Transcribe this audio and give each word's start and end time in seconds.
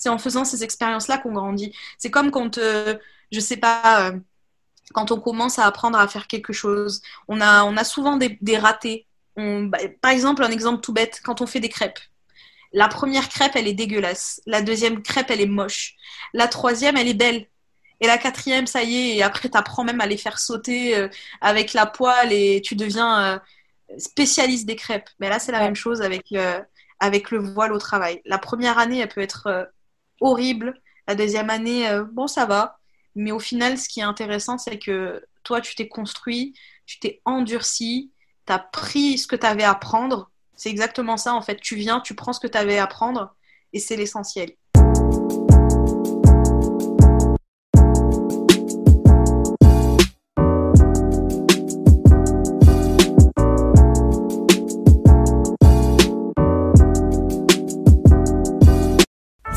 C'est 0.00 0.08
en 0.08 0.18
faisant 0.18 0.46
ces 0.46 0.64
expériences-là 0.64 1.18
qu'on 1.18 1.32
grandit. 1.32 1.76
C'est 1.98 2.10
comme 2.10 2.30
quand, 2.30 2.56
euh, 2.56 2.96
je 3.30 3.38
sais 3.38 3.58
pas, 3.58 4.08
euh, 4.08 4.18
quand 4.94 5.12
on 5.12 5.20
commence 5.20 5.58
à 5.58 5.66
apprendre 5.66 5.98
à 5.98 6.08
faire 6.08 6.26
quelque 6.26 6.54
chose. 6.54 7.02
On 7.28 7.40
a, 7.42 7.64
on 7.64 7.76
a 7.76 7.84
souvent 7.84 8.16
des, 8.16 8.58
ratés. 8.58 9.06
Bah, 9.36 9.78
par 10.00 10.10
exemple, 10.10 10.42
un 10.42 10.50
exemple 10.50 10.80
tout 10.80 10.94
bête, 10.94 11.20
quand 11.22 11.42
on 11.42 11.46
fait 11.46 11.60
des 11.60 11.68
crêpes. 11.68 11.98
La 12.72 12.88
première 12.88 13.28
crêpe, 13.28 13.56
elle 13.56 13.68
est 13.68 13.74
dégueulasse. 13.74 14.40
La 14.46 14.62
deuxième 14.62 15.02
crêpe, 15.02 15.30
elle 15.30 15.42
est 15.42 15.46
moche. 15.46 15.96
La 16.32 16.48
troisième, 16.48 16.96
elle 16.96 17.08
est 17.08 17.14
belle. 17.14 17.46
Et 18.00 18.06
la 18.06 18.16
quatrième, 18.16 18.66
ça 18.66 18.82
y 18.82 18.96
est, 18.96 19.16
et 19.16 19.22
après, 19.22 19.50
tu 19.50 19.58
apprends 19.58 19.84
même 19.84 20.00
à 20.00 20.06
les 20.06 20.16
faire 20.16 20.38
sauter 20.38 20.96
euh, 20.96 21.08
avec 21.42 21.74
la 21.74 21.84
poêle 21.84 22.32
et 22.32 22.62
tu 22.64 22.74
deviens 22.74 23.38
spécialiste 23.98 24.66
des 24.66 24.76
crêpes. 24.76 25.10
Mais 25.20 25.28
là, 25.28 25.38
c'est 25.38 25.52
la 25.52 25.60
même 25.60 25.76
chose 25.76 26.00
avec, 26.00 26.34
avec 27.00 27.30
le 27.30 27.38
voile 27.38 27.74
au 27.74 27.78
travail. 27.78 28.22
La 28.24 28.38
première 28.38 28.78
année, 28.78 29.00
elle 29.00 29.08
peut 29.08 29.20
être 29.20 29.68
horrible. 30.20 30.80
La 31.06 31.14
deuxième 31.14 31.50
année, 31.50 31.88
euh, 31.88 32.04
bon, 32.04 32.26
ça 32.26 32.46
va. 32.46 32.78
Mais 33.14 33.32
au 33.32 33.38
final, 33.40 33.78
ce 33.78 33.88
qui 33.88 34.00
est 34.00 34.04
intéressant, 34.04 34.58
c'est 34.58 34.78
que 34.78 35.24
toi, 35.42 35.60
tu 35.60 35.74
t'es 35.74 35.88
construit, 35.88 36.54
tu 36.86 37.00
t'es 37.00 37.20
endurci, 37.24 38.12
tu 38.46 38.52
as 38.52 38.58
pris 38.58 39.18
ce 39.18 39.26
que 39.26 39.36
tu 39.36 39.46
avais 39.46 39.64
à 39.64 39.74
prendre. 39.74 40.30
C'est 40.54 40.70
exactement 40.70 41.16
ça, 41.16 41.34
en 41.34 41.42
fait. 41.42 41.60
Tu 41.60 41.74
viens, 41.76 42.00
tu 42.00 42.14
prends 42.14 42.32
ce 42.32 42.40
que 42.40 42.46
tu 42.46 42.58
avais 42.58 42.78
à 42.78 42.86
prendre 42.86 43.34
et 43.72 43.78
c'est 43.78 43.96
l'essentiel. 43.96 44.52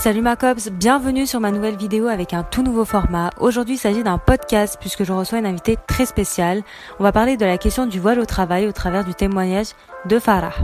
Salut 0.03 0.21
ma 0.21 0.35
cops, 0.35 0.69
bienvenue 0.69 1.25
sur 1.25 1.39
ma 1.39 1.49
nouvelle 1.49 1.77
vidéo 1.77 2.07
avec 2.07 2.33
un 2.33 2.43
tout 2.43 2.61
nouveau 2.61 2.83
format. 2.83 3.29
Aujourd'hui 3.39 3.75
il 3.75 3.77
s'agit 3.77 4.03
d'un 4.03 4.17
podcast 4.17 4.75
puisque 4.77 5.05
je 5.05 5.13
reçois 5.13 5.39
une 5.39 5.45
invitée 5.45 5.77
très 5.87 6.05
spéciale. 6.05 6.61
On 6.99 7.03
va 7.03 7.13
parler 7.13 7.37
de 7.37 7.45
la 7.45 7.57
question 7.57 7.85
du 7.85 8.01
voile 8.01 8.19
au 8.19 8.25
travail 8.25 8.67
au 8.67 8.73
travers 8.73 9.05
du 9.05 9.13
témoignage 9.13 9.67
de 10.09 10.19
Farah, 10.19 10.55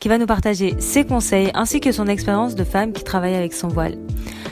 qui 0.00 0.08
va 0.08 0.18
nous 0.18 0.26
partager 0.26 0.78
ses 0.80 1.06
conseils 1.06 1.50
ainsi 1.54 1.80
que 1.80 1.92
son 1.92 2.08
expérience 2.08 2.56
de 2.56 2.62
femme 2.62 2.92
qui 2.92 3.04
travaille 3.04 3.34
avec 3.34 3.54
son 3.54 3.68
voile. 3.68 3.96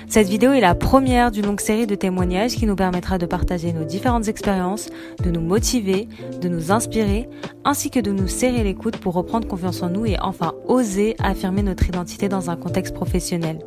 Cette 0.08 0.28
vidéo 0.28 0.52
est 0.52 0.62
la 0.62 0.74
première 0.74 1.30
d'une 1.30 1.44
longue 1.44 1.60
série 1.60 1.86
de 1.86 1.94
témoignages 1.94 2.52
qui 2.52 2.64
nous 2.64 2.74
permettra 2.74 3.18
de 3.18 3.26
partager 3.26 3.74
nos 3.74 3.84
différentes 3.84 4.28
expériences, 4.28 4.88
de 5.22 5.30
nous 5.30 5.42
motiver, 5.42 6.08
de 6.40 6.48
nous 6.48 6.72
inspirer, 6.72 7.28
ainsi 7.66 7.90
que 7.90 8.00
de 8.00 8.12
nous 8.12 8.28
serrer 8.28 8.64
les 8.64 8.74
coudes 8.74 8.96
pour 8.96 9.12
reprendre 9.12 9.46
confiance 9.46 9.82
en 9.82 9.90
nous 9.90 10.06
et 10.06 10.18
enfin 10.22 10.54
oser 10.68 11.16
affirmer 11.22 11.62
notre 11.62 11.86
identité 11.86 12.30
dans 12.30 12.48
un 12.48 12.56
contexte 12.56 12.94
professionnel. 12.94 13.58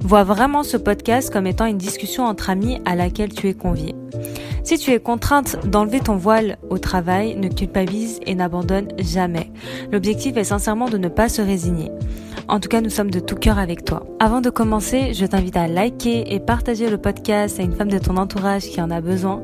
Vois 0.00 0.24
vraiment 0.24 0.62
ce 0.62 0.76
podcast 0.76 1.32
comme 1.32 1.46
étant 1.46 1.66
une 1.66 1.78
discussion 1.78 2.24
entre 2.24 2.50
amis 2.50 2.80
à 2.84 2.94
laquelle 2.94 3.32
tu 3.32 3.48
es 3.48 3.54
convié. 3.54 3.94
Si 4.62 4.78
tu 4.78 4.90
es 4.90 4.98
contrainte 4.98 5.64
d'enlever 5.66 6.00
ton 6.00 6.16
voile 6.16 6.58
au 6.70 6.78
travail, 6.78 7.36
ne 7.36 7.48
culpabilise 7.48 8.18
et 8.26 8.34
n'abandonne 8.34 8.88
jamais. 8.98 9.52
L'objectif 9.92 10.36
est 10.36 10.44
sincèrement 10.44 10.88
de 10.88 10.98
ne 10.98 11.08
pas 11.08 11.28
se 11.28 11.40
résigner. 11.40 11.90
En 12.48 12.60
tout 12.60 12.68
cas, 12.68 12.80
nous 12.80 12.90
sommes 12.90 13.10
de 13.10 13.20
tout 13.20 13.34
cœur 13.34 13.58
avec 13.58 13.84
toi. 13.84 14.06
Avant 14.20 14.40
de 14.40 14.50
commencer, 14.50 15.14
je 15.14 15.26
t'invite 15.26 15.56
à 15.56 15.66
liker 15.66 16.32
et 16.32 16.38
partager 16.38 16.88
le 16.88 16.98
podcast 16.98 17.58
à 17.58 17.62
une 17.62 17.74
femme 17.74 17.90
de 17.90 17.98
ton 17.98 18.16
entourage 18.16 18.62
qui 18.62 18.80
en 18.80 18.90
a 18.90 19.00
besoin. 19.00 19.42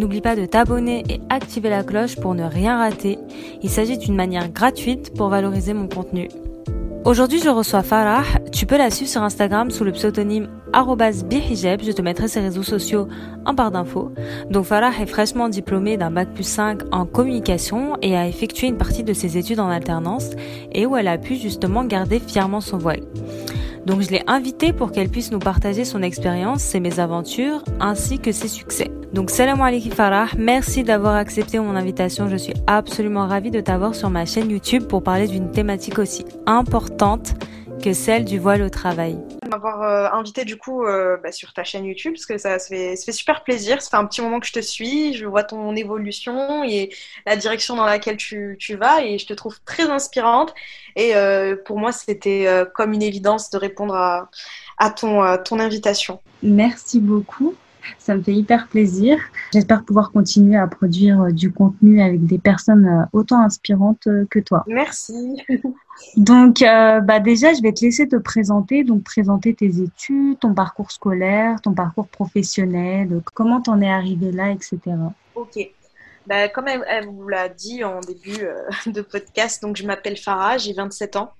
N'oublie 0.00 0.20
pas 0.20 0.34
de 0.34 0.46
t'abonner 0.46 1.04
et 1.08 1.20
activer 1.30 1.70
la 1.70 1.84
cloche 1.84 2.16
pour 2.16 2.34
ne 2.34 2.44
rien 2.44 2.78
rater. 2.78 3.18
Il 3.62 3.70
s'agit 3.70 3.98
d'une 3.98 4.16
manière 4.16 4.50
gratuite 4.50 5.14
pour 5.14 5.28
valoriser 5.28 5.74
mon 5.74 5.88
contenu. 5.88 6.28
Aujourd'hui, 7.06 7.40
je 7.40 7.48
reçois 7.48 7.82
Farah. 7.82 8.24
Tu 8.52 8.66
peux 8.66 8.76
la 8.76 8.90
suivre 8.90 9.10
sur 9.10 9.22
Instagram 9.22 9.70
sous 9.70 9.84
le 9.84 9.92
pseudonyme 9.92 10.48
bihijab. 11.24 11.80
Je 11.82 11.92
te 11.92 12.02
mettrai 12.02 12.28
ses 12.28 12.40
réseaux 12.40 12.62
sociaux 12.62 13.08
en 13.46 13.54
barre 13.54 13.70
d'infos. 13.70 14.12
Donc 14.50 14.66
Farah 14.66 14.92
est 15.00 15.06
fraîchement 15.06 15.48
diplômée 15.48 15.96
d'un 15.96 16.10
bac 16.10 16.28
plus 16.34 16.44
5 16.44 16.82
en 16.92 17.06
communication 17.06 17.96
et 18.02 18.18
a 18.18 18.28
effectué 18.28 18.66
une 18.66 18.76
partie 18.76 19.02
de 19.02 19.14
ses 19.14 19.38
études 19.38 19.60
en 19.60 19.70
alternance 19.70 20.30
et 20.72 20.84
où 20.84 20.94
elle 20.94 21.08
a 21.08 21.16
pu 21.16 21.36
justement 21.36 21.84
garder 21.84 22.20
fièrement 22.20 22.60
son 22.60 22.76
voile. 22.76 23.00
Donc 23.86 24.02
je 24.02 24.10
l'ai 24.10 24.22
invitée 24.26 24.74
pour 24.74 24.92
qu'elle 24.92 25.08
puisse 25.08 25.30
nous 25.30 25.38
partager 25.38 25.86
son 25.86 26.02
expérience, 26.02 26.60
ses 26.60 26.80
mésaventures 26.80 27.64
ainsi 27.80 28.18
que 28.18 28.30
ses 28.30 28.48
succès. 28.48 28.90
Donc 29.12 29.30
salam 29.30 29.60
alaikum 29.60 29.90
Farah, 29.90 30.28
merci 30.38 30.84
d'avoir 30.84 31.16
accepté 31.16 31.58
mon 31.58 31.74
invitation. 31.74 32.28
Je 32.28 32.36
suis 32.36 32.54
absolument 32.68 33.26
ravie 33.26 33.50
de 33.50 33.60
t'avoir 33.60 33.92
sur 33.96 34.08
ma 34.08 34.24
chaîne 34.24 34.48
YouTube 34.48 34.84
pour 34.84 35.02
parler 35.02 35.26
d'une 35.26 35.50
thématique 35.50 35.98
aussi 35.98 36.24
importante 36.46 37.34
que 37.82 37.92
celle 37.92 38.24
du 38.24 38.38
voile 38.38 38.62
au 38.62 38.68
travail. 38.68 39.18
M'avoir 39.50 39.82
euh, 39.82 40.16
invité 40.16 40.44
du 40.44 40.56
coup 40.56 40.84
euh, 40.84 41.16
bah, 41.16 41.32
sur 41.32 41.52
ta 41.52 41.64
chaîne 41.64 41.86
YouTube 41.86 42.12
parce 42.12 42.26
que 42.26 42.38
ça, 42.38 42.60
se 42.60 42.68
fait, 42.68 42.94
super 43.10 43.42
plaisir. 43.42 43.82
Ça 43.82 43.90
fait 43.90 43.96
un 43.96 44.06
petit 44.06 44.22
moment 44.22 44.38
que 44.38 44.46
je 44.46 44.52
te 44.52 44.60
suis, 44.60 45.14
je 45.14 45.26
vois 45.26 45.42
ton 45.42 45.74
évolution 45.74 46.62
et 46.62 46.90
la 47.26 47.34
direction 47.34 47.74
dans 47.74 47.86
laquelle 47.86 48.16
tu, 48.16 48.56
vas 48.78 49.02
et 49.02 49.18
je 49.18 49.26
te 49.26 49.32
trouve 49.32 49.58
très 49.64 49.90
inspirante. 49.90 50.54
Et 50.94 51.16
euh, 51.16 51.56
pour 51.56 51.80
moi, 51.80 51.90
c'était 51.90 52.46
comme 52.74 52.92
une 52.92 53.02
évidence 53.02 53.50
de 53.50 53.58
répondre 53.58 53.96
à, 53.96 54.30
à 54.78 54.90
ton, 54.90 55.36
ton 55.38 55.58
invitation. 55.58 56.20
Merci 56.44 57.00
beaucoup. 57.00 57.56
Ça 57.98 58.14
me 58.14 58.22
fait 58.22 58.34
hyper 58.34 58.68
plaisir. 58.68 59.18
J'espère 59.52 59.84
pouvoir 59.84 60.12
continuer 60.12 60.56
à 60.56 60.66
produire 60.66 61.22
euh, 61.22 61.30
du 61.30 61.52
contenu 61.52 62.00
avec 62.00 62.24
des 62.26 62.38
personnes 62.38 62.86
euh, 62.86 63.04
autant 63.12 63.40
inspirantes 63.40 64.06
euh, 64.06 64.26
que 64.30 64.38
toi. 64.38 64.64
Merci. 64.66 65.36
Donc, 66.16 66.60
bah 66.60 67.20
déjà, 67.20 67.52
je 67.52 67.60
vais 67.60 67.72
te 67.72 67.84
laisser 67.84 68.08
te 68.08 68.16
présenter, 68.16 68.84
donc 68.84 69.02
présenter 69.02 69.52
tes 69.52 69.82
études, 69.82 70.38
ton 70.38 70.54
parcours 70.54 70.92
scolaire, 70.92 71.60
ton 71.60 71.74
parcours 71.74 72.08
professionnel, 72.08 73.20
comment 73.34 73.60
t'en 73.60 73.82
es 73.82 73.90
arrivé 73.90 74.32
là, 74.32 74.50
etc. 74.50 74.78
Ok. 75.34 75.58
Bah, 76.26 76.48
comme 76.48 76.68
elle, 76.68 77.06
vous 77.06 77.28
l'a 77.28 77.48
dit 77.48 77.82
en 77.82 78.00
début 78.00 78.44
euh, 78.44 78.62
de 78.86 79.00
podcast, 79.00 79.62
donc 79.62 79.76
je 79.76 79.86
m'appelle 79.86 80.16
Farah, 80.16 80.58
j'ai 80.58 80.74
27 80.74 81.16
ans. 81.16 81.32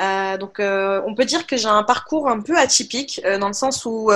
Euh, 0.00 0.38
donc 0.38 0.58
euh, 0.58 1.02
on 1.06 1.14
peut 1.14 1.26
dire 1.26 1.46
que 1.46 1.56
j'ai 1.56 1.68
un 1.68 1.82
parcours 1.82 2.28
un 2.28 2.40
peu 2.40 2.56
atypique 2.56 3.20
dans 3.38 3.48
le 3.48 3.52
sens 3.52 3.84
où 3.84 4.10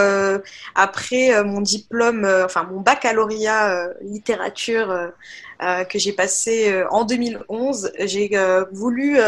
après 0.75 1.45
mon 1.45 1.61
diplôme, 1.61 2.25
enfin 2.45 2.65
mon 2.65 2.81
baccalauréat 2.81 3.91
littérature 4.01 5.13
que 5.61 5.99
j'ai 5.99 6.13
passé 6.13 6.85
en 6.91 7.05
2011, 7.05 7.93
j'ai 8.01 8.31
voulu 8.73 9.19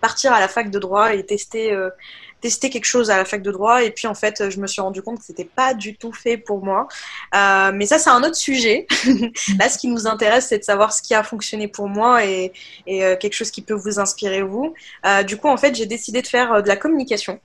partir 0.00 0.32
à 0.32 0.40
la 0.40 0.48
fac 0.48 0.70
de 0.70 0.78
droit 0.78 1.14
et 1.14 1.24
tester 1.24 1.76
tester 2.40 2.70
quelque 2.70 2.84
chose 2.84 3.10
à 3.10 3.16
la 3.16 3.24
fac 3.24 3.42
de 3.42 3.50
droit. 3.50 3.82
Et 3.82 3.90
puis 3.90 4.06
en 4.06 4.14
fait 4.14 4.50
je 4.50 4.58
me 4.60 4.66
suis 4.66 4.80
rendu 4.80 5.02
compte 5.02 5.18
que 5.18 5.24
c'était 5.24 5.44
pas 5.44 5.74
du 5.74 5.96
tout 5.96 6.12
fait 6.12 6.36
pour 6.36 6.64
moi. 6.64 6.88
Euh, 7.34 7.72
mais 7.74 7.86
ça 7.86 7.98
c'est 7.98 8.10
un 8.10 8.22
autre 8.22 8.36
sujet. 8.36 8.86
Là 9.58 9.68
ce 9.68 9.78
qui 9.78 9.88
nous 9.88 10.06
intéresse 10.06 10.48
c'est 10.48 10.58
de 10.58 10.64
savoir 10.64 10.92
ce 10.92 11.02
qui 11.02 11.14
a 11.14 11.22
fonctionné 11.22 11.68
pour 11.68 11.88
moi 11.88 12.24
et, 12.24 12.52
et 12.86 13.04
euh, 13.04 13.16
quelque 13.16 13.34
chose 13.34 13.50
qui 13.50 13.62
peut 13.62 13.74
vous 13.74 13.98
inspirer 13.98 14.42
vous. 14.42 14.74
Euh, 15.06 15.22
du 15.22 15.36
coup 15.36 15.48
en 15.48 15.56
fait 15.56 15.74
j'ai 15.74 15.86
décidé 15.86 16.22
de 16.22 16.26
faire 16.26 16.62
de 16.62 16.68
la 16.68 16.76
communication 16.76 17.40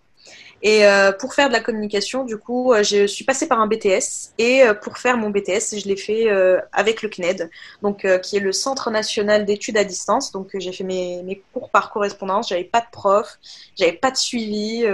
et 0.62 0.86
euh, 0.86 1.12
pour 1.12 1.34
faire 1.34 1.48
de 1.48 1.54
la 1.54 1.60
communication, 1.60 2.24
du 2.24 2.38
coup, 2.38 2.74
euh, 2.74 2.82
je 2.82 3.06
suis 3.06 3.24
passée 3.24 3.48
par 3.48 3.60
un 3.60 3.68
BTS. 3.68 4.34
Et 4.38 4.64
euh, 4.64 4.74
pour 4.74 4.98
faire 4.98 5.18
mon 5.18 5.30
BTS, 5.30 5.78
je 5.80 5.88
l'ai 5.88 5.96
fait 5.96 6.28
avec 6.72 7.02
le 7.02 7.10
CNED, 7.10 7.50
donc 7.82 8.08
qui 8.22 8.38
est 8.38 8.40
le 8.40 8.52
Centre 8.52 8.90
national 8.90 9.46
d'études 9.46 9.78
à 9.78 9.84
distance. 9.84 10.32
Donc 10.32 10.50
j'ai 10.58 10.72
fait 10.72 10.84
mes, 10.84 11.22
mes, 11.24 11.42
cours 11.54 11.70
par 11.70 11.92
correspondance. 11.92 12.50
J'avais 12.50 12.64
pas 12.64 12.82
de 12.82 12.88
prof, 12.92 13.38
j'avais 13.78 13.94
pas 13.94 14.12
de 14.12 14.18
suivi. 14.18 14.86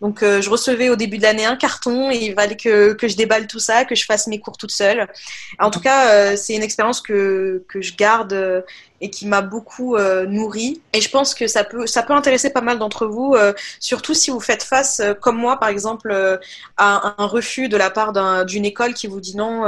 donc 0.00 0.18
je 0.22 0.50
recevais 0.50 0.90
au 0.90 0.96
début 0.96 1.18
de 1.18 1.22
l'année 1.22 1.46
un 1.46 1.56
carton 1.56 2.10
et 2.10 2.16
il 2.16 2.34
fallait 2.34 2.56
que, 2.56 2.92
que, 2.92 3.08
je 3.08 3.16
déballe 3.16 3.46
tout 3.46 3.58
ça, 3.58 3.84
que 3.84 3.94
je 3.94 4.04
fasse 4.04 4.26
mes 4.26 4.40
cours 4.40 4.56
toute 4.56 4.72
seule. 4.72 5.08
En 5.58 5.70
tout 5.70 5.80
cas, 5.80 6.36
c'est 6.36 6.54
une 6.54 6.62
expérience 6.62 7.00
que, 7.00 7.64
que 7.68 7.80
je 7.80 7.94
garde 7.94 8.64
et 9.00 9.10
qui 9.10 9.26
m'a 9.26 9.42
beaucoup 9.42 9.96
euh, 9.96 10.26
nourri. 10.26 10.80
Et 10.92 11.00
je 11.00 11.10
pense 11.10 11.34
que 11.34 11.46
ça 11.46 11.64
peut, 11.64 11.86
ça 11.86 12.02
peut 12.02 12.14
intéresser 12.14 12.50
pas 12.50 12.60
mal 12.60 12.78
d'entre 12.78 13.06
vous, 13.06 13.34
euh, 13.34 13.52
surtout 13.80 14.14
si 14.14 14.30
vous 14.30 14.40
faites 14.40 14.62
face, 14.62 15.00
euh, 15.00 15.14
comme 15.14 15.36
moi 15.36 15.58
par 15.58 15.68
exemple, 15.68 16.10
euh, 16.10 16.38
à 16.76 17.14
un 17.18 17.26
refus 17.26 17.68
de 17.68 17.76
la 17.76 17.90
part 17.90 18.12
d'une 18.44 18.64
école 18.64 18.94
qui 18.94 19.06
vous 19.06 19.20
dit 19.20 19.36
non, 19.36 19.64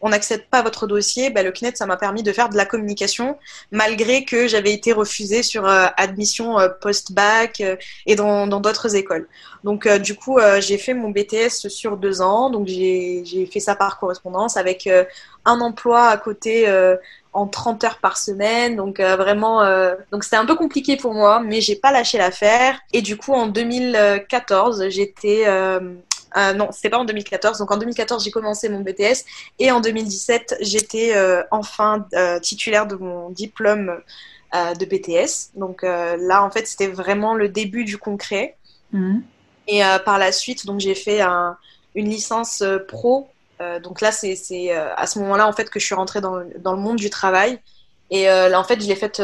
on 0.00 0.08
n'accepte 0.08 0.48
pas 0.50 0.62
votre 0.62 0.86
dossier. 0.86 1.30
Ben, 1.30 1.44
le 1.44 1.52
CNET, 1.52 1.76
ça 1.76 1.86
m'a 1.86 1.96
permis 1.96 2.22
de 2.22 2.32
faire 2.32 2.48
de 2.48 2.56
la 2.56 2.64
communication, 2.64 3.38
malgré 3.70 4.24
que 4.24 4.46
j'avais 4.46 4.72
été 4.72 4.92
refusée 4.92 5.42
sur 5.42 5.66
admission 5.66 6.56
post-bac 6.80 7.62
et 8.06 8.16
dans 8.16 8.46
d'autres 8.46 8.94
écoles. 8.96 9.28
Donc 9.64 9.88
du 9.88 10.14
coup, 10.14 10.38
j'ai 10.60 10.78
fait 10.78 10.94
mon 10.94 11.10
BTS 11.10 11.68
sur 11.68 11.96
deux 11.96 12.20
ans, 12.20 12.50
donc 12.50 12.66
j'ai 12.66 13.48
fait 13.52 13.60
ça 13.60 13.74
par 13.74 13.98
correspondance 13.98 14.56
avec 14.56 14.88
un 15.44 15.60
emploi 15.60 16.08
à 16.08 16.16
côté 16.16 16.66
en 17.38 17.46
30 17.46 17.84
heures 17.84 17.98
par 17.98 18.18
semaine. 18.18 18.76
Donc 18.76 19.00
euh, 19.00 19.16
vraiment, 19.16 19.62
euh, 19.62 19.94
donc 20.12 20.24
c'était 20.24 20.36
un 20.36 20.46
peu 20.46 20.56
compliqué 20.56 20.96
pour 20.96 21.14
moi, 21.14 21.40
mais 21.40 21.60
j'ai 21.60 21.76
pas 21.76 21.92
lâché 21.92 22.18
l'affaire. 22.18 22.80
Et 22.92 23.02
du 23.02 23.16
coup, 23.16 23.32
en 23.32 23.46
2014, 23.46 24.88
j'étais 24.88 25.44
euh, 25.46 25.80
non, 26.54 26.68
c'était 26.72 26.90
pas 26.90 26.98
en 26.98 27.04
2014. 27.04 27.58
Donc 27.58 27.70
en 27.70 27.76
2014, 27.76 28.24
j'ai 28.24 28.30
commencé 28.30 28.68
mon 28.68 28.80
BTS 28.80 29.24
et 29.58 29.70
en 29.70 29.80
2017, 29.80 30.56
j'étais 30.60 31.14
enfin 31.50 32.06
titulaire 32.42 32.86
de 32.86 32.96
mon 32.96 33.30
diplôme 33.30 33.98
de 34.52 34.84
BTS. 34.84 35.56
Donc 35.58 35.82
là, 35.82 36.44
en 36.44 36.50
fait, 36.50 36.66
c'était 36.66 36.88
vraiment 36.88 37.34
le 37.34 37.48
début 37.48 37.84
du 37.84 37.96
concret. 37.96 38.56
Mmh. 38.92 39.20
Et 39.68 39.80
par 40.04 40.18
la 40.18 40.30
suite, 40.32 40.66
donc 40.66 40.80
j'ai 40.80 40.94
fait 40.94 41.22
une 41.94 42.10
licence 42.10 42.62
pro. 42.86 43.28
Donc 43.82 44.00
là, 44.00 44.12
c'est 44.12 44.36
à 44.70 45.06
ce 45.06 45.18
moment-là 45.18 45.46
en 45.46 45.52
fait 45.52 45.68
que 45.70 45.80
je 45.80 45.84
suis 45.84 45.94
rentrée 45.94 46.20
dans, 46.20 46.42
dans 46.58 46.72
le 46.72 46.80
monde 46.80 46.96
du 46.96 47.10
travail. 47.10 47.58
Et 48.10 48.24
là, 48.26 48.58
en 48.58 48.64
fait, 48.64 48.80
je 48.80 48.86
l'ai 48.86 48.96
faite 48.96 49.18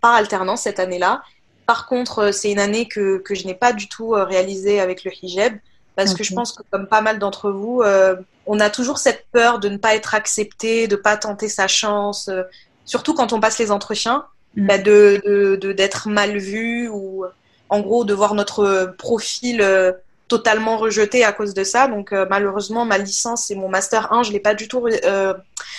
par 0.00 0.14
alternance 0.14 0.62
cette 0.62 0.78
année-là. 0.78 1.22
Par 1.66 1.86
contre, 1.86 2.32
c'est 2.32 2.50
une 2.50 2.60
année 2.60 2.88
que, 2.88 3.18
que 3.18 3.34
je 3.34 3.46
n'ai 3.46 3.54
pas 3.54 3.72
du 3.72 3.88
tout 3.88 4.10
réalisée 4.10 4.80
avec 4.80 5.04
le 5.04 5.10
hijab 5.22 5.58
parce 5.98 6.14
que 6.14 6.22
je 6.22 6.32
pense 6.32 6.52
que 6.52 6.62
comme 6.70 6.86
pas 6.86 7.00
mal 7.00 7.18
d'entre 7.18 7.50
vous, 7.50 7.82
euh, 7.82 8.14
on 8.46 8.60
a 8.60 8.70
toujours 8.70 8.98
cette 8.98 9.26
peur 9.32 9.58
de 9.58 9.68
ne 9.68 9.78
pas 9.78 9.96
être 9.96 10.14
accepté, 10.14 10.86
de 10.86 10.94
pas 10.94 11.16
tenter 11.16 11.48
sa 11.48 11.66
chance, 11.66 12.28
euh, 12.28 12.44
surtout 12.84 13.14
quand 13.14 13.32
on 13.32 13.40
passe 13.40 13.58
les 13.58 13.72
entretiens, 13.72 14.24
mm. 14.54 14.66
bah, 14.66 14.78
de 14.78 15.58
d'être 15.72 16.08
mal 16.08 16.38
vu 16.38 16.88
ou 16.88 17.24
en 17.68 17.80
gros 17.80 18.04
de 18.04 18.14
voir 18.14 18.34
notre 18.34 18.94
profil 18.96 19.60
euh, 19.60 19.90
totalement 20.28 20.76
rejeté 20.76 21.24
à 21.24 21.32
cause 21.32 21.54
de 21.54 21.64
ça. 21.64 21.88
Donc 21.88 22.12
malheureusement, 22.12 22.84
ma 22.84 22.98
licence 22.98 23.50
et 23.50 23.54
mon 23.54 23.68
master 23.68 24.12
1, 24.12 24.22
je 24.22 24.32
l'ai 24.32 24.40
pas 24.40 24.54
du 24.54 24.68
tout 24.68 24.84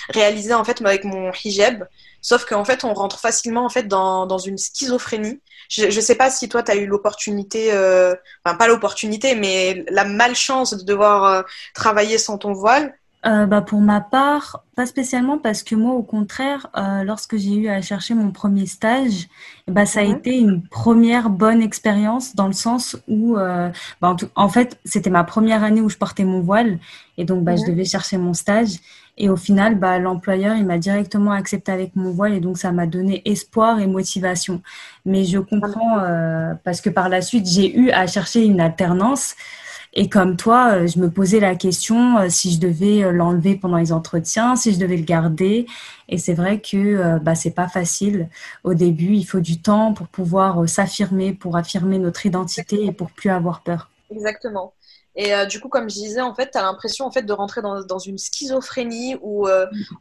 réalisé 0.09 0.53
en 0.53 0.63
fait 0.63 0.81
avec 0.81 1.03
mon 1.03 1.31
hijab. 1.31 1.87
Sauf 2.21 2.45
qu'en 2.45 2.65
fait, 2.65 2.83
on 2.83 2.93
rentre 2.93 3.19
facilement 3.19 3.65
en 3.65 3.69
fait 3.69 3.87
dans, 3.87 4.25
dans 4.25 4.37
une 4.37 4.57
schizophrénie. 4.57 5.39
Je 5.69 5.85
ne 5.85 5.91
sais 6.01 6.15
pas 6.15 6.31
si 6.31 6.49
toi, 6.49 6.63
tu 6.63 6.71
as 6.71 6.75
eu 6.75 6.87
l'opportunité, 6.87 7.71
euh, 7.71 8.15
enfin 8.43 8.57
pas 8.57 8.67
l'opportunité, 8.67 9.35
mais 9.35 9.85
la 9.89 10.03
malchance 10.03 10.73
de 10.73 10.83
devoir 10.83 11.25
euh, 11.25 11.41
travailler 11.75 12.17
sans 12.17 12.37
ton 12.37 12.53
voile. 12.53 12.97
Euh, 13.25 13.45
bah 13.45 13.61
pour 13.61 13.81
ma 13.81 13.99
part, 13.99 14.63
pas 14.75 14.85
spécialement 14.85 15.37
parce 15.37 15.61
que 15.61 15.75
moi, 15.75 15.93
au 15.93 16.03
contraire, 16.03 16.67
euh, 16.77 17.03
lorsque 17.03 17.35
j'ai 17.35 17.53
eu 17.53 17.67
à 17.67 17.81
chercher 17.81 18.13
mon 18.13 18.31
premier 18.31 18.65
stage, 18.65 19.27
bah, 19.67 19.85
ça 19.85 19.99
a 19.99 20.03
été 20.03 20.37
une 20.39 20.61
première 20.61 21.29
bonne 21.29 21.61
expérience 21.61 22.33
dans 22.33 22.47
le 22.47 22.53
sens 22.53 22.95
où, 23.09 23.35
euh, 23.35 23.69
bah, 23.99 24.15
en, 24.35 24.47
fait, 24.47 24.79
c'était 24.85 25.09
ma 25.09 25.25
première 25.25 25.65
année 25.65 25.81
où 25.81 25.89
je 25.89 25.97
portais 25.97 26.23
mon 26.23 26.39
voile 26.39 26.79
et 27.17 27.25
donc 27.25 27.43
bah, 27.43 27.57
je 27.57 27.69
devais 27.69 27.83
chercher 27.83 28.17
mon 28.17 28.33
stage. 28.33 28.77
Et 29.17 29.27
au 29.27 29.35
final, 29.35 29.75
bah, 29.75 29.99
l'employeur, 29.99 30.55
il 30.55 30.65
m'a 30.65 30.77
directement 30.77 31.31
accepté 31.31 31.73
avec 31.73 31.97
mon 31.97 32.11
voile 32.11 32.33
et 32.33 32.39
donc 32.39 32.57
ça 32.57 32.71
m'a 32.71 32.87
donné 32.87 33.21
espoir 33.25 33.81
et 33.81 33.87
motivation. 33.87 34.61
Mais 35.05 35.25
je 35.25 35.39
comprends 35.39 35.99
euh, 35.99 36.53
parce 36.63 36.79
que 36.79 36.89
par 36.89 37.09
la 37.09 37.21
suite, 37.21 37.45
j'ai 37.45 37.77
eu 37.77 37.91
à 37.91 38.07
chercher 38.07 38.45
une 38.45 38.61
alternance. 38.61 39.35
Et 39.93 40.07
comme 40.07 40.37
toi, 40.37 40.73
euh, 40.73 40.87
je 40.87 40.99
me 40.99 41.09
posais 41.09 41.39
la 41.39 41.55
question 41.55 42.17
euh, 42.17 42.29
si 42.29 42.53
je 42.53 42.59
devais 42.59 43.03
euh, 43.03 43.11
l'enlever 43.11 43.55
pendant 43.55 43.77
les 43.77 43.91
entretiens, 43.91 44.55
si 44.55 44.73
je 44.73 44.79
devais 44.79 44.97
le 44.97 45.03
garder. 45.03 45.65
Et 46.07 46.17
c'est 46.17 46.33
vrai 46.33 46.61
que 46.61 47.19
bah, 47.19 47.35
c'est 47.35 47.51
pas 47.51 47.67
facile. 47.67 48.29
Au 48.63 48.73
début, 48.73 49.13
il 49.13 49.25
faut 49.25 49.39
du 49.39 49.61
temps 49.61 49.93
pour 49.93 50.07
pouvoir 50.07 50.67
s'affirmer, 50.67 51.33
pour 51.33 51.55
affirmer 51.55 51.99
notre 51.99 52.25
identité 52.25 52.85
et 52.85 52.91
pour 52.91 53.11
plus 53.11 53.29
avoir 53.29 53.61
peur. 53.61 53.91
Exactement. 54.09 54.73
Et 55.15 55.31
du 55.47 55.59
coup, 55.59 55.69
comme 55.69 55.87
je 55.87 55.95
disais, 55.95 56.21
en 56.21 56.33
fait, 56.33 56.49
tu 56.51 56.57
as 56.57 56.63
l'impression 56.63 57.05
en 57.05 57.11
fait, 57.11 57.21
de 57.21 57.33
rentrer 57.33 57.61
dans, 57.61 57.99
une 57.99 58.17
schizophrénie 58.17 59.17
où 59.21 59.47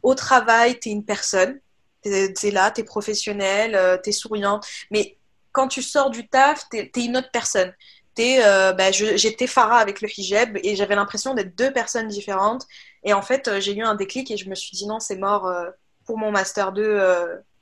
au 0.03 0.15
travail, 0.15 0.79
tu 0.81 0.89
es 0.89 0.93
une 0.93 1.05
personne, 1.05 1.61
tu 2.03 2.11
es, 2.11 2.51
là, 2.51 2.71
tu 2.71 2.81
es 2.81 2.85
professionnel, 2.85 4.01
tu 4.03 4.09
es 4.09 4.13
souriant. 4.13 4.61
Mais 4.91 5.19
quand 5.53 5.69
tu 5.69 5.83
sors 5.83 6.11
du 6.11 6.29
taf, 6.29 6.69
tu 6.71 6.79
es, 6.79 6.91
une 7.05 7.17
autre 7.17 7.31
personne. 7.33 7.73
Euh, 8.19 8.73
bah, 8.73 8.91
j'étais 8.91 9.47
avec 9.57 10.01
le 10.01 10.09
hijab 10.09 10.59
et 10.63 10.77
j'avais 10.77 10.95
l'impression 10.95 11.35
d'être 11.35 11.57
deux 11.57 11.73
personnes 11.73 12.09
différentes. 12.09 12.67
Et 13.05 13.13
en 13.13 13.23
fait, 13.23 13.49
euh, 13.49 13.61
j'ai 13.61 13.75
eu 13.75 13.83
un 13.83 13.95
déclic 13.95 14.31
et 14.31 14.37
je 14.37 14.49
me 14.49 14.55
suis 14.55 14.77
dit 14.77 14.87
non, 14.87 15.01
c'est 15.01 15.17
mort 15.17 15.47
euh, 15.47 15.71
pour 16.05 16.19
mon 16.19 16.31
master 16.31 16.73
2. 16.73 17.01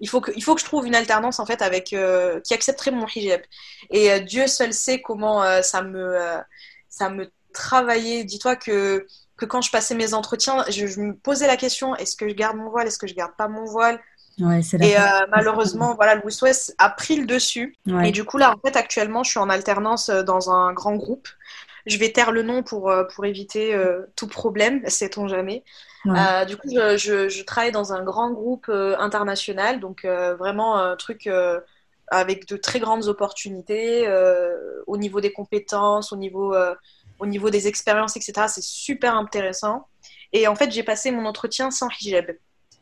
il, 0.00 0.08
faut 0.08 0.20
que, 0.20 0.30
il 0.36 0.42
faut 0.42 0.54
que 0.54 0.60
je 0.60 0.66
trouve 0.66 0.86
une 0.86 0.94
alternance 0.94 1.40
en 1.40 1.46
fait 1.46 1.62
avec 1.62 1.86
qui 1.86 2.54
accepterait 2.54 2.92
mon 2.92 3.06
hijab. 3.06 3.40
Et 3.90 4.20
Dieu 4.20 4.46
seul 4.46 4.72
sait 4.72 5.02
comment 5.02 5.42
ça 5.62 5.82
me 5.82 6.16
ça 6.88 7.10
me 7.10 7.30
travaillait. 7.52 8.22
Dis-toi 8.24 8.54
que 8.56 9.06
que 9.36 9.44
quand 9.46 9.62
je 9.62 9.70
passais 9.70 9.94
mes 9.96 10.14
entretiens, 10.14 10.64
je, 10.70 10.86
je 10.86 11.00
me 11.00 11.14
posais 11.14 11.48
la 11.48 11.56
question 11.56 11.96
est-ce 11.96 12.16
que 12.16 12.28
je 12.28 12.34
garde 12.34 12.56
mon 12.56 12.70
voile, 12.70 12.86
est-ce 12.86 12.98
que 12.98 13.08
je 13.08 13.14
garde 13.14 13.34
pas 13.36 13.48
mon 13.48 13.64
voile? 13.64 14.00
Et 14.38 14.98
euh, 14.98 15.26
malheureusement, 15.30 15.94
voilà, 15.94 16.16
Louis 16.16 16.36
West 16.42 16.74
a 16.78 16.90
pris 16.90 17.16
le 17.16 17.26
dessus. 17.26 17.76
Et 18.04 18.10
du 18.12 18.24
coup, 18.24 18.36
là, 18.36 18.54
en 18.54 18.58
fait, 18.58 18.76
actuellement, 18.76 19.22
je 19.22 19.30
suis 19.30 19.38
en 19.38 19.48
alternance 19.48 20.10
euh, 20.10 20.22
dans 20.22 20.50
un 20.50 20.72
grand 20.72 20.94
groupe. 20.96 21.28
Je 21.86 21.96
vais 21.98 22.12
taire 22.12 22.32
le 22.32 22.42
nom 22.42 22.62
pour, 22.62 22.90
euh, 22.90 23.04
pour 23.04 23.24
éviter 23.24 23.78
tout 24.16 24.26
problème, 24.26 24.82
sait-on 24.88 25.28
jamais. 25.28 25.64
du 26.04 26.56
coup, 26.56 26.68
je, 26.68 26.96
je, 26.96 27.28
je, 27.28 27.42
travaille 27.44 27.72
dans 27.72 27.92
un 27.92 28.02
grand 28.02 28.30
groupe 28.30 28.68
international, 28.68 29.80
donc 29.80 30.04
vraiment 30.04 30.76
un 30.76 30.96
truc 30.96 31.30
avec 32.08 32.46
de 32.48 32.56
très 32.56 32.80
grandes 32.80 33.06
opportunités 33.06 34.08
au 34.86 34.96
niveau 34.96 35.20
des 35.20 35.32
compétences, 35.32 36.12
au 36.12 36.16
niveau, 36.16 36.54
au 37.20 37.26
niveau 37.26 37.50
des 37.50 37.68
expériences, 37.68 38.16
etc. 38.16 38.48
C'est 38.48 38.64
super 38.64 39.14
intéressant. 39.14 39.86
Et 40.32 40.48
en 40.48 40.56
fait, 40.56 40.72
j'ai 40.72 40.82
passé 40.82 41.12
mon 41.12 41.24
entretien 41.24 41.70
sans 41.70 41.88
hijab. 42.00 42.26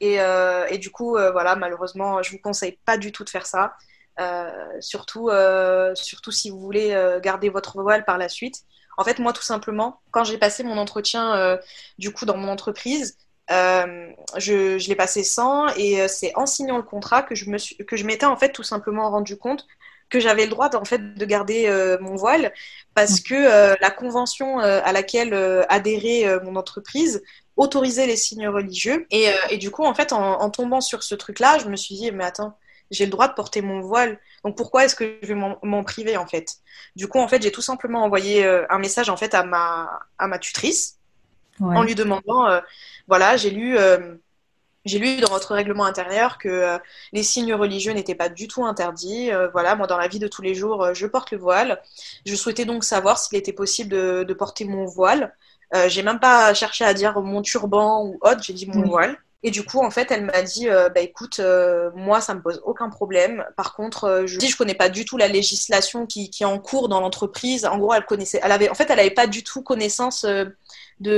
Euh, 0.03 0.67
et, 0.69 0.79
du 0.79 0.91
coup, 0.91 1.17
euh, 1.17 1.31
voilà, 1.33 1.57
malheureusement, 1.57 2.23
je 2.23 2.31
vous 2.33 2.39
conseille 2.39 2.79
pas 2.85 2.97
du 2.99 3.13
tout 3.13 3.25
de 3.25 3.31
faire 3.31 3.47
ça. 3.47 3.77
Euh, 4.21 4.51
surtout, 4.81 5.31
surtout 5.95 6.31
si 6.31 6.51
vous 6.51 6.61
voulez 6.61 7.19
garder 7.23 7.49
votre 7.49 7.81
voile 7.83 8.05
par 8.05 8.19
la 8.19 8.29
suite. 8.29 8.63
En 8.97 9.05
fait, 9.05 9.19
moi, 9.19 9.33
tout 9.33 9.43
simplement, 9.43 10.01
quand 10.11 10.25
j'ai 10.25 10.39
passé 10.39 10.63
mon 10.63 10.79
entretien, 10.79 11.59
du 11.99 12.13
coup, 12.13 12.27
dans 12.27 12.37
mon 12.37 12.49
entreprise, 12.49 13.17
je, 13.49 14.79
je 14.79 14.89
l'ai 14.89 14.97
passé 14.97 15.25
sans 15.25 15.67
et 15.77 16.07
c'est 16.09 16.33
en 16.37 16.47
signant 16.47 16.77
le 16.77 16.83
contrat 16.83 17.23
que 17.23 17.35
je 17.35 17.51
me 17.51 17.59
suis, 17.59 17.77
que 17.77 17.97
je 17.97 18.05
m'étais 18.05 18.27
en 18.27 18.37
fait 18.37 18.53
tout 18.53 18.63
simplement 18.63 19.11
rendu 19.11 19.37
compte 19.37 19.67
que 20.09 20.21
j'avais 20.21 20.45
le 20.45 20.51
droit 20.51 20.75
en 20.77 20.85
fait 20.85 21.15
de 21.15 21.25
garder 21.27 21.69
mon 22.01 22.15
voile 22.15 22.53
parce 22.95 23.21
que 23.21 23.81
la 23.81 23.91
convention 23.91 24.61
à 24.61 24.93
laquelle 24.93 25.35
adhérait 25.69 26.41
mon 26.45 26.55
entreprise 26.57 27.21
autoriser 27.57 28.07
les 28.07 28.17
signes 28.17 28.49
religieux. 28.49 29.07
Et, 29.11 29.29
euh, 29.29 29.33
et 29.51 29.59
du 29.59 29.71
coup, 29.71 29.85
en 29.85 29.95
fait, 29.95 30.13
en, 30.13 30.51
tombant 30.51 30.81
sur 30.81 31.03
ce 31.03 31.15
truc-là, 31.15 31.59
je 31.59 31.69
me 31.69 31.77
suis 31.77 31.95
dit, 31.95 32.11
mais 32.11 32.25
attends, 32.25 32.57
j'ai 32.91 33.05
le 33.05 33.11
droit 33.11 33.29
de 33.29 33.35
porter 33.35 33.63
mon 33.63 33.81
voile. 33.81 34.19
Donc 34.45 34.57
pourquoi 34.57 34.85
est-ce 34.85 34.95
que 34.95 35.19
je 35.23 35.29
vais 35.29 35.35
m'en 35.35 35.85
priver 35.85 36.17
en 36.17 36.27
fait? 36.27 36.59
Du 36.97 37.09
coup, 37.09 37.19
en 37.19 37.29
fait, 37.29 37.43
j'ai 37.43 37.53
tout 37.53 37.63
simplement 37.63 38.05
envoyé 38.05 38.45
euh, 38.45 38.67
un 38.71 38.79
message 38.79 39.09
en 39.09 39.17
fait 39.17 39.35
à 39.35 39.43
ma 39.43 40.01
à 40.19 40.27
ma 40.27 40.39
tutrice 40.39 40.99
en 41.61 41.83
lui 41.83 41.95
demandant, 41.95 42.49
euh, 42.49 42.61
voilà, 43.07 43.37
j'ai 43.37 43.51
lu. 43.51 43.79
j'ai 44.85 44.99
lu 44.99 45.17
dans 45.17 45.31
votre 45.31 45.55
règlement 45.55 45.85
intérieur 45.85 46.37
que 46.37 46.79
les 47.13 47.23
signes 47.23 47.55
religieux 47.55 47.93
n'étaient 47.93 48.15
pas 48.15 48.29
du 48.29 48.49
tout 48.49 48.67
interdits. 48.67 49.31
voilà, 49.53 49.77
moi 49.77 49.87
dans 49.87 49.97
la 49.97 50.09
vie 50.09 50.19
de 50.19 50.29
tous 50.29 50.43
les 50.43 50.55
jours, 50.55 50.93
je 50.93 51.07
porte 51.07 51.31
le 51.31 51.39
voile. 51.39 51.81
Je 52.27 52.35
souhaitais 52.35 52.67
donc 52.67 52.85
savoir 52.85 53.19
s'il 53.19 53.39
était 53.39 53.53
possible 53.53 53.89
de, 53.91 54.25
de 54.25 54.35
porter 54.35 54.65
mon 54.67 54.85
voile. 54.85 55.33
Euh, 55.75 55.89
j'ai 55.89 56.03
même 56.03 56.21
pas 56.21 56.55
cherché 56.55 56.85
à 56.85 56.95
dire 56.95 57.21
mon 57.21 57.43
turban 57.43 58.05
ou 58.05 58.19
autre, 58.21 58.43
j'ai 58.43 58.53
dit 58.53 58.67
mon 58.67 58.87
voile. 58.87 59.17
Et 59.43 59.51
du 59.51 59.63
coup, 59.63 59.81
en 59.81 59.91
fait, 59.91 60.11
elle 60.11 60.25
m'a 60.25 60.41
dit, 60.41 60.71
euh, 60.71 60.89
bah 60.89 61.01
écoute, 61.01 61.39
euh, 61.39 61.91
moi, 61.95 62.23
ça 62.23 62.35
me 62.35 62.41
pose 62.41 62.63
aucun 62.65 62.89
problème. 62.89 63.45
Par 63.57 63.75
contre, 63.75 64.23
je 64.25 64.39
dis, 64.39 64.49
je 64.49 64.57
connais 64.57 64.75
pas 64.75 64.89
du 64.89 65.05
tout 65.05 65.19
la 65.19 65.29
législation 65.29 66.07
qui, 66.07 66.31
qui 66.31 66.45
est 66.45 66.47
en 66.47 66.59
cours 66.59 66.89
dans 66.89 67.01
l'entreprise. 67.01 67.67
En 67.67 67.77
gros, 67.77 67.93
elle 67.93 68.07
connaissait, 68.07 68.41
elle 68.43 68.53
avait, 68.53 68.71
en 68.71 68.75
fait, 68.75 68.89
elle 68.89 69.01
avait 69.01 69.11
pas 69.11 69.27
du 69.27 69.43
tout 69.43 69.63
connaissance 69.63 70.25
de, 70.25 70.57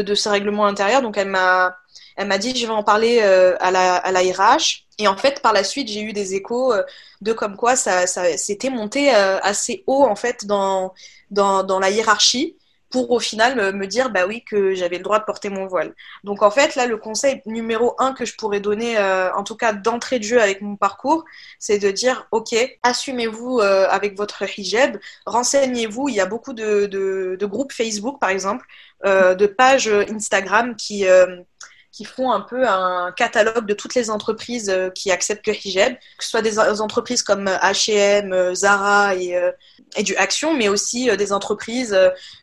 de 0.03 0.15
ce 0.15 0.29
règlement 0.29 0.67
intérieur. 0.67 1.03
Donc, 1.03 1.17
elle 1.19 1.29
m'a, 1.29 1.77
elle 2.17 2.27
m'a 2.27 2.39
dit, 2.39 2.57
je 2.57 2.67
vais 2.67 2.73
en 2.73 2.83
parler 2.83 3.21
à 3.21 3.71
la, 3.71 3.97
à 3.97 4.11
la 4.11 4.21
RH. 4.21 4.87
Et 4.99 5.07
en 5.07 5.17
fait, 5.17 5.41
par 5.41 5.53
la 5.53 5.63
suite, 5.63 5.89
j'ai 5.89 6.01
eu 6.03 6.13
des 6.13 6.35
échos 6.35 6.73
de 7.21 7.33
comme 7.33 7.57
quoi 7.57 7.77
ça, 7.77 8.07
ça 8.09 8.37
s'était 8.37 8.71
monté 8.71 9.11
assez 9.11 9.85
haut 9.87 10.03
en 10.05 10.17
fait 10.17 10.47
dans, 10.47 10.95
dans, 11.31 11.63
dans 11.63 11.79
la 11.79 11.91
hiérarchie 11.91 12.57
pour 12.91 13.11
au 13.11 13.21
final 13.21 13.75
me, 13.75 13.87
dire 13.87 14.11
bah 14.11 14.27
oui 14.27 14.45
que 14.45 14.75
j'avais 14.75 14.99
le 14.99 15.03
droit 15.05 15.19
de 15.19 15.25
porter 15.25 15.49
mon 15.49 15.67
voile. 15.67 15.95
Donc 16.25 16.43
en 16.43 16.51
fait 16.51 16.75
là 16.77 16.87
le 16.87 16.97
conseil 16.97 17.43
numéro 17.47 17.95
un 17.99 18.13
que 18.13 18.25
je 18.25 18.35
pourrais 18.37 18.61
donner 18.61 18.99
euh, 18.99 19.33
en 19.35 19.45
tout 19.45 19.57
cas 19.57 19.73
d'entrée 19.73 20.19
de 20.19 20.25
jeu 20.25 20.41
avec 20.41 20.61
mon 20.61 20.77
parcours, 20.77 21.25
c'est 21.59 21.79
de 21.79 21.91
dire 21.91 22.29
ok 22.31 22.55
assumez-vous 22.83 23.61
euh, 23.61 23.87
avec 23.89 24.17
votre 24.17 24.43
hijab, 24.59 24.99
renseignez-vous. 25.27 26.09
Il 26.09 26.15
y 26.15 26.21
a 26.21 26.27
beaucoup 26.27 26.53
de, 26.53 26.87
de, 26.87 27.47
groupes 27.47 27.73
Facebook 27.73 28.19
par 28.21 28.31
exemple, 28.31 28.67
euh, 29.05 29.35
de 29.35 29.47
pages 29.47 29.89
Instagram 29.89 30.77
qui 30.77 31.05
qui 31.97 32.05
font 32.05 32.31
un 32.31 32.41
peu 32.41 32.69
un 32.69 33.11
catalogue 33.13 33.67
de 33.67 33.73
toutes 33.73 33.95
les 33.95 34.11
entreprises 34.11 34.71
qui 34.95 35.11
acceptent 35.11 35.47
le 35.47 35.55
hijab, 35.55 35.95
que 35.95 36.25
ce 36.25 36.31
soit 36.31 36.43
des 36.43 36.59
entreprises 36.59 37.23
comme 37.23 37.47
H&M, 37.47 38.55
Zara 38.55 39.15
et, 39.15 39.35
et 39.97 40.03
du 40.03 40.15
Action, 40.17 40.55
mais 40.55 40.69
aussi 40.69 41.09
des 41.17 41.33
entreprises 41.33 41.97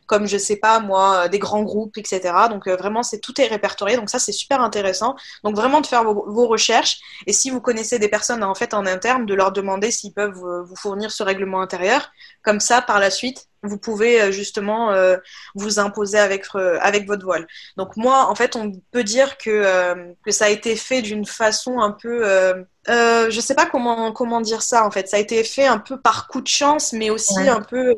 comme 0.06 0.26
je 0.26 0.38
sais 0.38 0.56
pas 0.56 0.80
moi, 0.80 1.28
des 1.28 1.38
grands 1.38 1.62
groupes, 1.62 1.96
etc. 1.98 2.20
Donc 2.48 2.66
euh, 2.66 2.76
vraiment, 2.76 3.02
c'est 3.02 3.18
tout 3.18 3.40
est 3.40 3.46
répertorié. 3.46 3.96
Donc 3.96 4.10
ça, 4.10 4.18
c'est 4.18 4.32
super 4.32 4.60
intéressant. 4.60 5.16
Donc 5.42 5.56
vraiment 5.56 5.80
de 5.80 5.86
faire 5.86 6.04
vos, 6.04 6.44
recherches 6.44 7.00
et 7.26 7.32
si 7.32 7.48
vous 7.48 7.60
connaissez 7.60 7.98
des 7.98 8.08
personnes 8.08 8.44
en 8.44 8.54
fait 8.54 8.74
en 8.74 8.84
interne, 8.86 9.24
de 9.24 9.34
leur 9.34 9.50
demander 9.52 9.90
s'ils 9.90 10.12
peuvent 10.12 10.34
vous 10.34 10.76
fournir 10.76 11.10
ce 11.10 11.22
règlement 11.22 11.62
intérieur. 11.62 12.10
Comme 12.42 12.60
ça, 12.60 12.82
par 12.82 13.00
la 13.00 13.10
suite, 13.10 13.46
vous 13.64 13.78
pouvez 13.78 14.20
euh, 14.20 14.30
justement 14.30 14.92
euh, 14.92 15.16
vous 15.54 15.78
imposer 15.78 16.18
avec 16.18 16.46
avec 16.80 17.06
votre 17.06 17.24
voile. 17.24 17.46
Donc 17.76 17.96
moi, 17.96 18.28
en 18.28 18.34
fait, 18.34 18.56
on 18.56 18.72
peut 18.92 19.04
dire 19.04 19.38
que 19.38 20.14
que 20.24 20.30
ça 20.30 20.46
a 20.46 20.48
été 20.48 20.76
fait 20.76 21.02
d'une 21.02 21.26
façon 21.26 21.80
un 21.80 21.90
peu 21.90 22.24
euh, 22.24 23.30
je 23.30 23.40
sais 23.40 23.54
pas 23.54 23.66
comment 23.66 24.12
comment 24.12 24.40
dire 24.40 24.62
ça 24.62 24.86
en 24.86 24.90
fait. 24.90 25.08
Ça 25.08 25.16
a 25.16 25.20
été 25.20 25.42
fait 25.44 25.66
un 25.66 25.78
peu 25.78 26.00
par 26.00 26.28
coup 26.28 26.40
de 26.40 26.48
chance, 26.48 26.92
mais 26.92 27.10
aussi 27.10 27.48
un 27.48 27.62
peu 27.62 27.96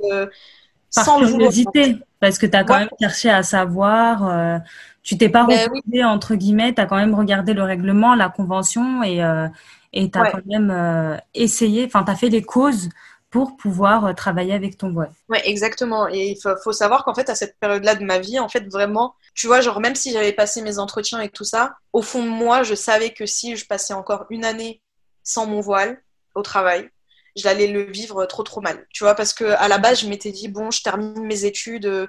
sans 0.90 1.18
curiosité, 1.18 1.98
parce 2.20 2.38
que 2.38 2.46
tu 2.46 2.56
as 2.56 2.64
quand 2.64 2.78
même 2.78 2.88
cherché 3.00 3.30
à 3.30 3.42
savoir. 3.42 4.28
Euh, 4.28 4.58
tu 5.02 5.16
t'es 5.16 5.28
pas 5.28 5.44
ben 5.44 5.68
refusé, 5.70 6.04
entre 6.04 6.34
guillemets, 6.34 6.74
tu 6.74 6.80
as 6.80 6.86
quand 6.86 6.96
même 6.96 7.14
regardé 7.14 7.54
le 7.54 7.62
règlement, 7.62 8.14
la 8.14 8.28
convention 8.28 9.02
et 9.02 9.22
euh, 9.22 9.46
et 9.92 10.10
tu 10.10 10.18
as 10.18 10.30
quand 10.30 10.44
même 10.46 10.70
euh, 10.70 11.16
essayé, 11.34 11.86
enfin, 11.86 12.02
tu 12.04 12.10
as 12.10 12.16
fait 12.16 12.28
les 12.28 12.42
causes 12.42 12.88
pour 13.36 13.58
pouvoir 13.58 14.14
travailler 14.14 14.54
avec 14.54 14.78
ton 14.78 14.90
voile. 14.90 15.12
Ouais, 15.28 15.46
exactement. 15.46 16.08
Et 16.08 16.28
il 16.28 16.40
faut, 16.40 16.72
savoir 16.72 17.04
qu'en 17.04 17.12
fait, 17.12 17.28
à 17.28 17.34
cette 17.34 17.58
période-là 17.60 17.94
de 17.94 18.02
ma 18.02 18.18
vie, 18.18 18.38
en 18.38 18.48
fait, 18.48 18.66
vraiment, 18.72 19.14
tu 19.34 19.46
vois, 19.46 19.60
genre, 19.60 19.78
même 19.78 19.94
si 19.94 20.10
j'avais 20.10 20.32
passé 20.32 20.62
mes 20.62 20.78
entretiens 20.78 21.20
et 21.20 21.28
tout 21.28 21.44
ça, 21.44 21.74
au 21.92 22.00
fond 22.00 22.22
de 22.24 22.30
moi, 22.30 22.62
je 22.62 22.74
savais 22.74 23.10
que 23.10 23.26
si 23.26 23.54
je 23.54 23.66
passais 23.66 23.92
encore 23.92 24.24
une 24.30 24.46
année 24.46 24.80
sans 25.22 25.44
mon 25.44 25.60
voile 25.60 26.00
au 26.34 26.40
travail, 26.40 26.88
j'allais 27.34 27.66
le 27.66 27.82
vivre 27.82 28.24
trop 28.24 28.42
trop 28.42 28.62
mal. 28.62 28.86
Tu 28.88 29.04
vois, 29.04 29.14
parce 29.14 29.34
que 29.34 29.44
à 29.44 29.68
la 29.68 29.76
base, 29.76 30.00
je 30.00 30.08
m'étais 30.08 30.32
dit 30.32 30.48
bon, 30.48 30.70
je 30.70 30.82
termine 30.82 31.22
mes 31.22 31.44
études, 31.44 32.08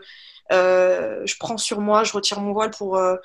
euh, 0.54 1.22
je 1.26 1.36
prends 1.38 1.58
sur 1.58 1.82
moi, 1.82 2.06
je 2.06 2.14
retire 2.14 2.40
mon 2.40 2.54
voile 2.54 2.72
pour 2.72 2.96
euh, 2.96 3.18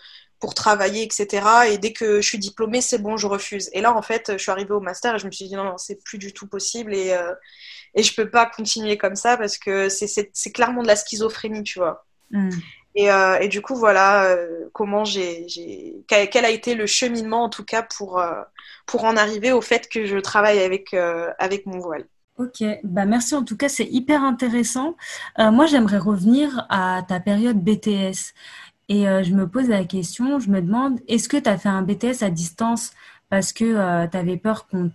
pour 0.43 0.55
travailler, 0.55 1.05
etc. 1.05 1.47
Et 1.71 1.79
dès 1.79 1.93
que 1.93 2.21
je 2.21 2.27
suis 2.27 2.39
diplômée, 2.39 2.81
c'est 2.81 2.99
bon, 2.99 3.17
je 3.17 3.29
refuse. 3.29 3.71
Et 3.75 3.81
là, 3.81 3.95
en 3.97 4.03
fait, 4.03 4.33
je 4.33 4.39
suis 4.39 4.51
arrivée 4.51 4.75
au 4.75 4.81
master 4.81 5.15
et 5.15 5.19
je 5.21 5.27
me 5.27 5.31
suis 5.31 5.47
dit 5.47 5.55
non, 5.55 5.63
non 5.63 5.79
c'est 5.79 6.03
plus 6.03 6.19
du 6.19 6.33
tout 6.33 6.49
possible 6.49 6.93
et 6.97 7.13
euh, 7.13 7.33
et 7.95 8.03
je 8.03 8.15
peux 8.15 8.29
pas 8.29 8.47
continuer 8.47 8.97
comme 8.97 9.17
ça 9.17 9.37
parce 9.37 9.59
que 9.59 9.89
c'est 9.89 10.53
clairement 10.53 10.83
de 10.83 10.89
la 10.89 10.97
schizophrénie, 10.97 11.63
tu 11.63 11.79
vois. 11.79 12.05
Mm. 12.31 12.51
Et, 12.95 13.11
euh, 13.11 13.39
et, 13.39 13.49
du 13.49 13.63
coup, 13.63 13.75
voilà 13.75 14.25
euh, 14.25 14.69
comment 14.73 15.05
j'ai, 15.05 15.47
quel 16.07 16.45
a 16.45 16.51
été 16.51 16.75
le 16.75 16.87
cheminement 16.87 17.45
en 17.45 17.49
tout 17.49 17.65
cas 17.65 17.83
pour, 17.83 18.19
euh, 18.19 18.43
pour 18.87 19.05
en 19.05 19.17
arriver 19.17 19.51
au 19.51 19.63
fait 19.63 19.89
que 19.89 20.05
je 20.05 20.19
travaille 20.19 20.61
avec, 20.61 20.95
avec 21.39 21.67
mon 21.67 21.79
voile. 21.79 22.05
Ok, 22.39 22.65
bah 22.83 23.05
merci 23.05 23.35
en 23.35 23.45
tout 23.45 23.57
cas, 23.57 23.69
c'est 23.69 23.85
hyper 23.85 24.23
intéressant. 24.23 24.97
moi, 25.39 25.67
j'aimerais 25.67 25.99
revenir 25.99 26.67
à 26.71 27.03
ta 27.07 27.21
période 27.21 27.63
BTS. 27.63 28.35
Et 28.89 29.05
je 29.05 29.33
me 29.33 29.47
pose 29.47 29.69
la 29.69 29.85
question, 29.85 30.39
je 30.39 30.51
me 30.51 30.61
demande, 30.61 31.01
est-ce 31.09 31.29
que 31.29 31.37
tu 31.37 31.49
as 31.49 31.57
fait 31.57 31.69
un 31.69 31.83
BTS 31.83 32.23
à 32.23 32.31
distance 32.31 32.93
parce 33.31 33.53
que 33.53 34.07
tu 34.07 34.17
avais 34.17 34.37
peur 34.37 34.67
qu'on 34.67 34.91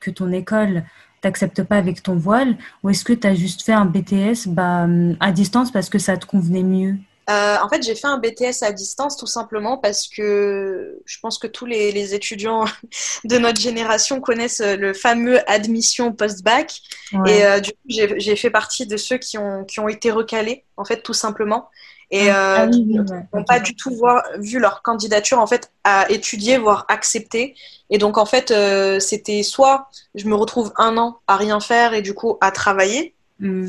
que 0.00 0.10
ton 0.10 0.32
école 0.32 0.84
t'acceptes 1.20 1.62
pas 1.62 1.76
avec 1.76 2.02
ton 2.02 2.16
voile 2.16 2.56
ou 2.82 2.90
est-ce 2.90 3.04
que 3.04 3.12
tu 3.12 3.26
as 3.26 3.34
juste 3.34 3.62
fait 3.62 3.72
un 3.72 3.84
BTS 3.84 4.48
bah, 4.48 4.86
à 5.20 5.32
distance 5.32 5.70
parce 5.70 5.88
que 5.88 5.98
ça 5.98 6.16
te 6.16 6.26
convenait 6.26 6.62
mieux? 6.62 6.96
Euh, 7.30 7.56
en 7.62 7.68
fait, 7.68 7.82
j'ai 7.84 7.94
fait 7.94 8.08
un 8.08 8.18
BTS 8.18 8.62
à 8.62 8.72
distance 8.72 9.16
tout 9.16 9.26
simplement 9.26 9.78
parce 9.78 10.08
que 10.08 11.00
je 11.04 11.18
pense 11.20 11.38
que 11.38 11.46
tous 11.46 11.64
les, 11.64 12.14
étudiants 12.14 12.64
de 13.24 13.38
notre 13.38 13.60
génération 13.60 14.20
connaissent 14.20 14.62
le 14.62 14.92
fameux 14.94 15.38
admission 15.48 16.12
post-bac. 16.12 16.80
Et 17.26 17.44
euh, 17.44 17.60
du 17.60 17.70
coup, 17.70 17.78
j'ai 17.88 18.36
fait 18.36 18.50
partie 18.50 18.86
de 18.86 18.96
ceux 18.96 19.18
qui 19.18 19.38
ont, 19.38 19.64
qui 19.64 19.78
ont 19.78 19.88
été 19.88 20.10
recalés, 20.10 20.64
en 20.76 20.84
fait, 20.84 21.02
tout 21.02 21.12
simplement. 21.12 21.68
Et 22.10 22.28
ah, 22.28 22.64
euh, 22.64 22.68
ah 22.68 23.36
n'ont 23.36 23.44
pas 23.44 23.60
du 23.60 23.76
tout 23.76 23.94
voir, 23.94 24.24
vu 24.38 24.58
leur 24.58 24.82
candidature, 24.82 25.38
en 25.38 25.46
fait, 25.46 25.70
à 25.84 26.10
étudier, 26.10 26.58
voire 26.58 26.84
accepter. 26.88 27.54
Et 27.90 27.98
donc, 27.98 28.18
en 28.18 28.26
fait, 28.26 28.50
euh, 28.50 28.98
c'était 29.00 29.42
soit 29.42 29.88
je 30.14 30.26
me 30.26 30.34
retrouve 30.34 30.72
un 30.76 30.96
an 30.96 31.18
à 31.26 31.36
rien 31.36 31.60
faire 31.60 31.94
et 31.94 32.02
du 32.02 32.14
coup 32.14 32.36
à 32.40 32.50
travailler, 32.50 33.14
hmm. 33.38 33.68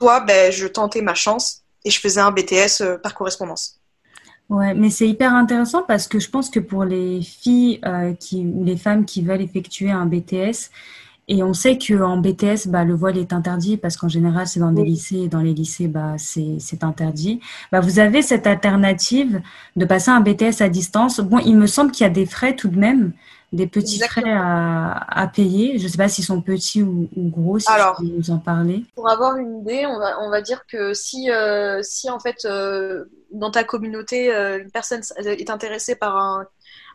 soit 0.00 0.20
ben, 0.20 0.52
je 0.52 0.66
tentais 0.66 1.02
ma 1.02 1.14
chance 1.14 1.62
et 1.84 1.90
je 1.90 2.00
faisais 2.00 2.20
un 2.20 2.30
BTS 2.30 2.80
euh, 2.80 2.98
par 2.98 3.14
correspondance. 3.14 3.80
Ouais, 4.50 4.74
mais 4.74 4.90
c'est 4.90 5.08
hyper 5.08 5.34
intéressant 5.34 5.82
parce 5.82 6.06
que 6.06 6.18
je 6.18 6.28
pense 6.28 6.50
que 6.50 6.60
pour 6.60 6.84
les 6.84 7.22
filles 7.22 7.80
euh, 7.86 8.12
qui, 8.14 8.44
ou 8.44 8.64
les 8.64 8.76
femmes 8.76 9.06
qui 9.06 9.22
veulent 9.22 9.40
effectuer 9.40 9.90
un 9.90 10.04
BTS, 10.04 10.70
et 11.26 11.42
on 11.42 11.54
sait 11.54 11.78
qu'en 11.78 12.18
BTS, 12.18 12.68
bah, 12.68 12.84
le 12.84 12.94
voile 12.94 13.16
est 13.16 13.32
interdit 13.32 13.76
parce 13.78 13.96
qu'en 13.96 14.08
général, 14.08 14.46
c'est 14.46 14.60
dans 14.60 14.72
des 14.72 14.84
lycées 14.84 15.22
et 15.22 15.28
dans 15.28 15.40
les 15.40 15.54
lycées, 15.54 15.88
bah, 15.88 16.16
c'est 16.18 16.84
interdit. 16.84 17.40
Bah, 17.72 17.80
vous 17.80 17.98
avez 17.98 18.20
cette 18.20 18.46
alternative 18.46 19.40
de 19.76 19.84
passer 19.86 20.10
un 20.10 20.20
BTS 20.20 20.60
à 20.60 20.68
distance. 20.68 21.20
Bon, 21.20 21.38
il 21.38 21.56
me 21.56 21.66
semble 21.66 21.92
qu'il 21.92 22.04
y 22.04 22.06
a 22.06 22.12
des 22.12 22.26
frais 22.26 22.54
tout 22.54 22.68
de 22.68 22.78
même, 22.78 23.12
des 23.52 23.66
petits 23.66 24.00
frais 24.00 24.22
à, 24.26 24.98
à, 25.08 25.26
payer. 25.26 25.78
Je 25.78 25.84
ne 25.84 25.88
sais 25.88 25.96
pas 25.96 26.08
s'ils 26.08 26.24
sont 26.24 26.42
petits 26.42 26.82
ou, 26.82 27.08
gros, 27.16 27.58
si 27.58 27.70
Alors, 27.70 27.96
tu 27.96 28.06
peux 28.06 28.16
nous 28.16 28.30
en 28.30 28.38
parler. 28.38 28.84
Pour 28.94 29.08
avoir 29.08 29.38
une 29.38 29.60
idée, 29.60 29.86
on 29.86 29.98
va, 29.98 30.20
on 30.20 30.28
va 30.28 30.42
dire 30.42 30.66
que 30.66 30.92
si, 30.92 31.30
euh, 31.30 31.80
si 31.82 32.10
en 32.10 32.20
fait, 32.20 32.44
euh, 32.44 33.06
dans 33.30 33.50
ta 33.50 33.64
communauté, 33.64 34.34
euh, 34.34 34.60
une 34.60 34.70
personne 34.70 35.00
est 35.16 35.48
intéressée 35.48 35.96
par 35.96 36.18
un, 36.18 36.46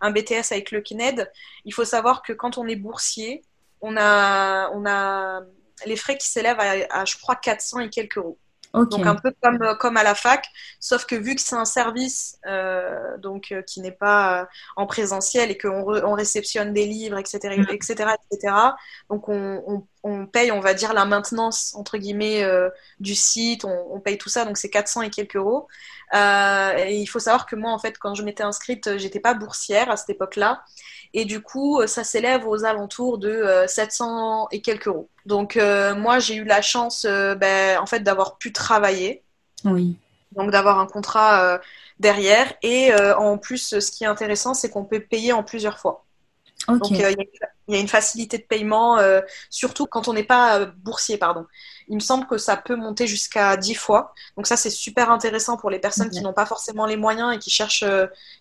un 0.02 0.12
BTS 0.12 0.52
avec 0.52 0.72
le 0.72 0.82
KINED, 0.82 1.32
il 1.66 1.74
faut 1.74 1.86
savoir 1.86 2.22
que 2.22 2.34
quand 2.34 2.60
on 2.60 2.68
est 2.68 2.76
boursier, 2.76 3.44
on 3.82 3.96
a, 3.98 4.70
on 4.72 4.86
a 4.86 5.42
les 5.86 5.96
frais 5.96 6.18
qui 6.18 6.28
s'élèvent 6.28 6.60
à, 6.60 7.00
à, 7.02 7.06
je 7.06 7.18
crois, 7.18 7.36
400 7.36 7.80
et 7.80 7.90
quelques 7.90 8.18
euros. 8.18 8.38
Donc 8.74 9.06
un 9.06 9.16
peu 9.16 9.34
comme, 9.42 9.78
comme 9.80 9.98
à 9.98 10.04
la 10.04 10.14
fac, 10.14 10.46
sauf 10.80 11.06
que 11.06 11.16
vu 11.16 11.34
que 11.34 11.42
c'est 11.42 11.56
un 11.56 11.66
service 11.66 12.38
euh, 12.46 13.18
donc 13.18 13.52
euh, 13.52 13.64
qui 13.64 13.82
n'est 13.82 13.92
pas 13.92 14.42
euh, 14.42 14.46
en 14.76 14.86
présentiel 14.86 15.50
et 15.50 15.58
qu'on 15.58 16.04
on 16.04 16.14
réceptionne 16.14 16.72
des 16.72 16.86
livres, 16.86 17.18
etc., 17.18 17.64
etc., 17.68 18.12
etc. 18.32 18.54
Donc 19.10 19.28
on, 19.28 19.64
on, 19.66 19.88
on, 20.04 20.26
paye, 20.26 20.52
on 20.52 20.60
va 20.60 20.74
dire 20.74 20.94
la 20.94 21.06
maintenance 21.06 21.74
entre 21.76 21.98
guillemets 21.98 22.44
euh, 22.44 22.70
du 23.00 23.16
site, 23.16 23.66
on, 23.66 23.88
on, 23.92 24.00
paye 24.00 24.18
tout 24.18 24.30
ça, 24.30 24.46
donc 24.46 24.58
c'est 24.58 24.70
400 24.70 25.04
et 25.04 25.10
quelques 25.10 25.36
euros. 25.36 25.68
Euh, 26.14 26.74
et 26.78 26.98
il 26.98 27.06
faut 27.08 27.20
savoir 27.20 27.46
que 27.46 27.56
moi 27.56 27.72
en 27.72 27.80
fait 27.80 27.98
quand 27.98 28.16
je 28.16 28.24
m'étais 28.24 28.44
inscrite, 28.44 28.98
j'étais 28.98 29.20
pas 29.20 29.34
boursière 29.34 29.90
à 29.90 29.98
cette 29.98 30.10
époque-là 30.10 30.64
et 31.14 31.26
du 31.26 31.42
coup, 31.42 31.80
euh, 31.80 31.88
ça 31.88 32.04
s'élève 32.04 32.48
aux 32.48 32.66
alentours 32.66 33.18
de 33.18 33.44
700 33.68 34.44
euh, 34.44 34.46
et 34.52 34.62
quelques 34.62 34.88
euros. 34.88 35.10
Donc, 35.26 35.58
euh, 35.58 35.96
moi, 35.96 36.20
j'ai 36.20 36.36
eu 36.36 36.44
la 36.44 36.62
chance, 36.62 37.06
ben, 37.06 37.80
en 37.80 37.86
fait, 37.86 38.02
d'avoir 38.02 38.38
pu 38.38 38.54
travailler. 38.54 39.24
Oui. 39.66 39.98
Donc, 40.34 40.52
d'avoir 40.52 40.80
un 40.80 40.86
contrat 40.86 41.60
derrière. 42.00 42.54
Et 42.62 42.94
en 42.94 43.38
plus, 43.38 43.80
ce 43.80 43.92
qui 43.92 44.04
est 44.04 44.08
intéressant, 44.08 44.54
c'est 44.54 44.70
qu'on 44.70 44.86
peut 44.86 45.00
payer 45.00 45.34
en 45.34 45.44
plusieurs 45.44 45.80
fois. 45.80 46.06
Donc, 46.78 46.92
il 46.92 46.98
y, 46.98 47.76
a 47.76 47.80
une 47.80 47.88
facilité 47.88 48.38
de 48.38 48.44
paiement, 48.44 48.98
surtout 49.50 49.86
quand 49.86 50.08
on 50.08 50.14
n'est 50.14 50.24
pas 50.24 50.66
boursier, 50.66 51.18
pardon. 51.18 51.46
Il 51.88 51.96
me 51.96 52.00
semble 52.00 52.28
que 52.28 52.38
ça 52.38 52.56
peut 52.56 52.76
monter 52.76 53.08
jusqu'à 53.08 53.58
10 53.58 53.74
fois. 53.76 54.14
Donc, 54.38 54.48
ça, 54.48 54.58
c'est 54.58 54.70
super 54.70 55.12
intéressant 55.12 55.58
pour 55.58 55.70
les 55.70 55.80
personnes 55.80 56.10
qui 56.10 56.22
n'ont 56.22 56.34
pas 56.34 56.46
forcément 56.46 56.86
les 56.86 56.98
moyens 56.98 57.36
et 57.36 57.40
qui 57.40 57.50
cherchent, 57.50 57.86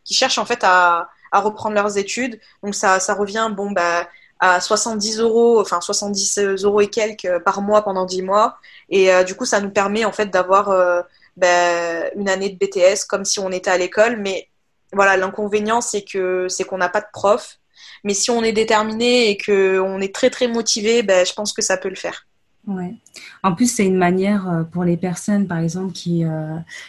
qui 0.04 0.14
cherchent 0.14 0.38
en 0.38 0.44
fait 0.44 0.60
à, 0.62 1.08
à 1.32 1.40
reprendre 1.40 1.74
leurs 1.74 1.98
études. 1.98 2.40
Donc 2.62 2.74
ça, 2.74 3.00
ça 3.00 3.14
revient 3.14 3.50
bon, 3.54 3.70
bah, 3.70 4.08
à 4.40 4.60
70 4.60 5.18
euros, 5.20 5.60
enfin 5.60 5.80
70 5.80 6.38
euros 6.64 6.80
et 6.80 6.88
quelques 6.88 7.38
par 7.40 7.62
mois 7.62 7.82
pendant 7.82 8.04
10 8.04 8.22
mois. 8.22 8.58
Et 8.88 9.12
euh, 9.12 9.24
du 9.24 9.34
coup, 9.34 9.44
ça 9.44 9.60
nous 9.60 9.70
permet 9.70 10.04
en 10.04 10.12
fait 10.12 10.26
d'avoir 10.26 10.70
euh, 10.70 11.02
bah, 11.36 12.10
une 12.14 12.28
année 12.28 12.50
de 12.50 12.56
BTS 12.56 13.04
comme 13.08 13.24
si 13.24 13.40
on 13.40 13.50
était 13.50 13.70
à 13.70 13.78
l'école. 13.78 14.18
Mais 14.18 14.48
voilà, 14.92 15.16
l'inconvénient, 15.16 15.80
c'est 15.80 16.02
que 16.02 16.48
c'est 16.48 16.64
qu'on 16.64 16.78
n'a 16.78 16.88
pas 16.88 17.00
de 17.00 17.08
prof. 17.12 17.57
Mais 18.04 18.14
si 18.14 18.30
on 18.30 18.42
est 18.42 18.52
déterminé 18.52 19.30
et 19.30 19.38
qu'on 19.38 20.00
est 20.00 20.14
très 20.14 20.30
très 20.30 20.48
motivé, 20.48 21.02
bah, 21.02 21.24
je 21.24 21.32
pense 21.32 21.52
que 21.52 21.62
ça 21.62 21.76
peut 21.76 21.88
le 21.88 21.96
faire. 21.96 22.26
Ouais. 22.66 22.94
En 23.42 23.54
plus, 23.54 23.72
c'est 23.72 23.86
une 23.86 23.96
manière 23.96 24.48
euh, 24.48 24.62
pour 24.62 24.84
les 24.84 24.96
personnes, 24.96 25.46
par 25.46 25.58
exemple, 25.58 25.92
qui, 25.92 26.24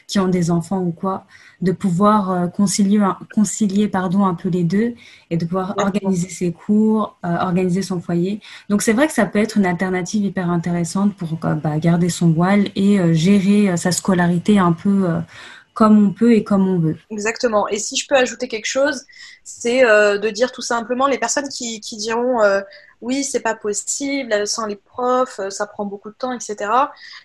qui 0.07 0.19
ont 0.19 0.27
des 0.27 0.51
enfants 0.51 0.81
ou 0.81 0.91
quoi, 0.91 1.25
de 1.61 1.71
pouvoir 1.71 2.31
euh, 2.31 2.47
concilier, 2.47 2.99
concilier 3.33 3.87
pardon, 3.87 4.25
un 4.25 4.33
peu 4.33 4.49
les 4.49 4.63
deux 4.63 4.93
et 5.29 5.37
de 5.37 5.45
pouvoir 5.45 5.75
organiser 5.77 6.29
ses 6.29 6.51
cours, 6.51 7.17
euh, 7.25 7.35
organiser 7.37 7.81
son 7.81 7.99
foyer. 7.99 8.39
Donc 8.69 8.81
c'est 8.81 8.93
vrai 8.93 9.07
que 9.07 9.13
ça 9.13 9.25
peut 9.25 9.39
être 9.39 9.57
une 9.57 9.65
alternative 9.65 10.23
hyper 10.23 10.49
intéressante 10.49 11.13
pour 11.15 11.37
euh, 11.43 11.55
bah, 11.55 11.77
garder 11.79 12.09
son 12.09 12.31
voile 12.31 12.69
et 12.75 13.13
gérer 13.13 13.75
sa 13.77 13.91
scolarité 13.91 14.59
un 14.59 14.71
peu 14.71 15.07
comme 15.79 16.07
on 16.07 16.11
peut 16.11 16.33
et 16.33 16.43
comme 16.43 16.67
on 16.67 16.77
veut. 16.77 16.97
Exactement. 17.09 17.69
Et 17.69 17.79
si 17.79 17.95
je 17.95 18.05
peux 18.05 18.15
ajouter 18.15 18.49
quelque 18.49 18.65
chose, 18.65 19.05
c'est 19.45 19.81
de 19.83 20.29
dire 20.29 20.51
tout 20.51 20.61
simplement 20.61 21.07
les 21.07 21.17
personnes 21.17 21.47
qui, 21.47 21.79
diront 21.79 22.41
oui, 23.01 23.23
c'est 23.23 23.39
pas 23.39 23.55
possible, 23.55 24.45
sans 24.45 24.65
les 24.65 24.75
profs, 24.75 25.39
euh, 25.39 25.49
ça 25.49 25.65
prend 25.65 25.85
beaucoup 25.85 26.09
de 26.09 26.15
temps, 26.15 26.33
etc. 26.33 26.69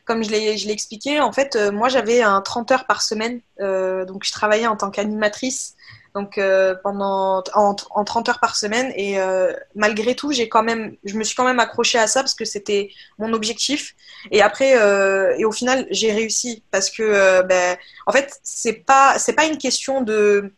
Comme 0.05 0.23
je 0.23 0.31
l'ai 0.31 0.71
expliqué, 0.71 1.21
en 1.21 1.33
fait, 1.33 1.57
euh, 1.57 1.73
moi 1.73 1.89
j'avais 1.89 2.23
un 2.23 2.41
30 2.41 2.71
heures 2.71 2.87
par 2.87 3.03
semaine, 3.03 3.41
euh, 3.61 4.05
donc 4.05 4.25
je 4.25 4.33
travaillais 4.33 4.67
en 4.67 4.77
tant 4.77 4.91
qu'animatrice, 4.91 5.75
donc 6.15 6.41
pendant 6.83 7.43
en, 7.55 7.75
30 7.75 8.29
heures 8.29 8.41
par 8.41 8.57
semaine, 8.57 8.93
et 8.97 9.19
malgré 9.75 10.15
tout, 10.15 10.33
j'ai 10.33 10.49
quand 10.49 10.63
même, 10.63 10.97
je 11.05 11.15
me 11.17 11.25
suis 11.25 11.35
quand 11.35 11.45
même 11.45 11.61
accrochée 11.61 11.99
à 11.99 12.07
ça 12.07 12.21
parce 12.21 12.35
que 12.35 12.45
c'était 12.45 12.91
mon 13.19 13.33
objectif. 13.33 13.95
Et 14.31 14.41
après, 14.43 14.73
et 15.39 15.45
au 15.45 15.53
final, 15.53 15.87
j'ai 15.91 16.13
réussi 16.13 16.63
parce 16.71 16.91
que, 16.91 17.43
ben, 17.43 17.77
en 18.07 18.13
fait, 18.13 18.39
c'est 18.43 18.85
pas, 18.85 19.19
c'est 19.19 19.33
pas 19.33 19.47
une 19.47 19.59
question 19.59 20.03
de 20.03 20.53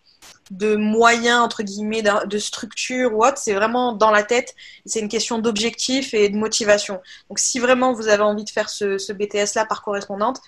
de 0.50 0.76
moyens, 0.76 1.40
entre 1.40 1.62
guillemets, 1.62 2.02
de 2.02 2.38
structure 2.38 3.12
ou 3.14 3.25
autre, 3.25 3.38
c'est 3.38 3.54
vraiment 3.54 3.92
dans 3.92 4.10
la 4.10 4.22
tête. 4.22 4.54
C'est 4.84 5.00
une 5.00 5.08
question 5.08 5.38
d'objectif 5.38 6.14
et 6.14 6.28
de 6.28 6.36
motivation. 6.36 7.00
Donc, 7.28 7.38
si 7.38 7.58
vraiment 7.58 7.92
vous 7.92 8.08
avez 8.08 8.22
envie 8.22 8.44
de 8.44 8.50
faire 8.50 8.68
ce, 8.68 9.12
BTS-là 9.12 9.66
par 9.66 9.82
correspondante, 9.82 10.40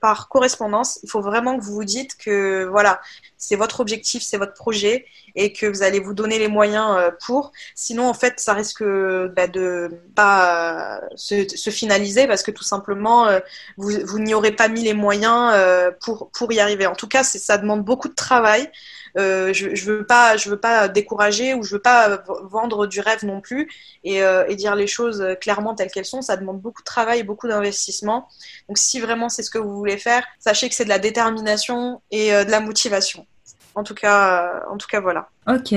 par 0.00 0.28
correspondance, 0.28 0.98
il 1.02 1.10
faut 1.10 1.20
vraiment 1.20 1.58
que 1.58 1.64
vous 1.64 1.74
vous 1.74 1.84
dites 1.84 2.16
que, 2.16 2.64
voilà, 2.64 3.00
c'est 3.36 3.56
votre 3.56 3.80
objectif, 3.80 4.22
c'est 4.22 4.38
votre 4.38 4.54
projet 4.54 5.06
et 5.34 5.52
que 5.52 5.66
vous 5.66 5.82
allez 5.82 6.00
vous 6.00 6.14
donner 6.14 6.38
les 6.38 6.48
moyens 6.48 6.96
euh, 6.98 7.10
pour. 7.24 7.52
Sinon, 7.74 8.08
en 8.08 8.14
fait, 8.14 8.40
ça 8.40 8.54
risque 8.54 8.82
bah, 8.82 9.46
de 9.46 9.90
pas 10.14 11.00
se, 11.14 11.46
se, 11.48 11.70
finaliser 11.70 12.26
parce 12.26 12.42
que 12.42 12.50
tout 12.50 12.64
simplement, 12.64 13.26
euh, 13.26 13.40
vous, 13.76 14.18
n'y 14.18 14.34
aurez 14.34 14.52
pas 14.52 14.68
mis 14.68 14.82
les 14.82 14.94
moyens 14.94 15.52
euh, 15.54 15.90
pour, 16.00 16.30
pour 16.30 16.52
y 16.52 16.60
arriver. 16.60 16.86
En 16.86 16.94
tout 16.94 17.08
cas, 17.08 17.22
ça 17.22 17.58
demande 17.58 17.84
beaucoup 17.84 18.08
de 18.08 18.14
travail. 18.14 18.70
Euh, 19.18 19.52
je, 19.54 19.74
je 19.74 19.90
veux 19.90 20.06
pas, 20.06 20.36
je 20.36 20.50
veux 20.50 20.58
pas 20.58 20.88
décourager 20.88 21.54
ou 21.54 21.62
je 21.62 21.76
veux 21.76 21.82
pas 21.82 22.22
vendre 22.42 22.86
du 22.86 23.00
rêve 23.00 23.24
non 23.24 23.40
plus 23.40 23.70
et, 24.04 24.22
euh, 24.22 24.44
et 24.46 24.56
dire 24.56 24.74
les 24.76 24.86
choses 24.86 25.24
clairement 25.40 25.74
telles 25.74 25.90
qu'elles 25.90 26.04
sont. 26.04 26.22
Ça 26.22 26.36
demande 26.36 26.60
beaucoup 26.60 26.82
de 26.82 26.86
travail 26.86 27.20
et 27.20 27.22
beaucoup 27.22 27.48
d'investissement. 27.48 28.28
Donc, 28.68 28.78
si 28.78 29.00
vraiment 29.00 29.28
c'est 29.28 29.42
ce 29.46 29.50
que 29.50 29.58
vous 29.58 29.76
voulez 29.76 29.98
faire, 29.98 30.24
sachez 30.38 30.68
que 30.68 30.74
c'est 30.74 30.84
de 30.84 30.90
la 30.90 30.98
détermination 30.98 32.02
et 32.10 32.30
de 32.30 32.50
la 32.50 32.60
motivation. 32.60 33.26
En 33.74 33.82
tout 33.82 33.94
cas, 33.94 34.62
en 34.70 34.76
tout 34.76 34.88
cas, 34.88 35.00
voilà. 35.00 35.28
Ok. 35.46 35.74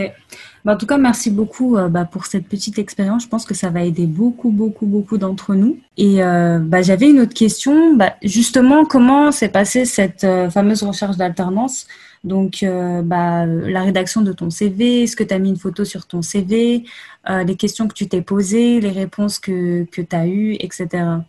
Bah, 0.65 0.73
en 0.73 0.77
tout 0.77 0.85
cas, 0.85 0.97
merci 0.97 1.31
beaucoup 1.31 1.77
euh, 1.77 1.87
bah, 1.87 2.05
pour 2.05 2.25
cette 2.25 2.47
petite 2.47 2.79
expérience. 2.79 3.23
Je 3.23 3.27
pense 3.27 3.45
que 3.45 3.53
ça 3.53 3.69
va 3.69 3.83
aider 3.83 4.05
beaucoup, 4.05 4.49
beaucoup, 4.49 4.85
beaucoup 4.85 5.17
d'entre 5.17 5.55
nous. 5.55 5.77
Et 5.97 6.23
euh, 6.23 6.59
bah, 6.59 6.81
j'avais 6.81 7.09
une 7.09 7.21
autre 7.21 7.33
question. 7.33 7.97
Justement, 8.23 8.85
comment 8.85 9.31
s'est 9.31 9.49
passée 9.49 9.85
cette 9.85 10.23
euh, 10.23 10.49
fameuse 10.49 10.83
recherche 10.83 11.17
d'alternance? 11.17 11.87
Donc, 12.23 12.63
euh, 12.63 13.01
bah, 13.01 13.45
la 13.45 13.81
rédaction 13.81 14.21
de 14.21 14.33
ton 14.33 14.49
CV, 14.49 15.03
est-ce 15.03 15.15
que 15.15 15.23
tu 15.23 15.33
as 15.33 15.39
mis 15.39 15.49
une 15.49 15.57
photo 15.57 15.85
sur 15.85 16.05
ton 16.05 16.21
CV, 16.21 16.83
euh, 17.29 17.43
les 17.43 17.55
questions 17.55 17.87
que 17.87 17.93
tu 17.93 18.09
t'es 18.09 18.21
posées, 18.21 18.81
les 18.81 18.91
réponses 18.91 19.39
que, 19.39 19.85
que 19.85 20.01
tu 20.01 20.15
as 20.15 20.27
eues, 20.27 20.55
etc. 20.59 20.87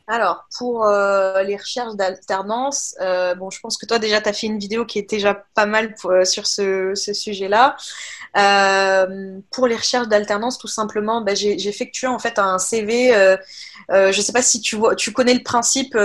Alors, 0.09 0.47
pour 0.59 0.85
euh, 0.85 1.43
les 1.43 1.57
recherches 1.57 1.95
d'alternance, 1.95 2.97
bon, 3.39 3.51
je 3.51 3.61
pense 3.61 3.77
que 3.77 3.87
toi 3.87 3.99
déjà, 3.99 4.21
tu 4.21 4.29
as 4.29 4.33
fait 4.33 4.49
une 4.49 4.59
vidéo 4.59 4.85
qui 4.85 4.99
est 4.99 5.09
déjà 5.09 5.35
pas 5.55 5.67
mal 5.67 5.95
sur 6.25 6.47
ce, 6.47 6.93
ce 6.95 7.13
sujet-là. 7.13 7.77
Pour 8.33 9.67
les 9.67 9.77
recherches 9.77 10.09
d'alternance, 10.09 10.59
tout 10.59 10.69
simplement, 10.69 11.21
bah, 11.23 11.35
j'ai 11.35 11.69
effectué 11.69 12.07
en 12.07 12.19
fait 12.19 12.39
un 12.39 12.59
CV. 12.59 13.13
je 13.89 14.07
ne 14.07 14.13
sais 14.13 14.33
pas 14.33 14.43
si 14.43 14.61
tu, 14.61 14.77
vois, 14.77 14.95
tu 14.95 15.13
connais 15.13 15.35
le 15.35 15.43
principe 15.43 15.97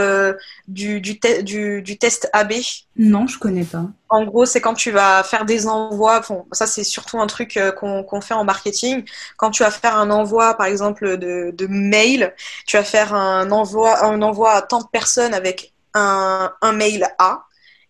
du, 0.68 1.02
du, 1.02 1.20
du, 1.44 1.82
du, 1.82 1.98
test 1.98 2.30
AB. 2.34 2.54
Non, 2.98 3.28
je 3.28 3.38
connais 3.38 3.64
pas. 3.64 3.86
En 4.10 4.24
gros, 4.24 4.46
c'est 4.46 4.62
quand 4.62 4.74
tu 4.74 4.92
vas 4.92 5.24
faire 5.24 5.46
des 5.46 5.68
envois. 5.68 6.22
Bon, 6.22 6.46
ça, 6.52 6.68
c'est 6.68 6.84
surtout 6.84 7.20
un 7.20 7.28
truc 7.28 7.58
euh, 7.58 7.72
qu'on 7.72 8.22
fait 8.22 8.34
en 8.34 8.44
marketing. 8.44 9.04
Quand 9.38 9.52
tu 9.52 9.64
vas 9.64 9.72
faire 9.72 9.98
un 9.98 10.10
envoi, 10.10 10.54
par 10.56 10.68
exemple, 10.68 11.18
de, 11.18 11.54
de 11.56 11.68
mail, 11.68 12.34
tu 12.66 12.78
vas 12.78 12.84
faire 12.84 13.14
un 13.14 13.52
envoi, 13.52 14.06
un 14.06 14.22
envoi 14.22 14.52
à 14.54 14.62
tant 14.62 14.82
de 14.82 14.88
personnes 14.88 15.34
avec 15.34 15.74
un, 15.94 16.54
un 16.62 16.72
mail 16.72 17.08
A 17.20 17.46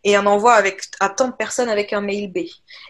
et 0.06 0.16
un 0.16 0.28
envoi 0.28 0.54
avec 0.54 0.84
à 1.00 1.10
tant 1.10 1.28
de 1.28 1.34
personnes 1.34 1.68
avec 1.68 1.92
un 1.92 2.00
mail 2.00 2.32
B. 2.32 2.38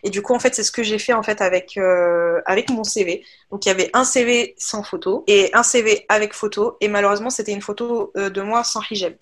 Et 0.04 0.10
du 0.10 0.22
coup, 0.22 0.36
en 0.36 0.40
fait, 0.40 0.54
c'est 0.54 0.64
ce 0.64 0.72
que 0.72 0.84
j'ai 0.84 1.00
fait 1.00 1.14
en 1.14 1.24
fait 1.24 1.42
avec 1.42 1.78
euh, 1.78 2.42
avec 2.46 2.70
mon 2.70 2.84
CV. 2.84 3.24
Donc, 3.52 3.66
il 3.66 3.70
y 3.70 3.72
avait 3.72 3.90
un 3.94 4.04
CV 4.04 4.54
sans 4.58 4.84
photo 4.84 5.24
et 5.26 5.50
un 5.54 5.64
CV 5.64 6.06
avec 6.10 6.34
photo. 6.34 6.78
Et 6.82 6.90
malheureusement, 6.90 7.30
c'était 7.30 7.54
une 7.54 7.62
photo 7.62 8.12
euh, 8.18 8.30
de 8.30 8.42
moi 8.42 8.66
sans 8.66 8.82
hijab. 8.92 9.16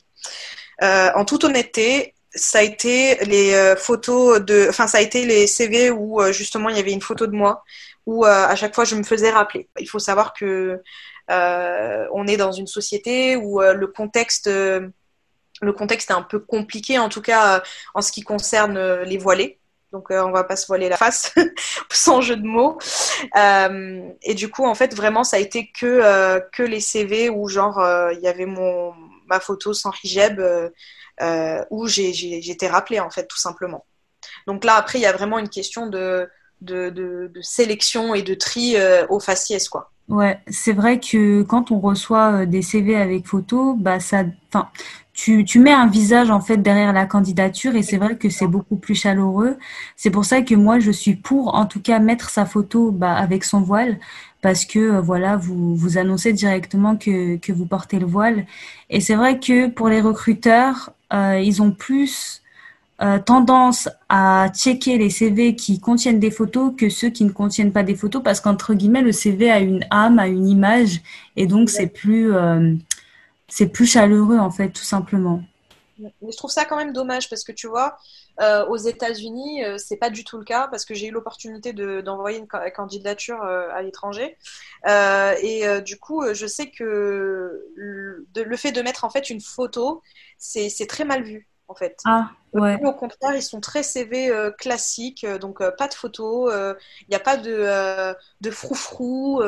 Euh, 0.81 1.11
en 1.15 1.23
toute 1.23 1.43
honnêteté, 1.43 2.15
ça 2.33 2.59
a 2.59 2.61
été 2.63 3.23
les 3.25 3.75
photos 3.77 4.41
de, 4.41 4.65
enfin 4.67 4.87
ça 4.87 4.97
a 4.97 5.01
été 5.01 5.23
les 5.27 5.45
CV 5.45 5.91
où 5.91 6.19
justement 6.31 6.69
il 6.69 6.75
y 6.75 6.79
avait 6.79 6.91
une 6.91 7.01
photo 7.01 7.27
de 7.27 7.35
moi 7.35 7.63
où 8.07 8.25
à 8.25 8.55
chaque 8.55 8.73
fois 8.73 8.85
je 8.85 8.95
me 8.95 9.03
faisais 9.03 9.29
rappeler. 9.29 9.69
Il 9.79 9.87
faut 9.87 9.99
savoir 9.99 10.33
que 10.33 10.81
on 11.29 12.27
est 12.27 12.37
dans 12.37 12.51
une 12.51 12.65
société 12.65 13.35
où 13.35 13.61
le 13.61 13.85
contexte, 13.85 14.49
le 15.63 15.73
contexte 15.73 16.09
est 16.11 16.13
un 16.13 16.21
peu 16.21 16.39
compliqué 16.39 16.99
en 16.99 17.09
tout 17.09 17.21
cas 17.21 17.63
en 17.93 18.01
ce 18.01 18.11
qui 18.11 18.21
concerne 18.21 19.01
les 19.03 19.17
voilés. 19.17 19.59
Donc 19.91 20.07
on 20.09 20.31
va 20.31 20.43
pas 20.43 20.55
se 20.55 20.65
voiler 20.65 20.89
la 20.89 20.97
face 20.97 21.33
sans 21.91 22.21
jeu 22.21 22.35
de 22.35 22.45
mots. 22.45 22.77
et 23.35 24.33
du 24.33 24.49
coup 24.49 24.65
en 24.65 24.75
fait 24.75 24.95
vraiment 24.95 25.23
ça 25.23 25.37
a 25.37 25.39
été 25.39 25.71
que 25.71 26.63
les 26.63 26.79
CV 26.79 27.29
où 27.29 27.47
genre 27.47 27.79
il 28.11 28.19
y 28.19 28.27
avait 28.27 28.47
ma 28.47 29.39
photo 29.39 29.73
sans 29.73 29.91
hijab 30.03 30.41
euh, 31.21 31.63
où 31.69 31.87
j'ai 31.87 32.49
été 32.49 32.67
rappelée, 32.67 32.99
en 32.99 33.09
fait, 33.09 33.27
tout 33.27 33.37
simplement. 33.37 33.85
Donc 34.47 34.63
là, 34.63 34.75
après, 34.75 34.97
il 34.97 35.03
y 35.03 35.05
a 35.05 35.13
vraiment 35.13 35.37
une 35.37 35.49
question 35.49 35.87
de, 35.87 36.27
sélection 37.41 38.15
et 38.15 38.23
de 38.23 38.33
tri 38.33 38.75
euh, 38.77 39.05
au 39.09 39.19
faciès, 39.19 39.69
quoi. 39.69 39.91
Ouais, 40.09 40.39
c'est 40.49 40.73
vrai 40.73 40.99
que 40.99 41.43
quand 41.43 41.71
on 41.71 41.79
reçoit 41.79 42.41
euh, 42.41 42.45
des 42.45 42.61
CV 42.61 42.97
avec 42.97 43.25
photo, 43.25 43.75
bah 43.75 43.99
ça, 44.01 44.25
tu, 45.13 45.45
tu 45.45 45.59
mets 45.59 45.71
un 45.71 45.87
visage 45.87 46.31
en 46.31 46.41
fait 46.41 46.57
derrière 46.57 46.93
la 46.93 47.05
candidature 47.05 47.75
et 47.75 47.83
c'est 47.83 47.97
vrai 47.97 48.17
que 48.17 48.29
c'est 48.29 48.47
beaucoup 48.47 48.75
plus 48.77 48.95
chaleureux. 48.95 49.57
C'est 49.95 50.09
pour 50.09 50.25
ça 50.25 50.41
que 50.41 50.55
moi 50.55 50.79
je 50.79 50.91
suis 50.91 51.15
pour 51.15 51.55
en 51.55 51.65
tout 51.65 51.81
cas 51.81 51.99
mettre 51.99 52.29
sa 52.29 52.45
photo 52.45 52.91
bah, 52.91 53.13
avec 53.13 53.43
son 53.43 53.61
voile 53.61 53.99
parce 54.41 54.65
que 54.65 54.79
euh, 54.79 55.01
voilà 55.01 55.37
vous 55.37 55.75
vous 55.75 55.97
annoncez 55.97 56.33
directement 56.33 56.97
que 56.97 57.37
que 57.37 57.51
vous 57.53 57.65
portez 57.65 57.99
le 57.99 58.05
voile 58.05 58.45
et 58.89 58.99
c'est 59.01 59.15
vrai 59.15 59.39
que 59.39 59.67
pour 59.69 59.87
les 59.89 60.01
recruteurs 60.01 60.91
euh, 61.13 61.39
ils 61.39 61.61
ont 61.61 61.71
plus 61.71 62.43
euh, 63.01 63.19
tendance 63.19 63.89
à 64.07 64.49
checker 64.53 64.97
les 64.97 65.09
CV 65.09 65.55
qui 65.55 65.79
contiennent 65.79 66.19
des 66.19 66.31
photos 66.31 66.73
que 66.77 66.89
ceux 66.89 67.09
qui 67.09 67.25
ne 67.25 67.31
contiennent 67.31 67.71
pas 67.71 67.83
des 67.83 67.95
photos 67.95 68.21
parce 68.23 68.39
qu'entre 68.39 68.75
guillemets 68.75 69.01
le 69.01 69.11
CV 69.11 69.51
a 69.51 69.59
une 69.59 69.83
âme, 69.89 70.19
a 70.19 70.27
une 70.27 70.47
image 70.47 71.01
et 71.35 71.47
donc 71.47 71.69
c'est 71.69 71.87
plus 71.87 72.33
euh, 72.33 72.75
c'est 73.47 73.67
plus 73.67 73.85
chaleureux 73.85 74.37
en 74.37 74.51
fait 74.51 74.69
tout 74.69 74.83
simplement. 74.83 75.43
Mais 75.99 76.11
je 76.31 76.37
trouve 76.37 76.51
ça 76.51 76.65
quand 76.65 76.75
même 76.75 76.91
dommage 76.91 77.29
parce 77.29 77.43
que 77.43 77.51
tu 77.51 77.67
vois, 77.67 77.97
euh, 78.41 78.65
aux 78.65 78.77
États-Unis, 78.77 79.63
euh, 79.63 79.77
c'est 79.77 79.95
pas 79.95 80.09
du 80.09 80.23
tout 80.23 80.37
le 80.37 80.43
cas 80.43 80.67
parce 80.67 80.85
que 80.85 80.95
j'ai 80.95 81.07
eu 81.07 81.11
l'opportunité 81.11 81.71
d'envoyer 81.71 82.39
une 82.39 82.47
candidature 82.47 83.41
à 83.43 83.81
l'étranger 83.83 84.37
et 84.87 85.81
du 85.85 85.97
coup, 85.97 86.23
je 86.33 86.47
sais 86.47 86.71
que 86.71 87.63
le, 87.75 88.27
le, 88.35 88.57
fait 88.57 88.71
de 88.71 88.81
mettre 88.81 89.03
en 89.03 89.09
fait 89.09 89.29
une 89.29 89.39
photo, 89.39 90.01
c'est 90.37 90.87
très 90.87 91.05
mal 91.05 91.23
vu 91.23 91.47
en 91.67 91.75
fait. 91.75 91.97
Ah, 92.05 92.31
ouais. 92.53 92.77
Au 92.83 92.93
contraire, 92.93 93.35
ils 93.35 93.43
sont 93.43 93.61
très 93.61 93.83
CV 93.83 94.29
euh, 94.29 94.51
classiques, 94.51 95.23
euh, 95.23 95.37
donc 95.37 95.61
euh, 95.61 95.71
pas 95.71 95.87
de 95.87 95.93
photos, 95.93 96.53
il 97.01 97.09
n'y 97.09 97.15
a 97.15 97.19
pas 97.19 97.37
de, 97.37 98.15
de 98.41 98.51
froufrou. 98.51 99.41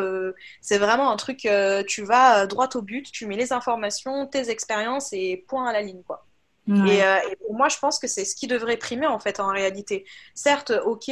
c'est 0.62 0.78
vraiment 0.78 1.12
un 1.12 1.18
truc, 1.18 1.48
tu 1.88 2.04
vas 2.04 2.48
droit 2.48 2.70
au 2.76 2.82
but, 2.82 3.12
tu 3.12 3.26
mets 3.26 3.38
les 3.38 3.54
informations, 3.54 4.28
tes 4.28 4.50
expériences 4.50 5.14
et 5.14 5.44
point 5.48 5.68
à 5.68 5.74
la 5.74 5.82
ligne, 5.82 6.04
quoi. 6.04 6.26
Et, 6.68 7.02
pour 7.42 7.54
moi, 7.56 7.70
je 7.70 7.78
pense 7.78 8.00
que 8.00 8.08
c'est 8.08 8.26
ce 8.26 8.36
qui 8.36 8.48
devrait 8.48 8.78
primer 8.78 9.06
en 9.06 9.20
fait 9.20 9.40
en 9.40 9.50
réalité. 9.50 10.06
Certes, 10.34 10.74
ok, 10.86 11.10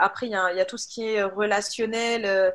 après 0.00 0.26
il 0.26 0.30
y, 0.30 0.56
y, 0.56 0.60
a 0.60 0.64
tout 0.64 0.78
ce 0.78 0.88
qui 0.88 1.04
est 1.04 1.22
relationnel 1.22 2.54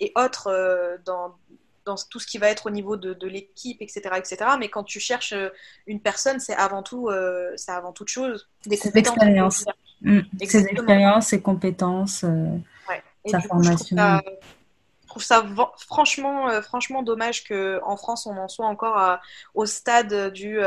et 0.00 0.12
autres 0.16 0.98
dans, 1.04 1.36
dans 1.88 1.96
tout 1.96 2.20
ce 2.20 2.26
qui 2.26 2.36
va 2.36 2.48
être 2.48 2.66
au 2.66 2.70
niveau 2.70 2.96
de, 2.96 3.26
l'équipe, 3.26 3.80
etc., 3.80 4.00
etc. 4.16 4.36
Mais 4.58 4.68
quand 4.68 4.84
tu 4.84 5.00
cherches 5.00 5.32
euh, 5.32 5.48
une 5.86 6.00
personne, 6.00 6.38
c'est 6.38 6.54
avant 6.54 6.82
tout, 6.82 7.08
euh, 7.08 7.52
c'est 7.56 7.72
avant 7.72 7.92
toute 7.92 8.08
chose 8.08 8.48
des 8.66 8.76
compétences. 8.76 9.64
Mmh. 10.02 10.20
Ses 10.44 10.66
expériences, 10.66 11.26
ses 11.28 11.40
compétences, 11.40 12.24
euh, 12.24 12.56
sa 13.26 13.40
formation. 13.40 13.96
je 13.96 15.08
trouve 15.08 15.22
ça, 15.22 15.44
franchement, 15.86 16.60
franchement 16.62 17.02
dommage 17.02 17.44
qu'en 17.44 17.96
France, 17.96 18.26
on 18.26 18.36
en 18.36 18.48
soit 18.48 18.66
encore 18.66 19.18
au 19.54 19.64
stade 19.64 20.32
du, 20.32 20.60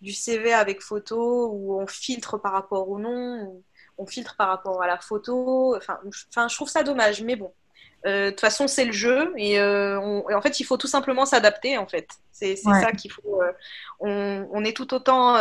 du 0.00 0.12
CV 0.12 0.54
avec 0.54 0.80
photo, 0.80 1.50
où 1.52 1.78
on 1.78 1.86
filtre 1.86 2.38
par 2.38 2.52
rapport 2.52 2.88
au 2.88 2.98
nom, 2.98 3.62
on 3.98 4.06
filtre 4.06 4.36
par 4.36 4.48
rapport 4.48 4.82
à 4.82 4.86
la 4.86 4.98
photo. 4.98 5.76
Enfin, 5.76 5.98
enfin 6.30 6.48
je 6.48 6.54
trouve 6.54 6.68
ça 6.68 6.82
dommage, 6.82 7.22
mais 7.22 7.36
bon, 7.36 7.52
euh, 7.52 7.65
de 8.04 8.30
toute 8.30 8.40
façon, 8.40 8.68
c'est 8.68 8.84
le 8.84 8.92
jeu 8.92 9.32
euh, 9.36 10.22
et, 10.30 10.34
en 10.34 10.42
fait, 10.42 10.60
il 10.60 10.64
faut 10.64 10.76
tout 10.76 10.86
simplement 10.86 11.26
s'adapter. 11.26 11.78
En 11.78 11.86
fait, 11.86 12.08
c'est 12.32 12.56
ça 12.56 12.92
qu'il 12.92 13.10
faut. 13.10 13.42
Euh, 13.42 14.44
on, 14.52 14.64
est 14.64 14.76
tout 14.76 14.94
autant, 14.94 15.36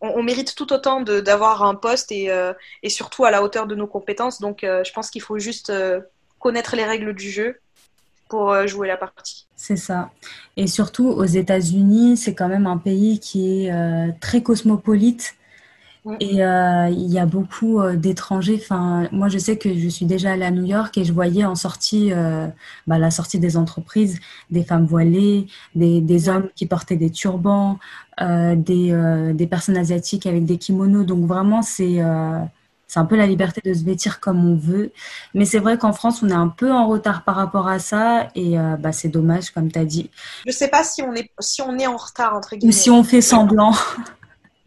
on, 0.00 0.22
mérite 0.22 0.54
tout 0.54 0.72
autant 0.72 1.02
d'avoir 1.02 1.62
un 1.62 1.74
poste 1.74 2.10
et, 2.12 2.30
et, 2.82 2.88
surtout 2.88 3.24
à 3.24 3.30
la 3.30 3.42
hauteur 3.42 3.66
de 3.66 3.74
nos 3.74 3.86
compétences. 3.86 4.40
Donc, 4.40 4.60
je 4.62 4.92
pense 4.92 5.10
qu'il 5.10 5.22
faut 5.22 5.38
juste 5.38 5.72
connaître 6.38 6.76
les 6.76 6.84
règles 6.84 7.14
du 7.14 7.30
jeu 7.30 7.60
pour 8.28 8.66
jouer 8.66 8.88
la 8.88 8.96
partie. 8.96 9.46
C'est 9.56 9.76
ça. 9.76 10.10
Et 10.56 10.66
surtout 10.66 11.08
aux 11.08 11.24
États-Unis, 11.24 12.16
c'est 12.16 12.34
quand 12.34 12.48
même 12.48 12.66
un 12.66 12.78
pays 12.78 13.20
qui 13.20 13.66
est 13.66 14.20
très 14.20 14.42
cosmopolite. 14.42 15.37
Et 16.20 16.42
euh, 16.42 16.88
il 16.90 17.10
y 17.12 17.18
a 17.18 17.26
beaucoup 17.26 17.80
euh, 17.80 17.96
d'étrangers. 17.96 18.58
Enfin, 18.60 19.08
moi, 19.12 19.28
je 19.28 19.38
sais 19.38 19.56
que 19.56 19.76
je 19.76 19.88
suis 19.88 20.06
déjà 20.06 20.32
allée 20.32 20.44
à 20.44 20.50
New 20.50 20.64
York 20.64 20.96
et 20.96 21.04
je 21.04 21.12
voyais 21.12 21.44
en 21.44 21.54
sortie, 21.54 22.12
euh, 22.12 22.46
bah, 22.86 22.98
la 22.98 23.10
sortie 23.10 23.38
des 23.38 23.56
entreprises, 23.56 24.20
des 24.50 24.64
femmes 24.64 24.86
voilées, 24.86 25.46
des, 25.74 26.00
des 26.00 26.28
hommes 26.28 26.48
qui 26.54 26.66
portaient 26.66 26.96
des 26.96 27.10
turbans, 27.10 27.78
des, 28.20 29.32
des 29.34 29.46
personnes 29.46 29.76
asiatiques 29.76 30.26
avec 30.26 30.44
des 30.44 30.58
kimonos. 30.58 31.04
Donc 31.04 31.24
vraiment, 31.26 31.62
c'est 31.62 32.02
c'est 32.88 32.98
un 32.98 33.04
peu 33.04 33.16
la 33.16 33.26
liberté 33.26 33.60
de 33.64 33.72
se 33.72 33.84
vêtir 33.84 34.18
comme 34.18 34.44
on 34.44 34.56
veut. 34.56 34.90
Mais 35.34 35.44
c'est 35.44 35.60
vrai 35.60 35.78
qu'en 35.78 35.92
France, 35.92 36.22
on 36.24 36.28
est 36.28 36.32
un 36.32 36.48
peu 36.48 36.72
en 36.72 36.88
retard 36.88 37.22
par 37.22 37.36
rapport 37.36 37.68
à 37.68 37.78
ça 37.78 38.28
et 38.34 38.56
bah, 38.80 38.90
c'est 38.90 39.08
dommage, 39.08 39.50
comme 39.50 39.70
tu 39.70 39.78
as 39.78 39.84
dit. 39.84 40.10
Je 40.46 40.50
sais 40.50 40.68
pas 40.68 40.82
si 40.82 41.02
on 41.02 41.14
est 41.14 41.30
si 41.38 41.62
on 41.62 41.78
est 41.78 41.86
en 41.86 41.96
retard 41.96 42.34
entre 42.34 42.56
guillemets. 42.56 42.74
Ou 42.74 42.76
si 42.76 42.90
on 42.90 43.04
fait 43.04 43.20
semblant. 43.20 43.72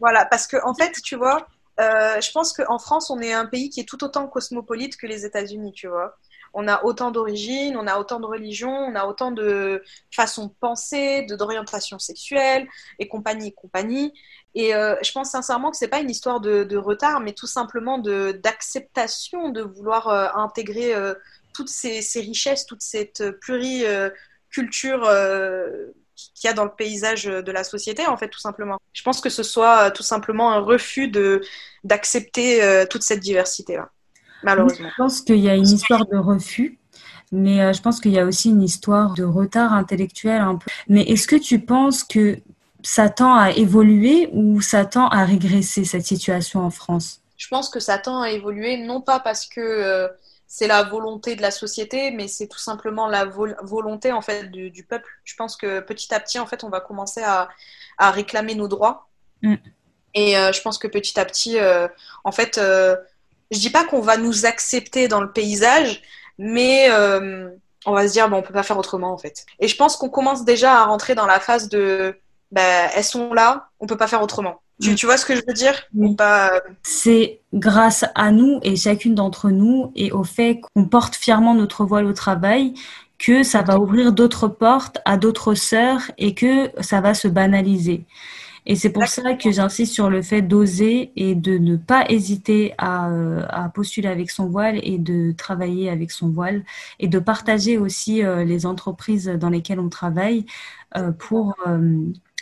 Voilà, 0.02 0.26
parce 0.26 0.46
que 0.46 0.58
en 0.64 0.74
fait, 0.74 0.92
tu 1.02 1.16
vois, 1.16 1.46
je 1.78 2.32
pense 2.32 2.52
qu'en 2.52 2.78
France, 2.78 3.08
on 3.08 3.20
est 3.20 3.32
un 3.32 3.46
pays 3.46 3.70
qui 3.70 3.80
est 3.80 3.88
tout 3.88 4.04
autant 4.04 4.28
cosmopolite 4.28 4.98
que 4.98 5.06
les 5.06 5.24
États-Unis, 5.24 5.72
tu 5.72 5.88
vois 5.88 6.18
on 6.54 6.68
a 6.68 6.84
autant 6.84 7.10
d'origines, 7.10 7.76
on 7.76 7.86
a 7.86 7.98
autant 7.98 8.20
de 8.20 8.26
religions, 8.26 8.74
on 8.74 8.94
a 8.94 9.06
autant 9.06 9.32
de 9.32 9.82
façons 10.10 10.46
de 10.46 10.52
penser, 10.60 11.22
d'orientation 11.22 11.98
sexuelle 11.98 12.68
et 12.98 13.08
compagnie 13.08 13.48
et 13.48 13.52
compagnie. 13.52 14.12
Et 14.54 14.74
euh, 14.74 14.96
je 15.02 15.12
pense 15.12 15.30
sincèrement 15.30 15.70
que 15.70 15.76
c'est 15.76 15.88
pas 15.88 16.00
une 16.00 16.10
histoire 16.10 16.40
de, 16.40 16.76
retard, 16.76 17.20
mais 17.20 17.32
tout 17.32 17.46
simplement 17.46 17.98
d'acceptation 17.98 19.48
de, 19.48 19.62
vouloir 19.62 20.08
euh, 20.08 20.28
intégrer 20.34 20.94
euh, 20.94 21.14
toutes 21.54 21.70
ces, 21.70 22.02
richesses, 22.16 22.66
toute 22.66 22.82
cette 22.82 23.30
pluriculture 23.40 25.08
qu'il 26.34 26.48
y 26.48 26.50
a 26.50 26.54
dans 26.54 26.64
le 26.64 26.70
paysage 26.76 27.24
de 27.24 27.52
la 27.52 27.64
société, 27.64 28.06
en 28.06 28.16
fait, 28.16 28.28
tout 28.28 28.40
simplement. 28.40 28.78
Je 28.92 29.02
pense 29.02 29.20
que 29.20 29.30
ce 29.30 29.42
soit 29.42 29.90
tout 29.90 30.02
simplement 30.02 30.52
un 30.52 30.60
refus 30.60 31.10
d'accepter 31.84 32.86
toute 32.90 33.02
cette 33.02 33.20
diversité-là 33.20 33.90
malheureusement. 34.42 34.88
Je 34.90 35.02
pense 35.02 35.20
qu'il 35.20 35.38
y 35.38 35.48
a 35.48 35.54
une 35.54 35.68
histoire 35.68 36.06
de 36.06 36.16
refus, 36.16 36.78
mais 37.30 37.60
euh, 37.62 37.72
je 37.72 37.80
pense 37.80 38.00
qu'il 38.00 38.12
y 38.12 38.18
a 38.18 38.24
aussi 38.24 38.50
une 38.50 38.62
histoire 38.62 39.14
de 39.14 39.24
retard 39.24 39.72
intellectuel 39.72 40.40
un 40.40 40.56
peu. 40.56 40.70
Mais 40.88 41.02
est-ce 41.02 41.26
que 41.26 41.36
tu 41.36 41.60
penses 41.60 42.04
que 42.04 42.38
ça 42.82 43.08
tend 43.08 43.34
à 43.34 43.50
évoluer 43.52 44.28
ou 44.32 44.60
ça 44.60 44.84
tend 44.84 45.08
à 45.08 45.24
régresser 45.24 45.84
cette 45.84 46.06
situation 46.06 46.60
en 46.60 46.70
France? 46.70 47.20
Je 47.36 47.48
pense 47.48 47.68
que 47.68 47.80
ça 47.80 47.98
tend 47.98 48.20
à 48.20 48.30
évoluer, 48.30 48.76
non 48.76 49.00
pas 49.00 49.20
parce 49.20 49.46
que 49.46 49.60
euh, 49.60 50.08
c'est 50.54 50.66
la 50.66 50.82
volonté 50.82 51.34
de 51.34 51.40
la 51.40 51.50
société, 51.50 52.10
mais 52.10 52.28
c'est 52.28 52.46
tout 52.46 52.58
simplement 52.58 53.06
la 53.06 53.24
volonté 53.24 54.12
en 54.12 54.20
fait 54.20 54.50
du, 54.50 54.84
peuple. 54.84 55.08
Je 55.24 55.34
pense 55.34 55.56
que 55.56 55.80
petit 55.80 56.14
à 56.14 56.20
petit, 56.20 56.38
en 56.38 56.44
fait, 56.44 56.62
on 56.62 56.68
va 56.68 56.80
commencer 56.80 57.22
à, 57.22 57.48
réclamer 57.98 58.54
nos 58.54 58.68
droits. 58.68 59.08
Mm. 59.40 59.54
Et 60.12 60.36
euh, 60.36 60.52
je 60.52 60.60
pense 60.60 60.76
que 60.76 60.88
petit 60.88 61.18
à 61.18 61.24
petit, 61.24 61.56
en 62.24 62.32
fait, 62.32 62.60
je 63.52 63.58
dis 63.58 63.70
pas 63.70 63.84
qu'on 63.84 64.00
va 64.00 64.16
nous 64.16 64.46
accepter 64.46 65.08
dans 65.08 65.20
le 65.20 65.30
paysage, 65.30 66.02
mais 66.38 66.90
euh, 66.90 67.50
on 67.86 67.92
va 67.92 68.08
se 68.08 68.12
dire 68.12 68.28
bon, 68.28 68.38
on 68.38 68.42
peut 68.42 68.54
pas 68.54 68.62
faire 68.62 68.78
autrement 68.78 69.12
en 69.12 69.18
fait. 69.18 69.44
Et 69.60 69.68
je 69.68 69.76
pense 69.76 69.96
qu'on 69.96 70.08
commence 70.08 70.44
déjà 70.44 70.80
à 70.80 70.84
rentrer 70.84 71.14
dans 71.14 71.26
la 71.26 71.38
phase 71.38 71.68
de 71.68 72.18
bah, 72.50 72.90
elles 72.94 73.04
sont 73.04 73.32
là, 73.32 73.68
on 73.78 73.86
peut 73.86 73.96
pas 73.96 74.06
faire 74.06 74.22
autrement. 74.22 74.62
Tu, 74.82 75.06
vois 75.06 75.16
ce 75.16 75.24
que 75.24 75.34
je 75.36 75.42
veux 75.46 75.52
dire 75.54 75.74
C'est 76.82 77.40
grâce 77.54 78.04
à 78.14 78.32
nous 78.32 78.58
et 78.62 78.74
chacune 78.74 79.14
d'entre 79.14 79.50
nous 79.50 79.92
et 79.94 80.10
au 80.10 80.24
fait 80.24 80.60
qu'on 80.60 80.86
porte 80.86 81.14
fièrement 81.14 81.54
notre 81.54 81.84
voile 81.84 82.06
au 82.06 82.12
travail 82.12 82.74
que 83.18 83.44
ça 83.44 83.62
va 83.62 83.78
ouvrir 83.78 84.12
d'autres 84.12 84.48
portes 84.48 84.98
à 85.04 85.16
d'autres 85.16 85.54
sœurs 85.54 86.10
et 86.18 86.34
que 86.34 86.70
ça 86.80 87.00
va 87.00 87.14
se 87.14 87.28
banaliser. 87.28 88.04
Et 88.64 88.76
c'est 88.76 88.90
pour 88.90 89.06
ça 89.06 89.34
que 89.34 89.50
j'insiste 89.50 89.92
sur 89.92 90.08
le 90.08 90.22
fait 90.22 90.42
d'oser 90.42 91.10
et 91.16 91.34
de 91.34 91.58
ne 91.58 91.76
pas 91.76 92.04
hésiter 92.08 92.74
à, 92.78 93.10
euh, 93.10 93.44
à, 93.48 93.68
postuler 93.68 94.08
avec 94.08 94.30
son 94.30 94.46
voile 94.46 94.78
et 94.84 94.98
de 94.98 95.32
travailler 95.32 95.90
avec 95.90 96.12
son 96.12 96.28
voile 96.28 96.62
et 97.00 97.08
de 97.08 97.18
partager 97.18 97.76
aussi 97.76 98.22
euh, 98.24 98.44
les 98.44 98.64
entreprises 98.64 99.26
dans 99.26 99.50
lesquelles 99.50 99.80
on 99.80 99.88
travaille 99.88 100.46
euh, 100.96 101.10
pour, 101.10 101.56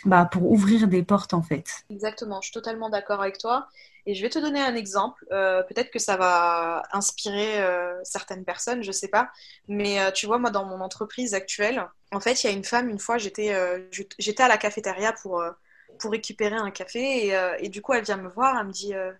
bah, 0.05 0.25
pour 0.25 0.51
ouvrir 0.51 0.87
des 0.87 1.03
portes 1.03 1.33
en 1.33 1.41
fait. 1.41 1.83
Exactement, 1.89 2.41
je 2.41 2.47
suis 2.47 2.53
totalement 2.53 2.89
d'accord 2.89 3.21
avec 3.21 3.37
toi. 3.37 3.67
Et 4.07 4.15
je 4.15 4.23
vais 4.23 4.29
te 4.29 4.39
donner 4.39 4.59
un 4.59 4.73
exemple. 4.73 5.23
Peut-être 5.29 5.91
que 5.91 5.99
ça 5.99 6.17
va 6.17 6.81
inspirer 6.91 7.63
certaines 8.03 8.43
personnes, 8.43 8.81
je 8.81 8.87
ne 8.87 8.93
sais 8.93 9.09
pas. 9.09 9.29
Mais 9.67 10.11
tu 10.13 10.25
vois, 10.25 10.39
moi, 10.39 10.49
dans 10.49 10.65
mon 10.65 10.81
entreprise 10.81 11.35
actuelle, 11.35 11.87
en 12.11 12.19
fait, 12.19 12.43
il 12.43 12.47
y 12.47 12.49
a 12.49 12.53
une 12.53 12.63
femme, 12.63 12.89
une 12.89 12.97
fois, 12.97 13.19
j'étais 13.19 13.55
j'étais 14.17 14.41
à 14.41 14.47
la 14.47 14.57
cafétéria 14.57 15.13
pour 15.13 15.43
pour 16.01 16.11
récupérer 16.11 16.55
un 16.55 16.71
café. 16.71 17.27
Et, 17.27 17.35
euh, 17.35 17.57
du 17.69 17.81
coup, 17.81 17.93
elle 17.93 18.03
vient 18.03 18.17
me 18.17 18.29
voir, 18.29 18.57
elle 18.59 18.67
me 18.67 18.71
dit, 18.71 18.93
euh, 18.93 19.13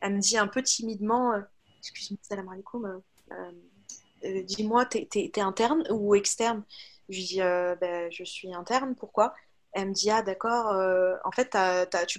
elle 0.00 0.14
me 0.14 0.20
dit 0.20 0.36
un 0.36 0.48
peu 0.48 0.62
timidement 0.62 1.32
euh, 1.32 1.40
Excuse-moi, 1.78 2.18
salam 2.22 2.48
alaikum, 2.48 3.02
dis-moi, 4.46 4.86
t'es 4.86 5.08
es, 5.14 5.40
interne 5.40 5.84
ou 5.90 6.14
externe? 6.14 6.64
Je 7.10 7.16
lui 7.18 7.24
dis 7.24 7.38
ben, 7.40 8.10
Je 8.10 8.24
suis 8.24 8.54
interne, 8.54 8.94
pourquoi? 8.94 9.34
Elle 9.74 9.88
me 9.88 9.92
dit 9.92 10.10
ah 10.10 10.22
d'accord 10.22 10.74
en 11.24 11.30
fait 11.32 11.56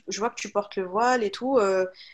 je 0.07 0.19
vois 0.19 0.29
que 0.29 0.35
tu 0.35 0.49
portes 0.49 0.75
le 0.75 0.83
voile 0.83 1.23
et 1.23 1.31
tout 1.31 1.59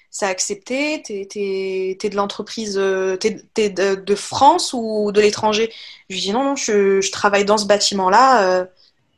c'est 0.09 0.25
accepté 0.25 1.01
t'es 1.03 1.27
es, 1.35 2.09
de 2.09 2.15
l'entreprise 2.15 2.79
t'es 3.19 3.43
es 3.57 3.69
de, 3.69 3.95
de, 3.95 4.15
France 4.15 4.73
ou 4.73 5.11
de 5.11 5.21
l'étranger? 5.21 5.71
Je 6.09 6.15
lui 6.15 6.21
dis 6.21 6.31
non 6.31 6.43
non 6.43 6.55
je, 6.55 7.01
je 7.01 7.11
travaille 7.11 7.45
dans 7.45 7.57
ce 7.57 7.65
bâtiment 7.65 8.09
là 8.09 8.67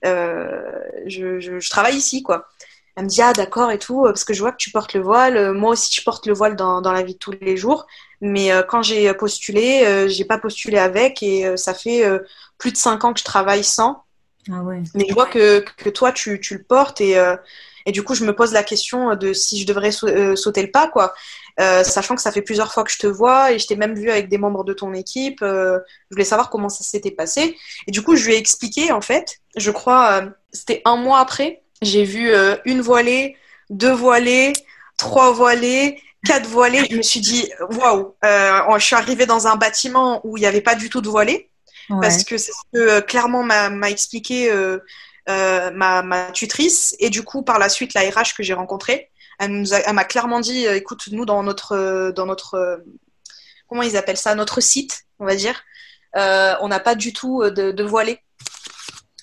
je, 0.03 1.39
je, 1.39 1.59
je, 1.59 1.69
travaille 1.69 1.97
ici 1.97 2.23
quoi. 2.23 2.47
Elle 2.95 3.05
me 3.05 3.09
dit 3.09 3.21
ah 3.21 3.33
d'accord 3.33 3.71
et 3.71 3.79
tout 3.79 4.03
parce 4.03 4.23
que 4.23 4.33
je 4.33 4.41
vois 4.41 4.51
que 4.51 4.57
tu 4.57 4.69
portes 4.71 4.93
le 4.93 5.01
voile 5.01 5.36
euh, 5.36 5.53
moi 5.53 5.71
aussi 5.71 5.91
je 5.93 6.03
porte 6.03 6.27
le 6.27 6.33
voile 6.33 6.55
dans, 6.55 6.79
dans 6.81 6.91
la 6.91 7.01
vie 7.01 7.13
de 7.13 7.19
tous 7.19 7.31
les 7.41 7.57
jours 7.57 7.88
mais 8.21 8.51
euh, 8.51 8.62
quand 8.62 8.83
j'ai 8.83 9.12
postulé 9.15 9.83
euh, 9.86 10.07
j'ai 10.07 10.25
pas 10.25 10.38
postulé 10.38 10.77
avec 10.77 11.23
et 11.23 11.57
ça 11.57 11.73
fait 11.73 12.03
plus 12.59 12.71
de 12.71 12.77
cinq 12.77 13.03
ans 13.03 13.13
que 13.13 13.19
je 13.19 13.25
travaille 13.25 13.63
sans 13.63 14.02
ah 14.51 14.62
ouais. 14.62 14.84
mais 14.95 15.06
je 15.08 15.13
vois 15.13 15.25
que, 15.25 15.63
que 15.77 15.89
toi 15.89 16.12
tu, 16.12 16.39
tu, 16.39 16.56
le 16.56 16.63
portes 16.63 17.01
et 17.01 17.15
et 17.86 17.91
du 17.91 18.03
coup 18.03 18.15
je 18.15 18.23
me 18.23 18.36
pose 18.36 18.53
la 18.53 18.63
question 18.63 19.15
de 19.15 19.34
si 19.34 19.60
je 19.62 19.67
devrais 19.67 19.91
sauter 19.91 20.62
le 20.62 20.71
pas 20.71 20.88
quoi 20.88 21.13
sachant 21.58 22.15
que 22.15 22.21
ça 22.21 22.32
fait 22.32 22.41
plusieurs 22.41 22.73
fois 22.73 22.84
que 22.84 22.91
je 22.91 22.97
te 22.97 23.08
vois 23.08 23.51
et 23.51 23.60
je 23.60 23.67
t'ai 23.67 23.75
même 23.75 23.95
vu 23.95 24.10
avec 24.10 24.29
des 24.29 24.38
membres 24.38 24.63
de 24.63 24.73
ton 24.73 24.93
équipe 24.93 25.39
je 25.41 25.79
voulais 26.12 26.25
savoir 26.25 26.49
comment 26.49 26.69
ça 26.69 26.84
s'était 26.84 27.12
passé 27.12 27.56
et 27.88 27.91
du 27.91 28.01
coup 28.01 28.15
je 28.15 28.25
lui 28.25 28.34
ai 28.34 28.38
expliqué 28.38 28.91
en 28.91 29.01
fait 29.01 29.39
je 29.56 29.71
crois 29.71 30.23
c'était 30.51 30.82
un 30.86 30.97
mois 30.97 31.19
après 31.19 31.63
j'ai 31.84 32.06
vu 32.06 32.32
euh, 32.32 32.56
une 32.65 32.82
voilée, 32.82 33.36
deux 33.69 33.91
voilées, 33.91 34.53
trois 34.97 35.32
voilées, 35.32 36.01
quatre 36.25 36.47
voilées. 36.47 36.86
Je 36.89 36.97
me 36.97 37.01
suis 37.01 37.19
dit, 37.19 37.49
waouh, 37.71 38.15
euh, 38.23 38.77
je 38.77 38.86
suis 38.86 38.95
arrivée 38.95 39.25
dans 39.25 39.47
un 39.47 39.56
bâtiment 39.56 40.21
où 40.25 40.38
il 40.38 40.41
n'y 40.41 40.47
avait 40.47 40.62
pas 40.62 40.75
du 40.75 40.89
tout 40.89 41.01
de 41.01 41.10
voilées. 41.10 41.49
Parce 41.89 42.23
que 42.23 42.37
c'est 42.37 42.51
ce 42.51 42.61
que 42.73 42.79
euh, 42.79 43.01
clairement 43.01 43.43
m'a 43.43 43.89
expliqué 43.89 44.51
ma, 45.27 46.31
tutrice. 46.33 46.95
Et 46.99 47.09
du 47.09 47.23
coup, 47.23 47.43
par 47.43 47.59
la 47.59 47.69
suite, 47.69 47.93
la 47.93 48.01
RH 48.01 48.35
que 48.35 48.43
j'ai 48.43 48.53
rencontrée, 48.53 49.09
elle 49.39 49.65
m'a 49.93 50.05
clairement 50.05 50.39
dit, 50.39 50.65
écoute, 50.65 51.09
nous, 51.11 51.25
dans 51.25 51.43
notre, 51.43 52.11
dans 52.15 52.25
notre 52.25 52.83
comment 53.67 53.81
ils 53.81 53.97
appellent 53.97 54.17
ça, 54.17 54.35
notre 54.35 54.61
site, 54.61 55.03
on 55.19 55.25
va 55.25 55.35
dire, 55.35 55.63
on 56.15 56.67
n'a 56.67 56.79
pas 56.79 56.95
du 56.95 57.13
tout 57.13 57.43
de, 57.43 57.71
de 57.71 57.83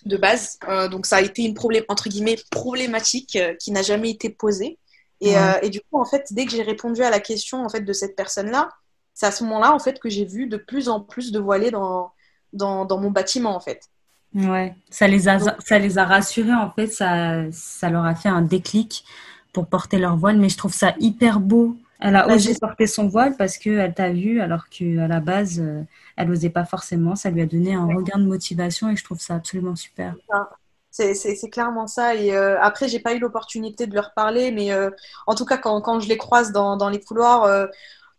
de 0.04 0.16
base. 0.16 0.58
Euh, 0.68 0.88
donc 0.88 1.06
ça 1.06 1.16
a 1.16 1.20
été 1.20 1.42
une 1.42 1.54
problème, 1.54 1.84
entre 1.88 2.08
guillemets, 2.08 2.38
problématique 2.50 3.36
euh, 3.36 3.54
qui 3.54 3.72
n'a 3.72 3.82
jamais 3.82 4.10
été 4.10 4.30
posée. 4.30 4.78
Et, 5.22 5.36
euh, 5.36 5.52
et, 5.60 5.68
du 5.68 5.80
coup, 5.80 6.00
en 6.00 6.06
fait, 6.06 6.28
dès 6.30 6.46
que 6.46 6.52
j'ai 6.52 6.62
répondu 6.62 7.02
à 7.02 7.10
la 7.10 7.20
question 7.20 7.62
en 7.62 7.68
fait, 7.68 7.82
de 7.82 7.92
cette 7.92 8.16
personne-là, 8.16 8.70
c'est 9.12 9.26
à 9.26 9.30
ce 9.30 9.44
moment-là 9.44 9.74
en 9.74 9.78
fait, 9.78 9.98
que 9.98 10.08
j'ai 10.08 10.24
vu 10.24 10.46
de 10.46 10.56
plus 10.56 10.88
en 10.88 11.00
plus 11.00 11.30
de 11.30 11.38
voilés 11.38 11.70
dans, 11.70 12.10
dans, 12.52 12.84
dans, 12.84 12.98
mon 12.98 13.10
bâtiment. 13.10 13.54
En 13.54 13.60
fait. 13.60 13.88
Ouais, 14.34 14.74
ça 14.90 15.08
les 15.08 15.28
a, 15.28 15.38
ça 15.58 15.78
les 15.78 15.98
a 15.98 16.04
rassurés. 16.04 16.54
En 16.54 16.70
fait, 16.70 16.88
ça, 16.88 17.50
ça 17.52 17.90
leur 17.90 18.04
a 18.04 18.14
fait 18.14 18.28
un 18.28 18.42
déclic 18.42 19.04
pour 19.52 19.66
porter 19.66 19.98
leur 19.98 20.16
voile. 20.16 20.38
Mais 20.38 20.48
je 20.48 20.56
trouve 20.56 20.74
ça 20.74 20.94
hyper 20.98 21.40
beau 21.40 21.76
elle 22.00 22.16
a 22.16 22.28
osé 22.28 22.54
porter 22.58 22.86
son 22.86 23.08
voile 23.08 23.36
parce 23.36 23.58
qu'elle 23.58 23.92
t'a 23.94 24.10
vu, 24.10 24.40
alors 24.40 24.68
qu'à 24.68 25.06
la 25.06 25.20
base, 25.20 25.60
euh, 25.60 25.82
elle 26.16 26.28
n'osait 26.28 26.50
pas 26.50 26.64
forcément. 26.64 27.14
Ça 27.14 27.30
lui 27.30 27.42
a 27.42 27.46
donné 27.46 27.74
un 27.74 27.84
regain 27.86 28.18
de 28.18 28.24
motivation 28.24 28.88
et 28.88 28.96
je 28.96 29.04
trouve 29.04 29.20
ça 29.20 29.34
absolument 29.34 29.76
super. 29.76 30.14
C'est 30.90 31.50
clairement 31.50 31.86
ça. 31.86 32.14
Et 32.14 32.34
euh, 32.34 32.60
après, 32.60 32.88
j'ai 32.88 33.00
pas 33.00 33.14
eu 33.14 33.18
l'opportunité 33.18 33.86
de 33.86 33.94
leur 33.94 34.12
parler, 34.14 34.50
mais 34.50 34.72
euh, 34.72 34.90
en 35.26 35.34
tout 35.34 35.44
cas, 35.44 35.58
quand, 35.58 35.80
quand, 35.80 36.00
je 36.00 36.08
les 36.08 36.16
croise 36.16 36.52
dans, 36.52 36.76
dans 36.76 36.88
les 36.88 37.00
couloirs, 37.00 37.44
euh, 37.44 37.66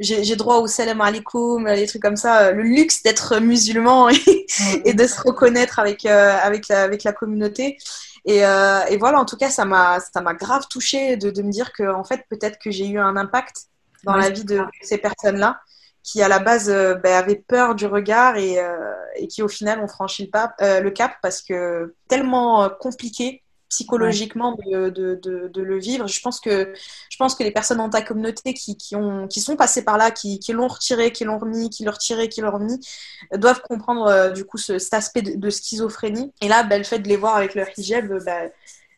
j'ai 0.02 0.36
droit 0.36 0.58
au 0.58 0.68
salam 0.68 1.00
alaikum, 1.02 1.66
des 1.66 1.88
trucs 1.88 2.02
comme 2.02 2.18
ça. 2.18 2.52
Le 2.52 2.64
luxe 2.64 3.04
d'être 3.04 3.40
musulman 3.40 4.10
et, 4.10 4.94
de 4.94 5.08
se 5.08 5.22
reconnaître 5.22 5.80
avec, 5.80 6.06
avec, 6.06 6.68
la, 6.68 6.84
avec 6.84 7.04
la 7.04 7.14
communauté. 7.14 7.78
Et, 8.26 8.40
et, 8.40 8.98
voilà, 8.98 9.20
en 9.20 9.26
tout 9.26 9.38
cas, 9.38 9.50
ça 9.50 9.66
m'a 9.66 10.00
grave 10.34 10.68
touché 10.70 11.18
de, 11.18 11.32
de 11.32 11.42
me 11.42 11.52
dire 11.52 11.72
que, 11.74 11.84
en 11.94 12.04
fait, 12.04 12.24
peut-être 12.30 12.60
que 12.60 12.72
j'ai 12.72 12.88
eu 12.88 13.00
un 13.00 13.16
impact 13.16 13.68
dans 14.04 14.16
la 14.16 14.30
vie 14.30 14.46
de 14.46 14.62
ces 14.82 14.98
personnes-là 14.98 15.62
qui 16.04 16.22
à 16.22 16.28
la 16.28 16.40
base 16.40 16.70
euh, 16.70 16.96
ben, 16.96 17.14
avaient 17.14 17.44
peur 17.48 17.76
du 17.76 17.86
regard 17.86 18.38
et, 18.38 18.60
euh, 18.60 18.96
et, 19.16 19.28
qui 19.28 19.44
au 19.44 19.48
final 19.48 19.80
ont 19.80 19.88
franchi 19.88 20.30
le, 20.34 20.66
euh, 20.66 20.82
le 20.82 20.92
cap 20.92 21.14
parce 21.22 21.42
que 21.42 21.96
tellement 22.08 22.70
compliqué 22.70 23.44
psychologiquement 23.72 24.58
de, 24.68 24.90
de, 24.90 25.16
de, 25.48 25.62
le 25.62 25.80
vivre. 25.80 26.06
Je 26.08 26.20
pense 26.20 26.42
que, 26.42 26.74
je 27.10 27.18
pense 27.18 27.36
que 27.36 27.44
les 27.44 27.52
personnes 27.52 27.78
dans 27.78 27.90
ta 27.90 28.02
communauté 28.02 28.54
qui, 28.54 28.76
qui, 28.76 28.98
ont, 28.98 29.28
qui 29.30 29.40
sont 29.40 29.56
passées 29.56 29.84
par 29.84 29.98
là, 29.98 30.12
qui, 30.12 30.40
qui 30.40 30.52
l'ont 30.52 30.68
retiré, 30.68 31.14
qui 31.14 31.24
l'ont 31.24 31.40
remis, 31.40 31.70
qui 31.70 31.86
l'ont 31.86 31.94
retiré, 31.94 32.28
qui 32.28 32.42
l'ont 32.42 32.52
remis, 32.52 32.86
doivent 33.34 33.62
comprendre 33.62 34.34
du 34.34 34.44
coup 34.44 34.58
ce, 34.58 34.78
cet 34.78 34.94
aspect 34.94 35.22
de, 35.22 35.50
schizophrénie. 35.50 36.34
Et 36.42 36.50
là, 36.50 36.64
ben, 36.64 36.80
le 36.80 36.84
fait 36.84 37.00
de 37.00 37.08
les 37.08 37.16
voir 37.16 37.38
avec 37.38 37.56
leur 37.56 37.68
hijab, 37.78 38.22
ben, 38.26 38.52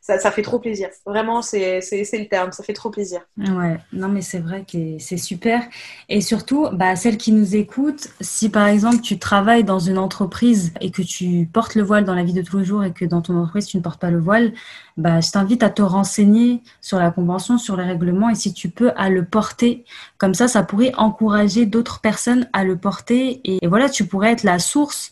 ça, 0.03 0.31
fait 0.31 0.41
trop 0.41 0.59
plaisir. 0.59 0.89
Vraiment, 1.05 1.41
c'est 1.41 1.79
le 1.79 2.27
terme, 2.27 2.51
ça 2.51 2.61
fait 2.61 2.73
trop 2.73 2.89
plaisir. 2.89 3.21
Ouais, 3.37 3.79
non, 3.93 4.09
mais 4.09 4.19
c'est 4.19 4.39
vrai 4.39 4.65
que 4.69 4.99
c'est 4.99 5.17
super. 5.17 5.63
Et 6.09 6.19
surtout, 6.19 6.67
bah, 6.73 6.97
celles 6.97 7.15
qui 7.15 7.31
nous 7.31 7.55
écoutent, 7.55 8.09
si 8.19 8.49
par 8.49 8.67
exemple 8.67 8.99
tu 8.99 9.17
travailles 9.17 9.63
dans 9.63 9.79
une 9.79 9.97
entreprise 9.97 10.73
et 10.81 10.91
que 10.91 11.01
tu 11.01 11.47
portes 11.51 11.75
le 11.75 11.83
voile 11.83 12.03
dans 12.03 12.15
la 12.15 12.25
vie 12.25 12.33
de 12.33 12.41
tous 12.41 12.57
les 12.57 12.65
jours 12.65 12.83
et 12.83 12.91
que 12.91 13.05
dans 13.05 13.21
ton 13.21 13.37
entreprise 13.37 13.65
tu 13.65 13.77
ne 13.77 13.81
portes 13.81 14.01
pas 14.01 14.11
le 14.11 14.19
voile, 14.19 14.51
bah, 14.97 15.21
je 15.21 15.31
t'invite 15.31 15.63
à 15.63 15.69
te 15.69 15.81
renseigner 15.81 16.61
sur 16.81 16.99
la 16.99 17.09
convention, 17.09 17.57
sur 17.57 17.77
les 17.77 17.85
règlements 17.85 18.29
et 18.29 18.35
si 18.35 18.53
tu 18.53 18.67
peux 18.67 18.91
à 18.97 19.09
le 19.09 19.23
porter. 19.23 19.85
Comme 20.17 20.33
ça, 20.33 20.49
ça 20.49 20.63
pourrait 20.63 20.91
encourager 20.97 21.65
d'autres 21.65 22.01
personnes 22.01 22.49
à 22.51 22.65
le 22.65 22.75
porter. 22.75 23.39
Et, 23.45 23.65
voilà, 23.65 23.87
tu 23.87 24.05
pourrais 24.05 24.33
être 24.33 24.43
la 24.43 24.59
source 24.59 25.11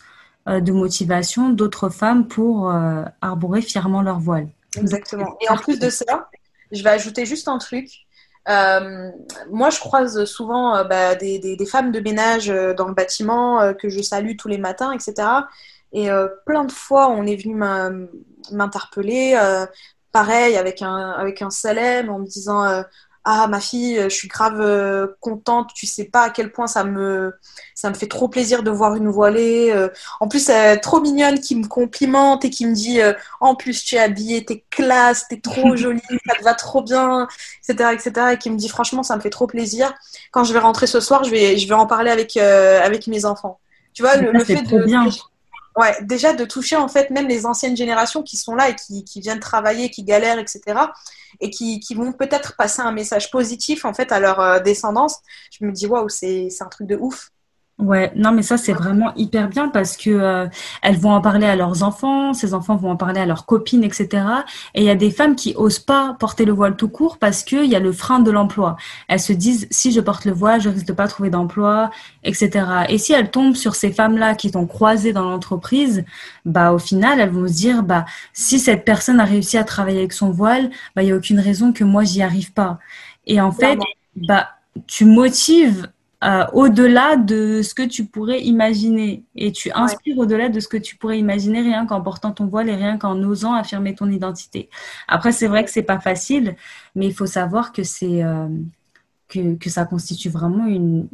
euh, 0.50 0.60
de 0.60 0.74
motivation 0.74 1.50
d'autres 1.50 1.88
femmes 1.88 2.28
pour 2.28 2.70
euh, 2.70 3.06
arborer 3.22 3.62
fièrement 3.62 4.02
leur 4.02 4.20
voile. 4.20 4.50
Exactement. 4.78 5.38
Et 5.42 5.50
en 5.50 5.58
plus 5.58 5.80
de 5.80 5.90
ça, 5.90 6.30
je 6.72 6.84
vais 6.84 6.90
ajouter 6.90 7.26
juste 7.26 7.48
un 7.48 7.58
truc. 7.58 7.90
Euh, 8.50 9.12
moi, 9.52 9.70
je 9.70 9.80
croise 9.80 10.26
souvent 10.26 10.76
euh, 10.76 10.84
bah, 10.84 11.16
des, 11.16 11.66
femmes 11.70 11.92
de 11.92 12.00
ménage 12.00 12.50
euh, 12.50 12.74
dans 12.74 12.88
le 12.88 12.94
bâtiment 12.94 13.74
que 13.74 13.90
je 13.90 14.02
salue 14.02 14.36
tous 14.38 14.48
les 14.48 14.58
matins, 14.58 14.92
etc. 14.92 15.28
Et 15.94 16.08
plein 16.46 16.64
de 16.64 16.72
fois, 16.72 17.10
on 17.10 17.26
est 17.28 17.36
venu 17.36 17.54
m'interpeller, 17.54 19.38
pareil, 20.14 20.56
avec 20.56 20.82
un, 20.82 21.12
avec 21.12 21.42
un 21.42 21.50
salem, 21.50 22.10
en 22.10 22.20
me 22.20 22.26
disant 22.26 22.84
ah 23.24 23.48
ma 23.48 23.60
fille, 23.60 24.02
je 24.04 24.10
suis 24.10 24.28
grave 24.28 24.60
euh, 24.62 25.08
contente, 25.20 25.70
tu 25.76 25.86
sais 25.86 26.06
pas 26.06 26.24
à 26.24 26.30
quel 26.32 26.52
point 26.52 26.66
ça 26.66 26.84
me 26.84 27.34
ça 27.76 27.90
me 27.90 27.94
fait 27.94 28.08
trop 28.08 28.28
plaisir 28.28 28.64
de 28.64 28.72
voir 28.72 28.96
une 28.96 29.10
voilée. 29.10 29.72
Euh. 29.72 29.90
en 30.20 30.28
plus, 30.28 30.50
elle 30.50 30.78
est 30.78 30.80
trop 30.80 31.00
mignonne 31.00 31.40
qui 31.40 31.56
me 31.56 31.68
complimente 31.68 32.46
et 32.46 32.50
qui 32.50 32.66
me 32.66 32.74
dit 32.74 33.00
euh, 33.00 33.14
en 33.40 33.54
plus 33.54 33.84
tu 33.84 33.96
es 33.96 34.00
habillée, 34.00 34.44
t'es 34.44 34.64
classe, 34.72 35.28
t'es 35.28 35.40
trop 35.40 35.76
jolie, 35.76 36.02
ça 36.28 36.36
te 36.36 36.44
va 36.44 36.56
trop 36.56 36.82
bien, 36.82 37.28
etc., 37.68 37.92
etc. 37.94 38.28
Et 38.34 38.38
qui 38.38 38.50
me 38.50 38.58
dit 38.58 38.70
franchement 38.70 39.04
ça 39.04 39.16
me 39.16 39.22
fait 39.22 39.30
trop 39.30 39.46
plaisir. 39.46 39.94
Quand 40.32 40.44
je 40.44 40.54
vais 40.54 40.60
rentrer 40.60 40.88
ce 40.88 41.00
soir, 41.00 41.24
je 41.24 41.30
vais 41.30 41.58
je 41.58 41.68
vais 41.68 41.76
en 41.76 41.86
parler 41.86 42.10
avec 42.10 42.38
avec 42.38 43.06
mes 43.06 43.26
enfants. 43.26 43.60
Tu 43.94 44.02
vois 44.02 44.16
le, 44.16 44.44
fait 44.44 44.64
de 44.64 44.84
bien. 44.84 45.08
Ouais, 45.78 45.96
déjà 46.02 46.34
de 46.34 46.44
toucher 46.44 46.76
en 46.76 46.88
fait 46.88 47.10
même 47.12 47.28
les 47.28 47.46
anciennes 47.46 47.78
générations 47.78 48.24
qui 48.24 48.36
sont 48.36 48.56
là 48.56 48.70
et 48.70 48.76
qui, 48.76 49.04
qui 49.06 49.22
viennent 49.22 49.40
travailler, 49.40 49.90
qui 49.90 50.04
galèrent, 50.04 50.40
etc. 50.40 50.62
Et 51.40 51.50
qui, 51.50 51.80
vont 51.96 52.14
peut-être 52.14 52.56
passer 52.56 52.82
un 52.82 52.92
message 52.92 53.32
positif 53.32 53.86
en 53.86 53.94
fait 53.94 54.12
à 54.12 54.20
leur 54.20 54.40
euh, 54.40 54.60
descendance. 54.60 55.20
Je 55.52 55.66
me 55.66 55.72
dis 55.72 55.88
waouh, 55.88 56.10
c'est 56.10 56.50
un 56.60 56.68
truc 56.68 56.88
de 56.88 56.96
ouf. 56.96 57.32
Ouais, 57.82 58.12
non, 58.16 58.32
mais 58.32 58.44
ça 58.44 58.58
c'est 58.58 58.74
vraiment 58.74 59.12
hyper 59.16 59.50
bien 59.50 59.68
parce 59.68 59.98
que 59.98 60.12
euh, 60.12 60.48
elles 60.84 60.98
vont 60.98 61.14
en 61.14 61.22
parler 61.22 61.48
à 61.48 61.56
leurs 61.56 61.82
enfants, 61.82 62.32
ces 62.32 62.54
enfants 62.54 62.76
vont 62.76 62.92
en 62.92 62.96
parler 62.96 63.20
à 63.20 63.26
leurs 63.26 63.48
copines, 63.48 63.84
etc. 63.84 64.24
Et 64.76 64.82
il 64.82 64.84
y 64.86 64.90
a 64.92 64.96
des 64.96 65.10
femmes 65.10 65.36
qui 65.36 65.56
osent 65.56 65.80
pas 65.80 66.16
porter 66.20 66.46
le 66.46 66.54
voile 66.54 66.76
tout 66.76 66.90
court 66.90 67.18
parce 67.18 67.44
qu'il 67.44 67.66
y 67.66 67.76
a 67.76 67.80
le 67.80 67.92
frein 67.92 68.20
de 68.20 68.30
l'emploi. 68.30 68.78
Elles 69.08 69.20
se 69.20 69.34
disent 69.34 69.68
si 69.72 69.92
je 69.92 70.00
porte 70.00 70.26
le 70.26 70.32
voile, 70.32 70.62
je 70.62 70.70
risque 70.70 70.86
de 70.86 70.94
pas 70.94 71.08
trouver 71.08 71.32
d'emploi, 71.32 71.90
etc. 72.24 72.52
Et 72.90 73.00
si 73.00 73.14
elles 73.14 73.32
tombent 73.32 73.56
sur 73.56 73.74
ces 73.74 73.92
femmes-là 73.92 74.36
qui 74.36 74.52
t'ont 74.52 74.68
croisé 74.68 75.12
dans 75.12 75.24
l'entreprise, 75.24 76.06
bah 76.46 76.74
au 76.74 76.80
final 76.80 77.20
elles 77.20 77.32
vont 77.32 77.48
se 77.48 77.54
dire 77.54 77.82
bah 77.82 78.06
si 78.32 78.60
cette 78.60 78.86
personne 78.86 79.20
a 79.20 79.26
réussi 79.26 79.58
à 79.58 79.64
travailler 79.64 80.00
avec 80.00 80.14
son 80.14 80.30
voile, 80.30 80.70
bah 80.96 81.02
il 81.02 81.10
y 81.10 81.12
a 81.12 81.16
aucune 81.16 81.40
raison 81.40 81.74
que 81.74 81.84
moi 81.84 82.04
j'y 82.04 82.22
arrive 82.22 82.54
pas. 82.54 82.78
Et 83.26 83.42
en 83.42 83.52
fait, 83.52 83.80
bah 84.16 84.50
tu 84.88 85.06
motives 85.06 85.90
euh, 86.24 86.46
au-delà 86.54 87.16
de 87.16 87.64
ce 87.64 87.74
que 87.74 87.82
tu 87.82 88.06
pourrais 88.06 88.42
imaginer. 88.42 89.24
Et 89.36 89.52
tu 89.52 89.72
inspires 89.74 90.20
au-delà 90.20 90.50
de 90.50 90.60
ce 90.60 90.68
que 90.68 90.78
tu 90.78 90.96
pourrais 90.96 91.18
imaginer 91.18 91.62
rien 91.62 91.88
qu'en 91.88 92.02
portant 92.02 92.32
ton 92.32 92.46
voile 92.46 92.70
et 92.70 92.76
rien 92.76 93.00
qu'en 93.00 93.18
osant 93.24 93.56
affirmer 93.56 93.96
ton 93.96 94.10
identité. 94.10 94.70
Après, 95.08 95.32
c'est 95.32 95.48
vrai 95.48 95.64
que 95.66 95.72
c'est 95.72 95.82
pas 95.82 96.00
facile, 96.00 96.56
mais 96.94 97.08
il 97.08 97.14
faut 97.14 97.26
savoir 97.26 97.72
que 97.72 97.82
c'est 97.82 98.24
euh, 98.24 98.48
que, 99.30 99.56
que, 99.56 99.70
ça 99.72 99.86
constitue 99.86 100.30
vraiment 100.30 100.68
une, 100.68 101.08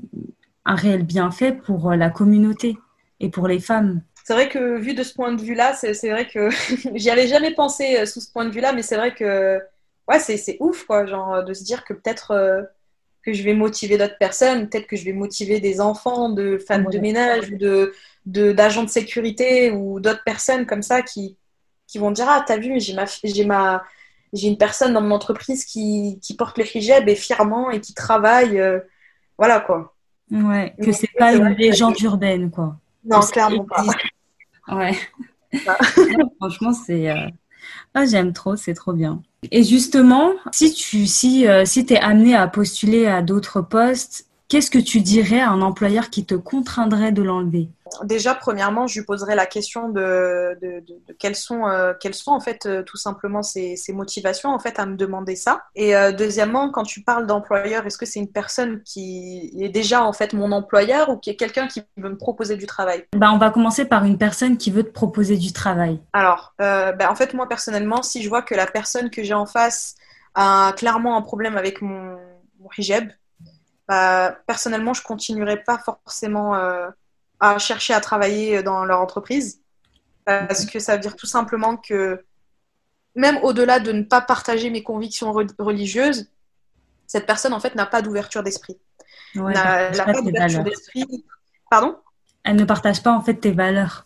un 0.65 0.75
réel 0.75 1.03
bienfait 1.03 1.53
pour 1.53 1.91
euh, 1.91 1.95
la 1.95 2.09
communauté 2.09 2.77
et 3.21 3.29
pour 3.29 3.47
les 3.47 3.59
femmes. 3.59 4.01
C'est 4.25 4.33
vrai 4.33 4.49
que 4.49 4.77
vu 4.77 4.93
de 4.93 5.03
ce 5.03 5.13
point 5.13 5.31
de 5.31 5.41
vue-là, 5.41 5.73
c'est 5.73 6.09
vrai 6.09 6.27
que 6.27 6.49
j'y 6.95 7.09
avais 7.09 7.27
jamais 7.27 7.53
pensé 7.53 8.05
sous 8.05 8.19
ce 8.19 8.29
point 8.29 8.43
de 8.43 8.51
vue-là, 8.51 8.73
mais 8.73 8.81
c'est 8.81 8.97
vrai 8.97 9.15
que 9.15 9.61
ouais, 10.09 10.19
c'est 10.19 10.57
ouf, 10.59 10.83
quoi, 10.83 11.05
genre 11.05 11.45
de 11.45 11.53
se 11.53 11.63
dire 11.63 11.85
que 11.85 11.93
peut-être 11.93 12.67
que 13.27 13.33
je 13.33 13.43
vais 13.43 13.53
motiver 13.53 13.97
d'autres 13.97 14.17
personnes, 14.17 14.69
peut-être 14.69 14.87
que 14.87 14.95
je 14.95 15.03
vais 15.03 15.11
motiver 15.11 15.59
des 15.59 15.81
enfants 15.81 16.29
de 16.29 16.57
femmes 16.57 16.85
de 16.85 16.97
ménage 16.97 17.51
ou 17.51 17.57
de, 17.57 18.53
d'agents 18.53 18.85
de, 18.85 18.89
sécurité 18.89 19.69
ou 19.69 19.99
d'autres 19.99 20.23
personnes 20.23 20.65
comme 20.65 20.81
ça 20.81 21.01
qui, 21.01 21.35
qui 21.87 21.97
vont 21.97 22.11
dire 22.11 22.25
Ah, 22.29 22.41
t'as 22.47 22.55
vu, 22.55 22.79
j'ai, 22.79 22.93
ma, 22.93 23.03
j'ai, 23.25 23.43
ma, 23.43 23.83
j'ai 24.31 24.47
une 24.47 24.57
personne 24.57 24.93
dans 24.93 25.01
mon 25.01 25.11
entreprise 25.11 25.65
qui, 25.65 26.19
qui 26.21 26.37
porte 26.37 26.57
le 26.57 26.63
hijab 26.63 27.09
et 27.09 27.15
fièrement 27.15 27.69
et 27.69 27.81
qui 27.81 27.93
travaille. 27.93 28.61
Euh, 28.61 28.79
voilà 29.37 29.59
quoi. 29.59 29.93
Ouais, 30.31 30.73
que 30.81 30.93
c'est 30.93 31.11
pas 31.19 31.33
une 31.33 31.49
légende 31.49 31.99
urbaine 31.99 32.49
quoi. 32.49 32.77
Non, 33.03 33.19
clairement 33.19 33.65
pas. 33.65 33.83
Ouais. 34.69 34.91
Franchement, 36.39 36.73
c'est. 36.73 37.09
Euh, 37.09 37.29
ah, 37.93 38.05
j'aime 38.05 38.33
trop, 38.33 38.57
c'est 38.57 38.73
trop 38.73 38.91
bien. 38.91 39.21
Et 39.51 39.63
justement, 39.63 40.33
si 40.51 40.73
tu 40.73 41.07
si, 41.07 41.47
euh, 41.47 41.65
si 41.65 41.85
es 41.89 41.99
amené 41.99 42.35
à 42.35 42.47
postuler 42.47 43.07
à 43.07 43.21
d'autres 43.21 43.61
postes, 43.61 44.26
qu'est-ce 44.47 44.71
que 44.71 44.79
tu 44.79 45.01
dirais 45.01 45.39
à 45.39 45.49
un 45.49 45.61
employeur 45.61 46.09
qui 46.09 46.25
te 46.25 46.35
contraindrait 46.35 47.11
de 47.11 47.21
l'enlever? 47.21 47.69
Déjà, 48.03 48.35
premièrement, 48.35 48.85
je 48.85 48.99
lui 48.99 49.05
poserais 49.05 49.35
la 49.35 49.45
question 49.45 49.89
de, 49.89 50.57
de, 50.61 50.83
quelles, 51.17 51.35
sont, 51.35 51.67
euh, 51.67 51.93
quelles 51.99 52.13
sont 52.13 52.31
en 52.31 52.39
fait 52.39 52.65
euh, 52.65 52.83
tout 52.83 52.97
simplement 52.97 53.41
ses, 53.41 53.77
motivations 53.89 54.49
en 54.49 54.59
fait 54.59 54.77
à 54.77 54.85
me 54.85 54.95
demander 54.95 55.35
ça. 55.35 55.63
Et 55.73 55.95
euh, 55.95 56.11
deuxièmement, 56.11 56.69
quand 56.69 56.83
tu 56.83 57.01
parles 57.01 57.25
d'employeur, 57.25 57.85
est-ce 57.85 57.97
que 57.97 58.05
c'est 58.05 58.19
une 58.19 58.31
personne 58.31 58.83
qui 58.83 59.53
est 59.59 59.69
déjà 59.69 60.03
en 60.03 60.13
fait 60.13 60.33
mon 60.33 60.51
employeur 60.51 61.09
ou 61.09 61.17
qui 61.17 61.29
est 61.29 61.35
quelqu'un 61.35 61.67
qui 61.67 61.81
veut 61.95 62.09
me 62.09 62.17
proposer 62.17 62.57
du 62.57 62.65
travail? 62.65 63.05
Bah, 63.15 63.31
On 63.33 63.37
va 63.37 63.49
commencer 63.51 63.85
par 63.85 64.03
une 64.03 64.17
personne 64.17 64.57
qui 64.57 64.69
veut 64.69 64.83
te 64.83 64.91
proposer 64.91 65.37
du 65.37 65.53
travail. 65.53 65.99
Alors, 66.13 66.53
bah, 66.59 67.09
en 67.09 67.15
fait, 67.15 67.33
moi 67.33 67.47
personnellement, 67.47 68.03
si 68.03 68.21
je 68.21 68.29
vois 68.29 68.41
que 68.41 68.53
la 68.53 68.67
personne 68.67 69.09
que 69.09 69.23
j'ai 69.23 69.33
en 69.33 69.45
face 69.45 69.95
a 70.35 70.73
clairement 70.75 71.17
un 71.17 71.21
problème 71.21 71.57
avec 71.57 71.81
mon, 71.81 72.17
mon 72.59 72.69
hijab, 72.77 73.09
bah, 73.87 74.37
personnellement, 74.47 74.93
je 74.93 75.03
continuerai 75.03 75.63
pas 75.63 75.77
forcément 75.77 76.55
à 77.39 77.59
chercher 77.59 77.93
à 77.93 78.01
travailler 78.01 78.63
dans 78.63 78.85
leur 78.85 78.99
entreprise. 78.99 79.61
Parce 80.25 80.65
que 80.65 80.79
ça 80.79 80.95
veut 80.95 81.01
dire 81.01 81.15
tout 81.15 81.27
simplement 81.27 81.77
que 81.77 82.25
même 83.15 83.37
au-delà 83.43 83.79
de 83.79 83.91
ne 83.91 84.03
pas 84.03 84.21
partager 84.21 84.69
mes 84.69 84.83
convictions 84.83 85.31
religieuses, 85.31 86.29
cette 87.07 87.25
personne 87.25 87.53
en 87.53 87.59
fait 87.59 87.75
n'a 87.75 87.85
pas 87.85 88.01
d'ouverture 88.01 88.43
d'esprit. 88.43 88.77
Ouais, 89.35 89.53
n'a 89.53 89.91
pas 89.91 90.21
d'ouverture 90.21 90.63
d'esprit. 90.63 91.25
Pardon? 91.69 91.97
Elle 92.43 92.57
ne 92.57 92.65
partage 92.65 93.01
pas 93.03 93.11
en 93.11 93.21
fait 93.21 93.35
tes 93.35 93.51
valeurs. 93.51 94.05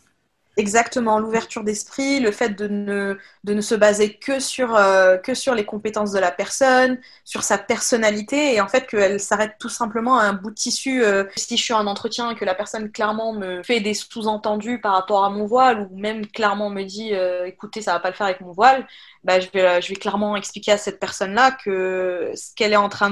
Exactement, 0.62 1.18
l'ouverture 1.18 1.64
d'esprit, 1.64 2.20
le 2.20 2.32
fait 2.32 2.50
de 2.50 2.68
ne, 2.68 3.18
de 3.44 3.54
ne 3.56 3.62
se 3.62 3.74
baser 3.74 4.14
que 4.20 4.40
sur, 4.40 4.76
euh, 4.76 5.18
que 5.18 5.34
sur 5.34 5.56
les 5.56 5.66
compétences 5.66 6.12
de 6.12 6.20
la 6.20 6.32
personne, 6.32 7.00
sur 7.26 7.42
sa 7.42 7.58
personnalité, 7.58 8.54
et 8.54 8.62
en 8.62 8.68
fait 8.68 8.86
qu'elle 8.86 9.20
s'arrête 9.20 9.56
tout 9.60 9.70
simplement 9.70 10.20
à 10.20 10.26
un 10.26 10.34
bout 10.34 10.52
de 10.52 10.56
tissu. 10.56 11.04
Euh, 11.04 11.24
si 11.36 11.58
je 11.58 11.64
suis 11.64 11.74
en 11.74 11.88
entretien 11.88 12.30
et 12.30 12.36
que 12.36 12.46
la 12.46 12.54
personne 12.54 12.92
clairement 12.92 13.34
me 13.34 13.64
fait 13.64 13.80
des 13.80 13.96
sous-entendus 13.96 14.80
par 14.80 14.94
rapport 14.94 15.26
à 15.26 15.32
mon 15.32 15.48
voile, 15.48 15.88
ou 15.90 15.98
même 15.98 16.28
clairement 16.28 16.70
me 16.70 16.84
dit 16.84 17.16
euh, 17.16 17.48
écoutez, 17.48 17.82
ça 17.82 17.94
va 17.94 18.00
pas 18.00 18.10
le 18.12 18.16
faire 18.16 18.28
avec 18.28 18.42
mon 18.42 18.52
voile, 18.52 18.86
bah, 19.24 19.40
je, 19.40 19.48
vais, 19.52 19.82
je 19.82 19.90
vais 19.90 19.96
clairement 19.96 20.36
expliquer 20.36 20.74
à 20.74 20.78
cette 20.78 21.00
personne-là 21.00 21.54
que 21.54 22.32
ce 22.36 22.54
qu'elle 22.56 22.74
est 22.74 22.76
en 22.76 22.90
train 22.90 23.10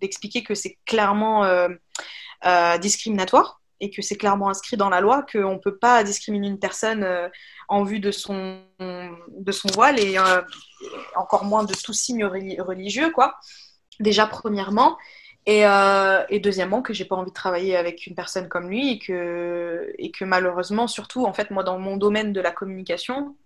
d'expliquer, 0.00 0.42
que 0.42 0.54
c'est 0.54 0.78
clairement 0.86 1.44
discriminatoire 2.80 3.60
et 3.80 3.90
que 3.90 4.02
c'est 4.02 4.16
clairement 4.16 4.48
inscrit 4.48 4.76
dans 4.76 4.88
la 4.88 5.00
loi 5.00 5.24
qu'on 5.30 5.54
ne 5.54 5.58
peut 5.58 5.76
pas 5.76 6.02
discriminer 6.02 6.48
une 6.48 6.58
personne 6.58 7.04
euh, 7.04 7.28
en 7.68 7.84
vue 7.84 8.00
de 8.00 8.10
son, 8.10 8.60
de 8.78 9.52
son 9.52 9.68
voile 9.68 9.98
et 9.98 10.18
euh, 10.18 10.42
encore 11.14 11.44
moins 11.44 11.64
de 11.64 11.74
tout 11.74 11.92
signe 11.92 12.24
religieux, 12.24 13.10
quoi. 13.10 13.36
Déjà, 14.00 14.26
premièrement. 14.26 14.96
Et, 15.46 15.66
euh, 15.66 16.24
et 16.28 16.40
deuxièmement, 16.40 16.82
que 16.82 16.92
j'ai 16.92 17.04
pas 17.04 17.16
envie 17.16 17.30
de 17.30 17.34
travailler 17.34 17.76
avec 17.76 18.06
une 18.06 18.14
personne 18.14 18.48
comme 18.48 18.68
lui 18.68 18.92
et 18.92 18.98
que, 18.98 19.92
et 19.98 20.10
que 20.10 20.24
malheureusement, 20.24 20.88
surtout, 20.88 21.24
en 21.24 21.32
fait, 21.32 21.50
moi, 21.50 21.62
dans 21.62 21.78
mon 21.78 21.96
domaine 21.96 22.32
de 22.32 22.40
la 22.40 22.50
communication, 22.50 23.36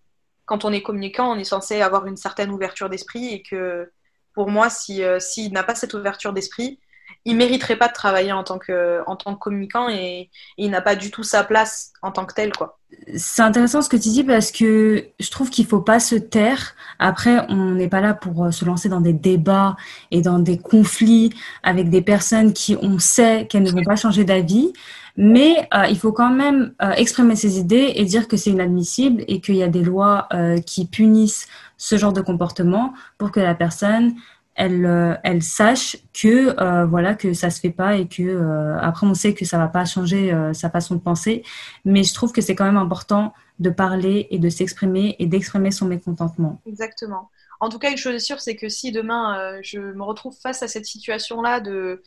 quand 0.47 0.65
on 0.65 0.73
est 0.73 0.83
communicant, 0.83 1.31
on 1.31 1.39
est 1.39 1.45
censé 1.45 1.83
avoir 1.83 2.07
une 2.07 2.17
certaine 2.17 2.51
ouverture 2.51 2.89
d'esprit 2.89 3.29
et 3.29 3.43
que 3.43 3.91
pour 4.33 4.49
moi, 4.49 4.71
s'il 4.71 5.21
si, 5.21 5.43
s'il 5.43 5.53
n'a 5.53 5.63
pas 5.63 5.75
cette 5.75 5.95
ouverture 5.95 6.33
d'esprit, 6.33 6.81
il 7.25 7.37
mériterait 7.37 7.77
pas 7.77 7.89
de 7.89 7.93
travailler 7.93 8.33
en 8.33 8.45
tant 8.45 8.59
que, 8.59 9.01
en 9.07 9.17
tant 9.17 9.35
que 9.35 9.39
communicant 9.39 9.89
et, 9.89 10.31
il 10.57 10.71
n'a 10.71 10.81
pas 10.81 10.97
du 10.97 11.11
tout 11.11 11.23
sa 11.23 11.45
place 11.45 11.93
en 12.03 12.13
tant 12.13 12.25
que 12.25 12.35
tel, 12.35 12.53
quoi. 12.53 12.79
C'est 13.17 13.43
intéressant 13.43 13.83
ce 13.83 13.89
que 13.89 13.97
tu 13.97 14.09
dis 14.09 14.25
parce 14.25 14.51
que 14.51 15.07
je 15.21 15.31
trouve 15.31 15.49
qu'il 15.49 15.65
faut 15.65 15.81
pas 15.81 16.01
se 16.01 16.17
taire. 16.17 16.75
Après, 16.99 17.47
on 17.49 17.73
n'est 17.73 17.89
pas 17.89 18.01
là 18.01 18.15
pour 18.15 18.45
euh, 18.45 18.51
se 18.51 18.65
lancer 18.65 18.89
dans 18.89 19.01
des 19.01 19.13
débats 19.13 19.77
et 20.11 20.23
dans 20.23 20.39
des 20.39 20.59
conflits 20.59 21.31
avec 21.63 21.89
des 21.89 22.03
personnes 22.03 22.53
qui, 22.53 22.77
on 22.83 22.99
sait 22.99 23.47
qu'elles 23.49 23.63
ne 23.63 23.71
vont 23.71 23.85
pas 23.85 23.97
changer 23.97 24.25
d'avis. 24.25 24.73
Mais 25.17 25.69
euh, 25.75 25.87
il 25.89 25.99
faut 25.99 26.13
quand 26.13 26.31
même 26.31 26.75
euh, 26.83 26.91
exprimer 26.93 27.37
ses 27.37 27.59
idées 27.59 27.93
et 27.95 28.05
dire 28.05 28.27
que 28.27 28.37
c'est 28.37 28.51
inadmissible 28.51 29.25
et 29.29 29.41
qu'il 29.41 29.57
y 29.57 29.63
a 29.63 29.69
des 29.69 29.83
lois 29.83 30.29
qui 30.67 30.87
punissent 30.87 31.47
ce 31.77 31.97
genre 31.97 32.13
de 32.13 32.21
comportement 32.21 32.93
pour 33.19 33.31
que 33.31 33.41
la 33.41 33.55
personne 33.55 34.15
elle, 34.61 34.85
euh, 34.85 35.15
elle 35.25 35.43
sache 35.43 35.97
que 36.13 36.55
euh, 36.61 36.85
voilà 36.85 37.15
que 37.15 37.33
ça 37.33 37.49
se 37.49 37.61
fait 37.61 37.71
pas 37.71 37.97
et 37.97 38.07
que 38.07 38.23
euh, 38.23 38.79
après 38.79 39.07
on 39.07 39.15
sait 39.15 39.33
que 39.33 39.47
ça 39.47 39.57
va 39.57 39.69
pas 39.69 39.87
changer 39.87 40.31
sa 40.53 40.69
façon 40.69 40.95
de 40.97 41.01
penser, 41.01 41.43
mais 41.87 42.05
je 42.05 42.13
trouve 42.13 42.31
que 42.31 42.43
c'est 42.43 42.55
quand 42.55 42.67
même 42.67 42.77
important 42.77 43.33
de 43.59 43.71
parler 43.71 44.29
et 44.31 44.39
de 44.39 44.51
s'exprimer 44.51 45.17
et 45.19 45.27
d'exprimer 45.27 45.71
son 45.71 45.87
mécontentement. 45.87 46.61
Exactement. 46.67 47.31
En 47.59 47.69
tout 47.71 47.79
cas, 47.79 47.91
une 47.91 47.97
chose 47.97 48.15
est 48.15 48.19
sûre, 48.19 48.41
c'est 48.41 48.57
que 48.57 48.69
si 48.69 48.93
demain 48.93 49.59
je 49.63 49.79
me 49.79 50.03
retrouve 50.03 50.37
face 50.39 50.63
à 50.63 50.69
cette 50.69 50.87
situation-là 50.87 51.61
de 51.61 52.03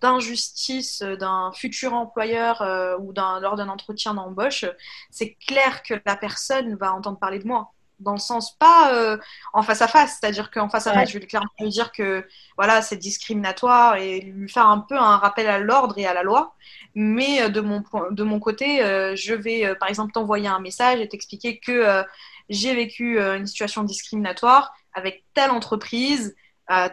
d'injustice 0.00 1.02
d'un 1.02 1.52
futur 1.52 1.92
employeur 1.92 2.62
ou 3.00 3.12
lors 3.12 3.56
d'un 3.56 3.68
entretien 3.68 4.14
d'embauche, 4.14 4.64
c'est 5.10 5.36
clair 5.46 5.82
que 5.82 5.94
la 6.04 6.16
personne 6.16 6.74
va 6.76 6.94
entendre 6.94 7.18
parler 7.18 7.38
de 7.38 7.46
moi 7.46 7.72
dans 8.02 8.12
le 8.12 8.18
sens 8.18 8.56
pas 8.58 8.92
euh, 8.92 9.16
en 9.52 9.62
face 9.62 9.82
à 9.82 9.88
face, 9.88 10.18
c'est-à-dire 10.20 10.50
qu'en 10.50 10.68
face 10.68 10.86
à 10.86 10.92
face, 10.92 11.10
je 11.10 11.18
vais 11.18 11.26
clairement 11.26 11.50
lui 11.60 11.70
dire 11.70 11.92
que 11.92 12.26
voilà, 12.56 12.82
c'est 12.82 12.96
discriminatoire 12.96 13.96
et 13.96 14.20
lui 14.20 14.48
faire 14.48 14.68
un 14.68 14.78
peu 14.78 14.96
un 14.96 15.16
rappel 15.16 15.46
à 15.48 15.58
l'ordre 15.58 15.98
et 15.98 16.06
à 16.06 16.14
la 16.14 16.22
loi. 16.22 16.54
Mais 16.94 17.42
euh, 17.42 17.48
de 17.48 17.60
mon 17.60 17.82
de 18.10 18.22
mon 18.22 18.40
côté, 18.40 18.82
euh, 18.82 19.16
je 19.16 19.34
vais 19.34 19.74
par 19.76 19.88
exemple 19.88 20.12
t'envoyer 20.12 20.48
un 20.48 20.60
message 20.60 21.00
et 21.00 21.08
t'expliquer 21.08 21.58
que 21.58 22.04
j'ai 22.48 22.74
vécu 22.74 23.20
une 23.20 23.46
situation 23.46 23.82
discriminatoire 23.84 24.74
avec 24.94 25.24
telle 25.34 25.50
entreprise, 25.50 26.34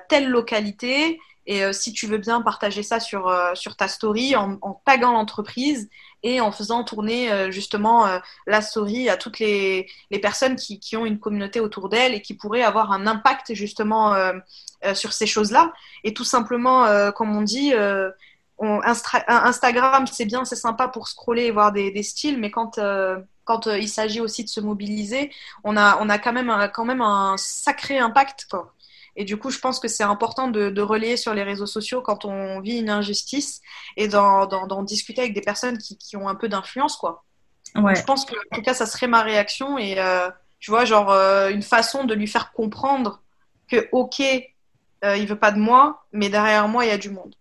telle 0.08 0.30
localité. 0.30 1.20
Et 1.46 1.74
si 1.74 1.94
tu 1.94 2.06
veux 2.06 2.20
bien 2.20 2.42
partager 2.42 2.84
ça 2.84 3.00
sur, 3.00 3.34
sur 3.56 3.76
ta 3.76 3.88
story 3.88 4.36
en, 4.36 4.58
en 4.62 4.82
taguant 4.86 5.14
l'entreprise 5.14 5.90
et 6.24 6.42
en 6.42 6.52
faisant 6.52 6.84
tourner 6.84 7.32
euh, 7.32 7.52
justement 7.52 8.08
la 8.48 8.62
story 8.62 9.10
à 9.10 9.18
toutes 9.18 9.40
les, 9.40 9.88
personnes 10.22 10.56
qui, 10.56 10.96
ont 10.98 11.06
une 11.06 11.20
communauté 11.20 11.60
autour 11.60 11.90
d'elles 11.90 12.14
et 12.14 12.22
qui 12.22 12.34
pourraient 12.34 12.64
avoir 12.64 12.92
un 12.92 13.08
impact 13.08 13.54
justement 13.54 14.16
sur 14.94 15.14
ces 15.14 15.26
choses-là. 15.26 15.74
Et 16.04 16.14
tout 16.14 16.24
simplement, 16.24 17.12
comme 17.14 17.36
on 17.36 17.42
dit, 17.42 17.74
Instagram, 18.60 20.08
c'est 20.08 20.26
bien, 20.26 20.46
c'est 20.46 20.56
sympa 20.56 20.88
pour 20.88 21.08
scroller 21.08 21.44
et 21.44 21.52
voir 21.52 21.72
des, 21.72 21.92
des 21.92 22.04
styles, 22.04 22.40
mais 22.40 22.52
quand 22.52 22.80
quand 23.50 23.66
il 23.66 23.90
s'agit 23.90 24.22
aussi 24.22 24.44
de 24.44 24.50
se 24.50 24.60
mobiliser, 24.60 25.32
on 25.64 25.76
a, 25.76 25.98
on 26.02 26.08
a 26.08 26.20
quand, 26.20 26.34
même, 26.34 26.70
quand 26.72 26.86
même 26.86 27.02
un 27.02 27.36
sacré 27.36 27.98
impact. 27.98 28.46
Quoi. 28.48 28.72
Et 29.16 29.26
du 29.26 29.38
coup, 29.38 29.50
je 29.50 29.60
pense 29.60 29.80
que 29.80 29.88
c'est 29.88 30.04
important 30.04 30.48
de, 30.48 30.82
relayer 30.82 31.18
sur 31.18 31.34
les 31.34 31.44
réseaux 31.44 31.66
sociaux 31.66 32.02
quand 32.02 32.26
on 32.26 32.60
vit 32.62 32.80
une 32.80 32.90
injustice 32.90 33.62
et 33.98 34.08
d'en 34.08 34.84
discuter 34.84 35.22
avec 35.22 35.34
des 35.34 35.42
personnes 35.42 35.78
qui, 35.78 36.18
ont 36.18 36.28
un 36.28 36.36
peu 36.36 36.50
d'influence, 36.50 36.96
quoi. 36.96 37.24
Ouais. 37.76 37.96
Je 37.96 38.04
pense 38.04 38.26
que, 38.26 38.34
en 38.36 38.56
tout 38.56 38.62
cas, 38.62 38.74
ça 38.74 38.86
serait 38.86 39.08
ma 39.08 39.22
réaction 39.22 39.78
et 39.78 40.00
euh, 40.00 40.30
tu 40.60 40.72
vois, 40.72 40.86
genre 40.86 41.12
euh, 41.12 41.50
une 41.50 41.62
façon 41.62 42.04
de 42.04 42.14
lui 42.14 42.28
faire 42.28 42.52
comprendre 42.52 43.22
que, 43.68 43.88
ok, 43.92 44.22
euh, 44.22 45.18
il 45.18 45.28
veut 45.28 45.38
pas 45.38 45.52
de 45.52 45.60
moi, 45.60 46.06
mais 46.12 46.30
derrière 46.30 46.68
moi, 46.68 46.86
il 46.86 46.90
y 46.90 46.92
a 46.92 46.98
du 46.98 47.10
monde. 47.10 47.36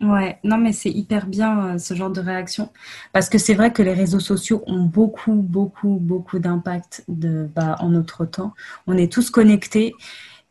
Ouais, 0.00 0.38
non, 0.44 0.56
mais 0.56 0.72
c'est 0.72 0.90
hyper 0.90 1.26
bien 1.26 1.76
ce 1.78 1.92
genre 1.92 2.08
de 2.08 2.22
réaction 2.22 2.72
parce 3.12 3.28
que 3.28 3.36
c'est 3.36 3.52
vrai 3.52 3.70
que 3.70 3.82
les 3.82 3.92
réseaux 3.92 4.20
sociaux 4.20 4.62
ont 4.66 4.84
beaucoup, 4.84 5.34
beaucoup, 5.34 5.98
beaucoup 6.00 6.38
d'impact 6.38 7.04
bah, 7.06 7.76
en 7.80 7.90
notre 7.90 8.24
temps. 8.24 8.54
On 8.86 8.96
est 8.96 9.12
tous 9.12 9.28
connectés 9.28 9.94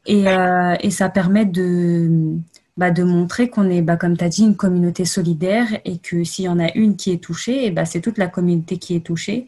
et, 0.05 0.27
euh, 0.27 0.75
et 0.81 0.91
ça 0.91 1.09
permet 1.09 1.45
de, 1.45 2.37
bah, 2.77 2.91
de 2.91 3.03
montrer 3.03 3.49
qu'on 3.49 3.69
est, 3.69 3.81
bah, 3.81 3.97
comme 3.97 4.17
tu 4.17 4.23
as 4.23 4.29
dit, 4.29 4.43
une 4.43 4.55
communauté 4.55 5.05
solidaire 5.05 5.67
et 5.85 5.97
que 5.97 6.23
s'il 6.23 6.45
y 6.45 6.49
en 6.49 6.59
a 6.59 6.71
une 6.75 6.95
qui 6.95 7.11
est 7.11 7.23
touchée, 7.23 7.65
et 7.65 7.71
bah, 7.71 7.85
c'est 7.85 8.01
toute 8.01 8.17
la 8.17 8.27
communauté 8.27 8.77
qui 8.77 8.95
est 8.95 9.05
touchée. 9.05 9.47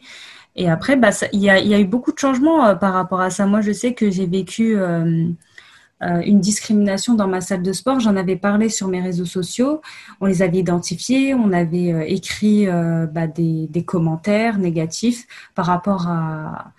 Et 0.54 0.68
après, 0.68 0.96
bah, 0.96 1.10
il 1.32 1.40
y, 1.40 1.50
a, 1.50 1.58
y 1.58 1.74
a 1.74 1.80
eu 1.80 1.86
beaucoup 1.86 2.12
de 2.12 2.18
changements 2.18 2.66
euh, 2.66 2.74
par 2.74 2.92
rapport 2.92 3.20
à 3.20 3.30
ça. 3.30 3.46
Moi, 3.46 3.62
je 3.62 3.72
sais 3.72 3.94
que 3.94 4.10
j'ai 4.10 4.26
vécu 4.26 4.76
euh, 4.76 5.26
une 6.02 6.40
discrimination 6.40 7.14
dans 7.14 7.28
ma 7.28 7.40
salle 7.40 7.62
de 7.62 7.72
sport. 7.72 8.00
J'en 8.00 8.16
avais 8.16 8.36
parlé 8.36 8.68
sur 8.68 8.88
mes 8.88 9.00
réseaux 9.00 9.24
sociaux. 9.24 9.80
On 10.20 10.26
les 10.26 10.42
avait 10.42 10.58
identifiés, 10.58 11.34
on 11.34 11.52
avait 11.52 11.92
euh, 11.92 12.04
écrit 12.06 12.68
euh, 12.68 13.06
bah, 13.06 13.26
des, 13.26 13.84
commentaires 13.86 14.58
négatifs 14.58 15.26
par 15.54 15.66
rapport 15.66 16.08
à, 16.08 16.72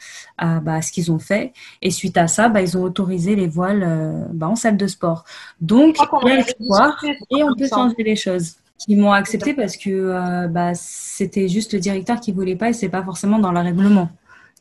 bah, 0.62 0.82
ce 0.82 0.92
qu'ils 0.92 1.12
ont 1.12 1.20
fait. 1.20 1.54
Et 1.82 1.92
suite 1.92 2.18
à 2.18 2.28
ça, 2.28 2.50
bah, 2.50 2.62
ils 2.62 2.78
ont 2.78 2.84
autorisé 2.84 3.36
les 3.36 3.48
voiles 3.48 4.28
en 4.42 4.56
salle 4.56 4.78
de 4.78 4.88
sport. 4.88 5.26
Donc, 5.62 5.98
il 6.24 6.28
y 6.28 6.32
a 6.32 6.40
espoir 6.40 7.04
et 7.04 7.44
on 7.44 7.56
peut 7.56 7.68
changer 7.68 8.04
les 8.04 8.16
choses. 8.16 8.56
Ils 8.88 8.98
m'ont 8.98 9.12
accepté 9.12 9.54
parce 9.54 9.78
que 9.78 10.48
c'était 10.76 11.48
juste 11.48 11.74
le 11.74 11.80
directeur 11.80 12.20
qui 12.20 12.32
voulait 12.32 12.56
pas 12.56 12.70
et 12.70 12.74
c'est 12.74 12.90
pas 12.90 13.04
forcément 13.04 13.40
dans 13.40 13.52
le 13.52 13.60
règlement. 13.60 14.10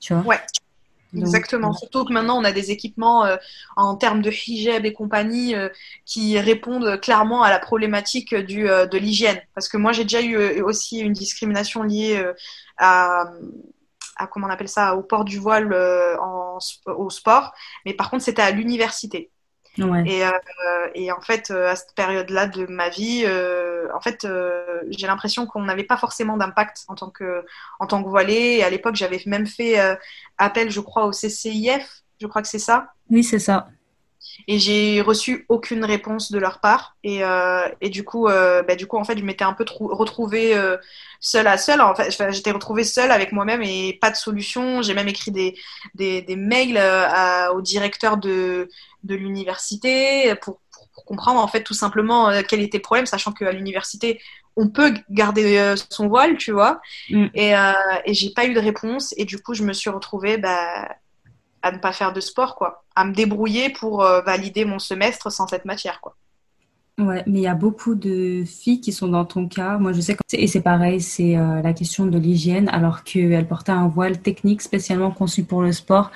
Tu 0.00 0.14
vois 0.14 0.22
ouais. 0.24 0.38
Exactement. 1.16 1.72
Surtout 1.72 2.04
que 2.04 2.12
maintenant, 2.12 2.38
on 2.38 2.44
a 2.44 2.52
des 2.52 2.70
équipements 2.70 3.24
euh, 3.24 3.36
en 3.76 3.96
termes 3.96 4.22
de 4.22 4.30
hijab 4.30 4.84
et 4.86 4.92
compagnie 4.92 5.54
euh, 5.54 5.68
qui 6.06 6.38
répondent 6.38 7.00
clairement 7.00 7.42
à 7.42 7.50
la 7.50 7.58
problématique 7.58 8.34
du, 8.34 8.68
euh, 8.68 8.86
de 8.86 8.98
l'hygiène. 8.98 9.40
Parce 9.54 9.68
que 9.68 9.76
moi, 9.76 9.92
j'ai 9.92 10.04
déjà 10.04 10.22
eu 10.22 10.62
aussi 10.62 11.00
une 11.00 11.12
discrimination 11.12 11.82
liée 11.82 12.24
à, 12.78 13.24
à, 14.16 14.26
comment 14.26 14.46
on 14.46 14.50
appelle 14.50 14.68
ça, 14.68 14.96
au 14.96 15.02
port 15.02 15.24
du 15.24 15.38
voile 15.38 15.74
en, 16.20 16.58
au 16.86 17.10
sport. 17.10 17.52
Mais 17.84 17.94
par 17.94 18.10
contre, 18.10 18.24
c'était 18.24 18.42
à 18.42 18.50
l'université. 18.50 19.30
Et, 19.78 20.24
euh, 20.24 20.30
et, 20.94 21.12
en 21.12 21.20
fait, 21.20 21.50
euh, 21.50 21.70
à 21.70 21.76
cette 21.76 21.94
période-là 21.94 22.46
de 22.46 22.66
ma 22.66 22.88
vie, 22.90 23.22
euh, 23.24 23.88
en 23.94 24.00
fait, 24.00 24.26
j'ai 24.88 25.06
l'impression 25.06 25.46
qu'on 25.46 25.62
n'avait 25.62 25.84
pas 25.84 25.96
forcément 25.96 26.36
d'impact 26.36 26.84
en 26.88 26.94
tant 26.94 27.10
que 27.10 27.44
en 27.80 27.86
tant 27.86 28.02
que 28.02 28.08
voilée. 28.08 28.56
Et 28.58 28.64
à 28.64 28.70
l'époque, 28.70 28.96
j'avais 28.96 29.20
même 29.26 29.46
fait 29.46 29.78
appel, 30.38 30.70
je 30.70 30.80
crois, 30.80 31.06
au 31.06 31.12
CCIF. 31.12 32.02
Je 32.20 32.26
crois 32.26 32.42
que 32.42 32.48
c'est 32.48 32.58
ça. 32.58 32.92
Oui, 33.10 33.24
c'est 33.24 33.38
ça. 33.38 33.68
Et 34.48 34.58
j'ai 34.58 35.00
reçu 35.00 35.46
aucune 35.48 35.84
réponse 35.84 36.32
de 36.32 36.38
leur 36.38 36.60
part. 36.60 36.96
Et, 37.04 37.22
et 37.80 37.90
du 37.90 38.04
coup, 38.04 38.26
bah, 38.26 38.76
du 38.76 38.86
coup, 38.86 38.96
en 38.96 39.04
fait, 39.04 39.18
je 39.18 39.24
m'étais 39.24 39.44
un 39.44 39.52
peu 39.52 39.64
retrouvée 39.68 40.54
seule 41.20 41.46
à 41.46 41.58
seule. 41.58 41.80
En 41.80 41.94
fait, 41.94 42.10
j'étais 42.30 42.50
retrouvée 42.50 42.84
seule 42.84 43.10
avec 43.10 43.32
moi-même 43.32 43.62
et 43.62 43.98
pas 44.00 44.10
de 44.10 44.16
solution. 44.16 44.82
J'ai 44.82 44.94
même 44.94 45.08
écrit 45.08 45.30
des, 45.30 45.54
des, 45.94 46.22
des 46.22 46.36
mails 46.36 46.80
au 47.54 47.60
directeur 47.60 48.16
de 48.16 48.68
de 49.04 49.16
l'université 49.16 50.32
pour, 50.40 50.60
comprendre 51.06 51.40
en 51.40 51.48
fait 51.48 51.62
tout 51.62 51.74
simplement 51.74 52.28
euh, 52.28 52.42
quel 52.46 52.60
était 52.60 52.78
le 52.78 52.82
problème, 52.82 53.06
sachant 53.06 53.32
qu'à 53.32 53.52
l'université 53.52 54.20
on 54.56 54.68
peut 54.68 54.92
garder 55.10 55.56
euh, 55.56 55.76
son 55.88 56.08
voile, 56.08 56.36
tu 56.36 56.52
vois. 56.52 56.80
Mm. 57.08 57.26
Et, 57.34 57.56
euh, 57.56 57.72
et 58.04 58.12
j'ai 58.12 58.30
pas 58.30 58.44
eu 58.44 58.52
de 58.52 58.60
réponse 58.60 59.14
et 59.16 59.24
du 59.24 59.38
coup 59.38 59.54
je 59.54 59.62
me 59.62 59.72
suis 59.72 59.90
retrouvée 59.90 60.36
bah, 60.36 60.88
à 61.62 61.72
ne 61.72 61.78
pas 61.78 61.92
faire 61.92 62.12
de 62.12 62.20
sport, 62.20 62.56
quoi, 62.56 62.84
à 62.94 63.04
me 63.04 63.12
débrouiller 63.14 63.70
pour 63.70 64.02
valider 64.02 64.64
mon 64.64 64.78
semestre 64.78 65.30
sans 65.30 65.46
cette 65.46 65.64
matière, 65.64 66.00
quoi. 66.00 66.16
Ouais, 66.98 67.22
mais 67.26 67.38
il 67.38 67.42
y 67.42 67.46
a 67.46 67.54
beaucoup 67.54 67.94
de 67.94 68.44
filles 68.44 68.80
qui 68.80 68.92
sont 68.92 69.08
dans 69.08 69.24
ton 69.24 69.48
cas. 69.48 69.78
Moi, 69.78 69.92
je 69.92 70.00
sais 70.00 70.14
que 70.14 70.20
et 70.32 70.46
c'est 70.46 70.60
pareil, 70.60 71.00
c'est 71.00 71.36
la 71.36 71.72
question 71.72 72.06
de 72.06 72.18
l'hygiène, 72.18 72.68
alors 72.68 73.02
qu'elle 73.02 73.48
portait 73.48 73.72
un 73.72 73.88
voile 73.88 74.20
technique 74.20 74.60
spécialement 74.60 75.10
conçu 75.10 75.42
pour 75.42 75.62
le 75.62 75.72
sport. 75.72 76.10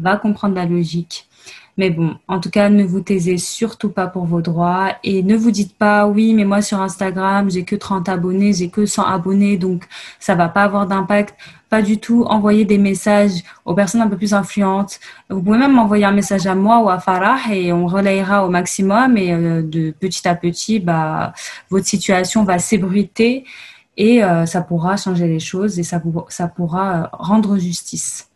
Va 0.00 0.16
comprendre 0.16 0.54
la 0.54 0.64
logique. 0.64 1.28
Mais 1.76 1.90
bon, 1.90 2.16
en 2.28 2.38
tout 2.38 2.50
cas, 2.50 2.68
ne 2.68 2.84
vous 2.84 3.00
taisez 3.00 3.36
surtout 3.36 3.90
pas 3.90 4.06
pour 4.06 4.24
vos 4.26 4.40
droits 4.40 4.92
et 5.02 5.22
ne 5.22 5.36
vous 5.36 5.50
dites 5.50 5.76
pas 5.76 6.06
oui, 6.06 6.32
mais 6.32 6.44
moi 6.44 6.62
sur 6.62 6.80
Instagram, 6.80 7.50
j'ai 7.50 7.64
que 7.64 7.74
30 7.74 8.08
abonnés, 8.08 8.52
j'ai 8.52 8.68
que 8.68 8.86
100 8.86 9.04
abonnés, 9.04 9.56
donc 9.56 9.84
ça 10.20 10.34
va 10.34 10.48
pas 10.48 10.62
avoir 10.62 10.86
d'impact. 10.86 11.34
Pas 11.70 11.82
du 11.82 11.98
tout. 11.98 12.22
Envoyez 12.24 12.64
des 12.64 12.78
messages 12.78 13.42
aux 13.64 13.74
personnes 13.74 14.02
un 14.02 14.08
peu 14.08 14.16
plus 14.16 14.34
influentes. 14.34 15.00
Vous 15.28 15.42
pouvez 15.42 15.58
même 15.58 15.72
m'envoyer 15.72 16.04
un 16.04 16.12
message 16.12 16.46
à 16.46 16.54
moi 16.54 16.80
ou 16.80 16.88
à 16.88 17.00
Farah 17.00 17.52
et 17.52 17.72
on 17.72 17.86
relayera 17.88 18.46
au 18.46 18.50
maximum 18.50 19.16
et 19.16 19.32
euh, 19.32 19.62
de 19.62 19.90
petit 19.90 20.28
à 20.28 20.36
petit, 20.36 20.78
bah, 20.78 21.32
votre 21.70 21.86
situation 21.86 22.44
va 22.44 22.60
s'ébruiter 22.60 23.44
et 23.96 24.22
euh, 24.22 24.46
ça 24.46 24.60
pourra 24.60 24.96
changer 24.96 25.26
les 25.26 25.40
choses 25.40 25.78
et 25.78 25.82
ça, 25.82 26.00
ça 26.28 26.48
pourra 26.48 26.94
euh, 26.94 27.06
rendre 27.12 27.58
justice. 27.58 28.28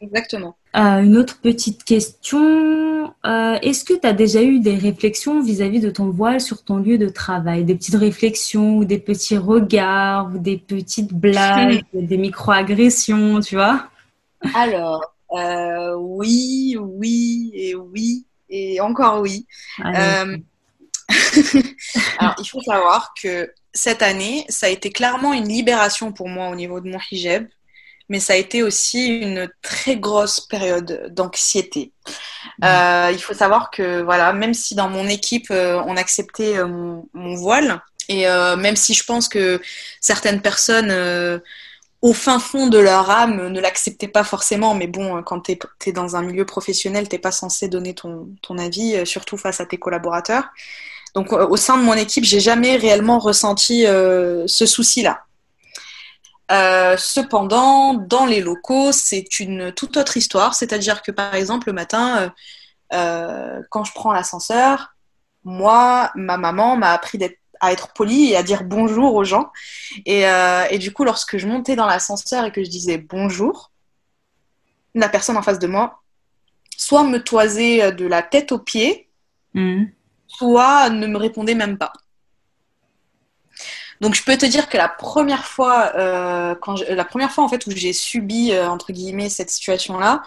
Exactement. 0.00 0.56
Euh, 0.76 1.02
une 1.02 1.16
autre 1.16 1.40
petite 1.40 1.84
question. 1.84 3.12
Euh, 3.26 3.58
est-ce 3.60 3.84
que 3.84 3.92
tu 3.94 4.06
as 4.06 4.12
déjà 4.12 4.42
eu 4.42 4.60
des 4.60 4.76
réflexions 4.76 5.42
vis-à-vis 5.42 5.80
de 5.80 5.90
ton 5.90 6.10
voile 6.10 6.40
sur 6.40 6.64
ton 6.64 6.76
lieu 6.76 6.96
de 6.96 7.08
travail? 7.08 7.64
Des 7.64 7.74
petites 7.74 7.96
réflexions 7.96 8.78
ou 8.78 8.84
des 8.84 8.98
petits 8.98 9.36
regards 9.36 10.30
ou 10.32 10.38
des 10.38 10.56
petites 10.56 11.12
blagues, 11.12 11.82
des 11.92 12.16
micro-agressions, 12.16 13.40
tu 13.40 13.56
vois? 13.56 13.88
Alors, 14.54 15.14
euh, 15.32 15.94
oui, 15.96 16.76
oui 16.80 17.50
et 17.54 17.74
oui 17.74 18.24
et 18.48 18.80
encore 18.80 19.20
oui. 19.20 19.46
Alors, 22.18 22.34
il 22.38 22.48
faut 22.48 22.62
savoir 22.62 23.12
que 23.20 23.52
cette 23.72 24.02
année, 24.02 24.44
ça 24.48 24.66
a 24.66 24.68
été 24.70 24.90
clairement 24.90 25.32
une 25.32 25.48
libération 25.48 26.12
pour 26.12 26.28
moi 26.28 26.48
au 26.48 26.54
niveau 26.54 26.80
de 26.80 26.88
mon 26.90 26.98
hijab, 27.10 27.46
mais 28.10 28.18
ça 28.18 28.32
a 28.34 28.36
été 28.36 28.64
aussi 28.64 29.06
une 29.06 29.48
très 29.62 29.96
grosse 29.96 30.40
période 30.40 31.10
d'anxiété. 31.14 31.92
Mmh. 32.06 32.64
Euh, 32.64 33.10
il 33.12 33.20
faut 33.20 33.34
savoir 33.34 33.70
que, 33.70 34.02
voilà, 34.02 34.32
même 34.32 34.52
si 34.52 34.74
dans 34.74 34.88
mon 34.88 35.06
équipe, 35.06 35.46
euh, 35.52 35.80
on 35.86 35.96
acceptait 35.96 36.58
euh, 36.58 36.66
mon, 36.66 37.08
mon, 37.14 37.36
voile, 37.36 37.80
et 38.08 38.26
même 38.56 38.74
si 38.74 38.92
je 38.92 39.04
pense 39.04 39.28
que 39.28 39.62
certaines 40.00 40.40
personnes 40.42 40.92
au 42.02 42.12
fin 42.12 42.40
fond 42.40 42.66
de 42.66 42.76
leur 42.76 43.08
âme 43.08 43.50
ne 43.50 43.60
l'acceptaient 43.60 44.08
pas 44.08 44.24
forcément, 44.24 44.74
mais 44.74 44.88
bon, 44.88 45.22
quand 45.22 45.42
tu 45.42 45.56
es, 45.86 45.92
dans 45.92 46.16
un 46.16 46.22
milieu 46.22 46.44
professionnel, 46.44 47.08
t'es 47.08 47.20
pas 47.20 47.30
censé 47.30 47.68
donner 47.68 47.94
ton, 47.94 48.28
ton, 48.42 48.58
avis, 48.58 49.06
surtout 49.06 49.36
face 49.36 49.60
à 49.60 49.66
tes 49.66 49.76
collaborateurs. 49.76 50.48
Donc 51.14 51.32
au 51.32 51.56
sein 51.56 51.78
de 51.78 51.84
mon 51.84 51.94
équipe, 51.94 52.24
j'ai 52.24 52.40
jamais 52.40 52.74
réellement 52.74 53.20
ressenti 53.20 53.82
ce 53.84 54.66
souci-là. 54.66 55.24
Euh, 56.50 56.96
cependant, 56.96 57.94
dans 57.94 58.26
les 58.26 58.40
locaux, 58.40 58.92
c'est 58.92 59.38
une 59.38 59.72
toute 59.72 59.96
autre 59.96 60.16
histoire. 60.16 60.54
C'est-à-dire 60.54 61.02
que, 61.02 61.12
par 61.12 61.34
exemple, 61.34 61.68
le 61.68 61.72
matin, 61.72 62.18
euh, 62.18 62.28
euh, 62.92 63.62
quand 63.70 63.84
je 63.84 63.92
prends 63.92 64.12
l'ascenseur, 64.12 64.96
moi, 65.44 66.10
ma 66.16 66.36
maman 66.36 66.76
m'a 66.76 66.90
appris 66.92 67.18
à 67.60 67.72
être 67.72 67.92
polie 67.92 68.30
et 68.30 68.36
à 68.36 68.42
dire 68.42 68.64
bonjour 68.64 69.14
aux 69.14 69.24
gens. 69.24 69.50
Et, 70.06 70.78
du 70.78 70.92
coup, 70.92 71.04
lorsque 71.04 71.38
je 71.38 71.46
montais 71.46 71.76
dans 71.76 71.86
l'ascenseur 71.86 72.44
et 72.44 72.52
que 72.52 72.64
je 72.64 72.70
disais 72.70 72.98
bonjour, 72.98 73.70
la 74.94 75.08
personne 75.08 75.36
en 75.36 75.42
face 75.42 75.60
de 75.60 75.68
moi, 75.68 76.02
soit 76.76 77.04
me 77.04 77.22
toisait 77.22 77.92
de 77.92 78.06
la 78.06 78.22
tête 78.22 78.50
aux 78.50 78.58
pieds, 78.58 79.08
mmh. 79.54 79.84
soit 80.26 80.90
ne 80.90 81.06
me 81.06 81.16
répondait 81.16 81.54
même 81.54 81.78
pas. 81.78 81.92
Donc 84.00 84.14
je 84.14 84.24
peux 84.24 84.36
te 84.36 84.46
dire 84.46 84.68
que 84.68 84.78
la 84.78 84.88
première 84.88 85.44
fois, 85.44 85.92
euh, 85.96 86.54
quand 86.54 86.80
la 86.88 87.04
première 87.04 87.30
fois 87.32 87.44
en 87.44 87.48
fait 87.48 87.66
où 87.66 87.70
j'ai 87.70 87.92
subi 87.92 88.52
euh, 88.52 88.68
entre 88.68 88.92
guillemets 88.92 89.28
cette 89.28 89.50
situation-là, 89.50 90.22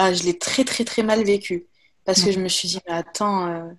euh, 0.00 0.14
je 0.14 0.22
l'ai 0.24 0.38
très 0.38 0.64
très 0.64 0.84
très 0.84 1.02
mal 1.02 1.22
vécu. 1.24 1.66
Parce 2.04 2.22
que 2.22 2.32
je 2.32 2.40
me 2.40 2.48
suis 2.48 2.68
dit 2.68 2.80
mais 2.88 2.94
attends, 2.94 3.70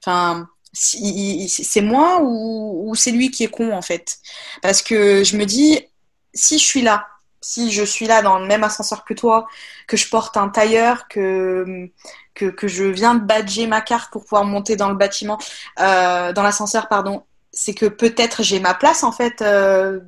enfin 0.00 0.48
c'est 0.72 1.82
moi 1.82 2.20
ou, 2.22 2.94
c'est 2.96 3.10
lui 3.10 3.30
qui 3.30 3.44
est 3.44 3.48
con 3.48 3.72
en 3.72 3.82
fait? 3.82 4.18
Parce 4.62 4.80
que 4.80 5.22
je 5.22 5.36
me 5.36 5.44
dis 5.44 5.78
si 6.32 6.58
je 6.58 6.64
suis 6.64 6.82
là 6.82 7.06
si 7.42 7.72
je 7.72 7.82
suis 7.82 8.06
là 8.06 8.22
dans 8.22 8.38
le 8.38 8.46
même 8.46 8.62
ascenseur 8.62 9.04
que 9.04 9.14
toi, 9.14 9.48
que 9.88 9.96
je 9.96 10.08
porte 10.08 10.36
un 10.36 10.48
tailleur, 10.48 11.08
que, 11.08 11.90
que, 12.34 12.46
que 12.46 12.68
je 12.68 12.84
viens 12.84 13.16
de 13.16 13.24
badger 13.24 13.66
ma 13.66 13.80
carte 13.80 14.12
pour 14.12 14.22
pouvoir 14.22 14.44
monter 14.44 14.76
dans 14.76 14.88
le 14.88 14.94
bâtiment, 14.94 15.38
dans 15.76 16.42
l'ascenseur, 16.42 16.88
pardon, 16.88 17.24
c'est 17.52 17.74
que 17.74 17.86
peut-être 17.86 18.42
j'ai 18.42 18.60
ma 18.60 18.74
place 18.74 19.04
en 19.04 19.12
fait. 19.12 19.42
Euh, 19.42 20.00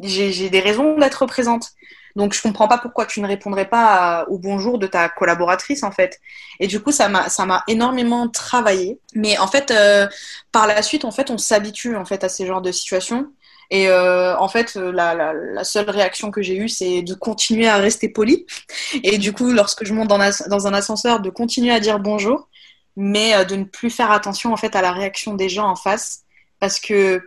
j'ai 0.00 0.48
des 0.50 0.60
raisons 0.60 0.96
d'être 0.98 1.26
présente. 1.26 1.70
Donc 2.16 2.32
je 2.32 2.42
comprends 2.42 2.68
pas 2.68 2.78
pourquoi 2.78 3.06
tu 3.06 3.20
ne 3.20 3.26
répondrais 3.26 3.68
pas 3.68 4.24
au 4.28 4.38
bonjour 4.38 4.78
de 4.78 4.86
ta 4.86 5.08
collaboratrice 5.08 5.82
en 5.82 5.92
fait. 5.92 6.20
Et 6.60 6.66
du 6.66 6.80
coup 6.80 6.92
ça 6.92 7.08
m'a 7.08 7.28
ça 7.28 7.46
m'a 7.46 7.62
énormément 7.68 8.28
travaillé. 8.28 8.98
Mais 9.14 9.38
en 9.38 9.46
fait 9.46 9.70
euh, 9.70 10.08
par 10.52 10.66
la 10.66 10.82
suite 10.82 11.04
en 11.04 11.10
fait 11.10 11.30
on 11.30 11.38
s'habitue 11.38 11.96
en 11.96 12.04
fait 12.04 12.24
à 12.24 12.28
ces 12.28 12.46
genres 12.46 12.62
de 12.62 12.72
situations. 12.72 13.28
Et 13.70 13.88
euh, 13.88 14.34
en 14.38 14.48
fait, 14.48 14.76
la, 14.76 15.14
la, 15.14 15.34
la, 15.34 15.62
seule 15.62 15.90
réaction 15.90 16.30
que 16.30 16.40
j'ai 16.40 16.56
eue, 16.56 16.70
c'est 16.70 17.02
de 17.02 17.12
continuer 17.12 17.68
à 17.68 17.76
rester 17.76 18.08
poli. 18.08 18.46
Et 19.04 19.18
du 19.18 19.34
coup, 19.34 19.52
lorsque 19.52 19.84
je 19.84 19.92
monte 19.92 20.08
dans, 20.08 20.18
dans, 20.48 20.66
un 20.66 20.72
ascenseur, 20.72 21.20
de 21.20 21.28
continuer 21.28 21.70
à 21.70 21.78
dire 21.78 21.98
bonjour, 21.98 22.48
mais 22.96 23.44
de 23.44 23.56
ne 23.56 23.64
plus 23.64 23.90
faire 23.90 24.10
attention 24.10 24.54
en 24.54 24.56
fait 24.56 24.74
à 24.74 24.80
la 24.80 24.92
réaction 24.92 25.34
des 25.34 25.50
gens 25.50 25.68
en 25.68 25.76
face 25.76 26.24
parce 26.60 26.80
que 26.80 27.22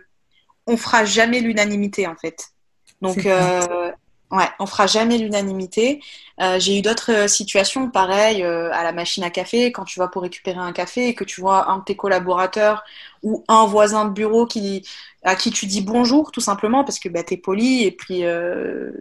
on 0.66 0.76
fera 0.76 1.04
jamais 1.04 1.40
l'unanimité 1.40 2.06
en 2.06 2.16
fait. 2.16 2.52
Donc 3.00 3.26
euh, 3.26 3.90
ouais, 4.30 4.48
on 4.60 4.66
fera 4.66 4.86
jamais 4.86 5.18
l'unanimité. 5.18 6.00
Euh, 6.40 6.58
j'ai 6.60 6.78
eu 6.78 6.82
d'autres 6.82 7.12
euh, 7.12 7.28
situations 7.28 7.90
pareilles 7.90 8.42
à 8.42 8.82
la 8.84 8.92
machine 8.92 9.24
à 9.24 9.30
café 9.30 9.72
quand 9.72 9.84
tu 9.84 9.98
vas 9.98 10.08
pour 10.08 10.22
récupérer 10.22 10.58
un 10.58 10.72
café 10.72 11.08
et 11.08 11.14
que 11.14 11.24
tu 11.24 11.40
vois 11.40 11.70
un 11.70 11.78
de 11.78 11.84
tes 11.84 11.96
collaborateurs 11.96 12.84
ou 13.22 13.44
un 13.48 13.66
voisin 13.66 14.04
de 14.04 14.12
bureau 14.12 14.46
qui 14.46 14.86
à 15.24 15.36
qui 15.36 15.50
tu 15.50 15.66
dis 15.66 15.82
bonjour 15.82 16.32
tout 16.32 16.40
simplement 16.40 16.84
parce 16.84 16.98
que 16.98 17.08
bah, 17.08 17.22
tu 17.22 17.34
es 17.34 17.36
poli 17.36 17.84
et 17.84 17.92
puis 17.92 18.24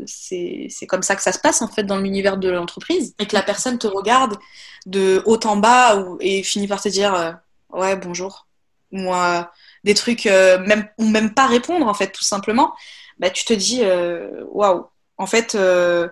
c'est 0.05 0.87
comme 0.87 1.03
ça 1.03 1.15
que 1.15 1.23
ça 1.23 1.31
se 1.31 1.39
passe 1.39 1.61
en 1.61 1.67
fait 1.67 1.83
dans 1.83 1.97
l'univers 1.97 2.37
de 2.37 2.49
l'entreprise 2.49 3.15
et 3.19 3.25
que 3.27 3.35
la 3.35 3.43
personne 3.43 3.77
te 3.77 3.87
regarde 3.87 4.37
de 4.85 5.21
haut 5.25 5.39
en 5.45 5.57
bas 5.57 5.97
ou, 5.97 6.17
et 6.19 6.43
finit 6.43 6.67
par 6.67 6.81
te 6.81 6.89
dire 6.89 7.39
ouais 7.71 7.95
bonjour 7.95 8.47
moi 8.91 9.51
des 9.83 9.93
trucs, 9.93 10.25
euh, 10.25 10.59
même, 10.59 10.87
ou 10.97 11.05
même 11.07 11.33
pas 11.33 11.47
répondre, 11.47 11.87
en 11.87 11.93
fait, 11.93 12.11
tout 12.11 12.23
simplement, 12.23 12.73
bah, 13.19 13.29
tu 13.29 13.45
te 13.45 13.53
dis, 13.53 13.81
euh, 13.83 14.43
waouh, 14.49 14.85
en 15.17 15.25
fait, 15.25 15.55
euh, 15.55 16.07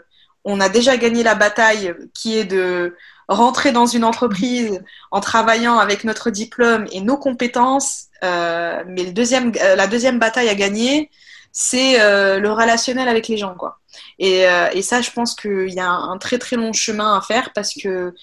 on 0.46 0.60
a 0.60 0.70
déjà 0.70 0.98
gagné 0.98 1.24
la 1.24 1.36
bataille 1.36 1.94
qui 2.14 2.38
est 2.38 2.46
de 2.46 2.96
rentrer 3.28 3.72
dans 3.72 3.86
une 3.86 4.04
entreprise 4.04 4.82
en 5.12 5.20
travaillant 5.20 5.78
avec 5.78 6.04
notre 6.04 6.32
diplôme 6.32 6.86
et 6.92 7.02
nos 7.02 7.18
compétences, 7.18 8.06
mais 8.24 9.04
le 9.04 9.12
deuxième, 9.12 9.52
la 9.54 9.88
deuxième 9.88 10.18
bataille 10.18 10.50
à 10.50 10.56
gagner, 10.56 11.12
c'est 11.52 11.98
le 12.40 12.52
relationnel 12.52 13.08
avec 13.08 13.28
les 13.28 13.38
gens, 13.38 13.54
quoi. 13.56 13.80
Et, 14.18 14.46
et 14.74 14.82
ça, 14.82 15.02
je 15.02 15.12
pense 15.12 15.36
qu'il 15.36 15.70
y 15.70 15.80
a 15.80 15.90
un, 15.90 16.18
très 16.18 16.40
très 16.40 16.56
long 16.56 16.74
chemin 16.74 17.18
à 17.18 17.22
faire 17.22 17.52
parce 17.54 17.74
que 17.74 18.14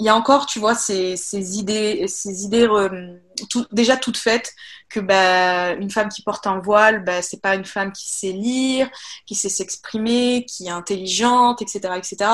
il 0.00 0.04
y 0.04 0.08
a 0.08 0.16
encore, 0.16 0.46
tu 0.46 0.58
vois, 0.58 0.74
ces, 0.74 1.14
idées, 1.58 2.08
ces 2.08 2.44
idées 2.44 2.66
tout, 3.50 3.66
déjà 3.70 3.98
toutes 3.98 4.16
faites 4.16 4.54
que 4.88 4.98
bah, 4.98 5.72
une 5.74 5.90
femme 5.90 6.08
qui 6.08 6.22
porte 6.22 6.46
un 6.46 6.58
voile, 6.58 7.04
bah, 7.04 7.20
c'est 7.20 7.42
pas 7.42 7.54
une 7.54 7.66
femme 7.66 7.92
qui 7.92 8.08
sait 8.08 8.32
lire, 8.32 8.88
qui 9.26 9.34
sait 9.34 9.50
s'exprimer, 9.50 10.46
qui 10.46 10.68
est 10.68 10.70
intelligente, 10.70 11.60
etc., 11.60 11.94
etc. 11.98 12.30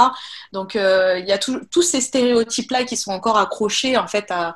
Donc 0.53 0.77
euh, 0.77 1.19
il 1.19 1.27
y 1.27 1.33
a 1.33 1.39
tous 1.39 1.83
ces 1.83 2.01
stéréotypes-là 2.01 2.85
qui 2.85 2.97
sont 2.97 3.11
encore 3.11 3.37
accrochés 3.37 3.97
en 3.97 4.07
fait 4.07 4.31
à 4.31 4.55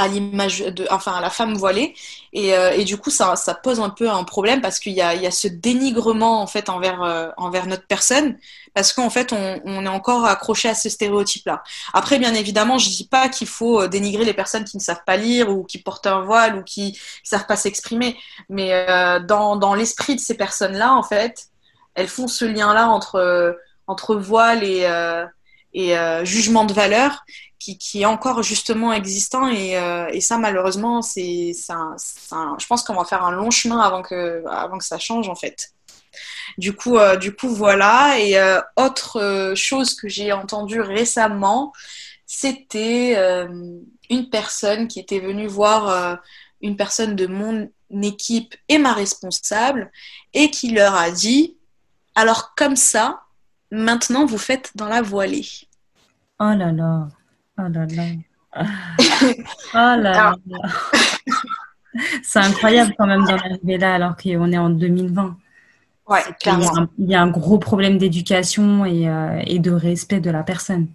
à 0.00 0.08
l'image 0.08 0.60
de, 0.60 0.86
enfin 0.90 1.20
la 1.20 1.30
femme 1.30 1.54
voilée. 1.54 1.94
Et, 2.32 2.54
euh, 2.54 2.72
et 2.72 2.84
du 2.84 2.96
coup 2.96 3.10
ça, 3.10 3.36
ça, 3.36 3.54
pose 3.54 3.80
un 3.80 3.90
peu 3.90 4.08
un 4.08 4.24
problème 4.24 4.60
parce 4.60 4.78
qu'il 4.78 4.92
y 4.92 4.96
y 4.96 5.02
a 5.02 5.30
ce 5.30 5.48
dénigrement 5.48 6.40
en 6.40 6.46
fait 6.46 6.68
envers 6.68 7.02
euh, 7.02 7.28
envers 7.36 7.66
notre 7.66 7.86
personne 7.86 8.38
parce 8.72 8.92
qu'en 8.92 9.10
fait 9.10 9.32
on, 9.32 9.84
est 9.84 9.88
encore 9.88 10.24
accroché 10.24 10.68
à 10.68 10.74
ce 10.74 10.88
stéréotype 10.88 11.46
là 11.46 11.62
après 11.92 12.18
bien 12.18 12.32
évidemment 12.34 12.78
je 12.78 12.88
dis 12.88 13.08
pas 13.08 13.28
qu'il 13.28 13.48
faut 13.48 13.82
euh, 13.82 13.88
dénigrer 13.88 14.24
les 14.24 14.32
personnes 14.32 14.64
qui 14.64 14.76
ne 14.76 14.82
savent 14.82 15.04
pas 15.04 15.16
lire 15.16 15.50
ou 15.50 15.64
qui 15.64 15.78
portent 15.78 16.06
un 16.06 16.20
voile 16.20 16.56
ou 16.56 16.62
qui, 16.62 16.92
qui 16.92 17.00
savent 17.24 17.46
pas 17.46 17.56
s'exprimer. 17.56 18.16
Mais 18.48 18.86
dans, 19.26 19.56
dans 19.56 19.74
l'esprit 19.74 20.16
de 20.16 20.20
ces 20.20 20.36
personnes 20.36 20.76
là 20.76 20.94
en 20.94 21.02
fait 21.02 21.48
elles 21.94 22.08
font 22.08 22.28
ce 22.28 22.44
lien 22.44 22.72
là 22.72 22.88
entre 22.88 23.56
entre 23.86 24.14
voile 24.14 24.64
et 24.64 24.88
et 25.74 25.94
jugement 26.24 26.64
de 26.64 26.72
valeur 26.72 27.24
qui, 27.60 28.00
est 28.00 28.06
encore 28.06 28.42
justement 28.42 28.92
existant 28.92 29.48
et, 29.48 29.76
euh, 29.76 30.18
ça 30.20 30.38
malheureusement 30.38 31.02
c'est 31.02 31.52
je 31.52 32.66
pense 32.66 32.82
qu'on 32.82 32.94
va 32.94 33.04
faire 33.04 33.24
un 33.24 33.32
long 33.32 33.50
chemin 33.50 33.80
avant 33.80 34.02
que 34.02 34.42
avant 34.48 34.78
que 34.78 34.84
ça 34.84 34.98
change 34.98 35.28
en 35.28 35.34
fait. 35.34 35.72
Du 36.58 36.74
coup 36.74 36.96
euh, 36.96 37.16
du 37.16 37.34
coup 37.36 37.48
voilà. 37.48 38.18
Et 38.18 38.38
euh, 38.38 38.60
autre 38.76 39.52
chose 39.54 39.94
que 39.94 40.08
j'ai 40.08 40.32
entendue 40.32 40.80
récemment 40.80 41.72
c'était 42.26 43.16
une 44.08 44.30
personne 44.30 44.86
qui 44.88 45.00
était 45.00 45.18
venue 45.20 45.48
voir 45.48 46.18
une 46.62 46.76
personne 46.76 47.16
de 47.16 47.26
mon 47.26 47.68
équipe 48.02 48.54
et 48.68 48.78
ma 48.78 48.92
responsable 48.92 49.90
et 50.32 50.50
qui 50.50 50.70
leur 50.70 50.94
a 50.94 51.10
dit 51.10 51.56
alors 52.14 52.54
comme 52.54 52.76
ça 52.76 53.22
maintenant 53.72 54.26
vous 54.26 54.38
faites 54.38 54.70
dans 54.76 54.86
la 54.86 55.02
voilée 55.02 55.48
oh 56.38 56.54
là 56.56 56.70
là 56.70 57.08
Oh 57.60 57.68
là 57.68 57.86
là. 57.86 58.04
Oh 59.74 60.00
là 60.00 60.34
C'est 62.22 62.38
incroyable 62.38 62.94
quand 62.96 63.06
même 63.06 63.24
d'en 63.24 63.36
arriver 63.36 63.78
là 63.78 63.94
alors 63.94 64.16
qu'on 64.16 64.52
est 64.52 64.58
en 64.58 64.70
2020. 64.70 65.36
Ouais, 66.08 66.22
clairement. 66.40 66.88
Il 66.98 67.08
y, 67.08 67.14
a 67.14 67.22
un, 67.22 67.28
gros 67.28 67.58
problème 67.58 67.98
d'éducation 67.98 68.84
et, 68.84 69.08
euh, 69.08 69.40
et, 69.46 69.60
de 69.60 69.70
respect 69.70 70.20
de 70.20 70.30
la 70.30 70.42
personne. 70.42 70.88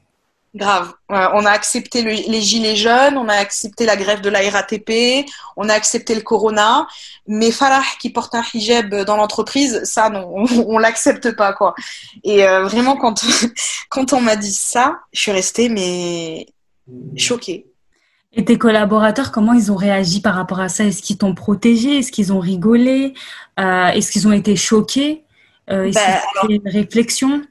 Grave. 0.55 0.93
on 1.09 1.45
a 1.45 1.49
accepté 1.49 2.01
les 2.01 2.41
gilets 2.41 2.77
jaunes, 2.77 3.17
on 3.17 3.27
a 3.27 3.33
accepté 3.33 3.85
la 3.85 3.97
grève 3.97 4.21
de 4.21 4.29
la 4.29 4.39
RATP, 4.49 5.25
on 5.57 5.67
a 5.67 5.73
accepté 5.73 6.15
le 6.15 6.21
corona, 6.21 6.87
mais 7.27 7.51
Farah 7.51 7.83
qui 7.99 8.09
porte 8.09 8.35
un 8.35 8.43
hijab 8.53 9.03
dans 9.03 9.17
l'entreprise, 9.17 9.81
ça 9.83 10.09
non, 10.09 10.45
on, 10.65 10.77
l'accepte 10.77 11.35
pas 11.35 11.51
quoi. 11.51 11.75
Et 12.23 12.47
euh, 12.47 12.63
vraiment 12.63 12.95
quand 12.95 13.25
quand 13.89 14.13
on 14.13 14.21
m'a 14.21 14.37
dit 14.37 14.53
ça, 14.53 14.99
je 15.11 15.19
suis 15.19 15.31
restée 15.33 15.67
mais 15.67 16.47
choquée. 17.15 17.67
Et 18.33 18.43
tes 18.43 18.57
collaborateurs, 18.57 19.31
comment 19.31 19.53
ils 19.53 19.71
ont 19.71 19.75
réagi 19.75 20.21
par 20.21 20.35
rapport 20.35 20.59
à 20.59 20.67
ça? 20.67 20.83
Est-ce 20.83 21.01
qu'ils 21.01 21.17
t'ont 21.17 21.33
protégé? 21.33 21.99
Est-ce 21.99 22.11
qu'ils 22.11 22.33
ont 22.33 22.39
rigolé? 22.39 23.13
Euh, 23.59 23.87
Est-ce 23.87 24.11
qu'ils 24.11 24.27
ont 24.27 24.33
été 24.33 24.55
choqués? 24.55 25.23
Euh, 25.69 25.85
Est-ce 25.85 25.95
bah, 25.95 26.47
une 26.49 26.67
réflexion? 26.67 27.41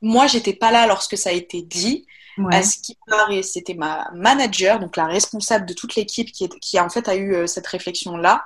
Moi, 0.00 0.26
j'étais 0.26 0.54
pas 0.54 0.72
là 0.72 0.86
lorsque 0.86 1.18
ça 1.18 1.30
a 1.30 1.32
été 1.32 1.62
dit, 1.62 2.06
À 2.50 2.62
ce 2.62 2.78
qui 2.78 2.96
paraît, 3.06 3.42
c'était 3.42 3.74
ma 3.74 4.10
manager, 4.14 4.78
donc 4.78 4.96
la 4.96 5.06
responsable 5.06 5.66
de 5.66 5.74
toute 5.74 5.96
l'équipe 5.96 6.30
qui, 6.32 6.48
qui 6.60 6.80
en 6.80 6.88
fait 6.88 7.08
a 7.08 7.16
eu 7.16 7.46
cette 7.46 7.66
réflexion-là. 7.66 8.44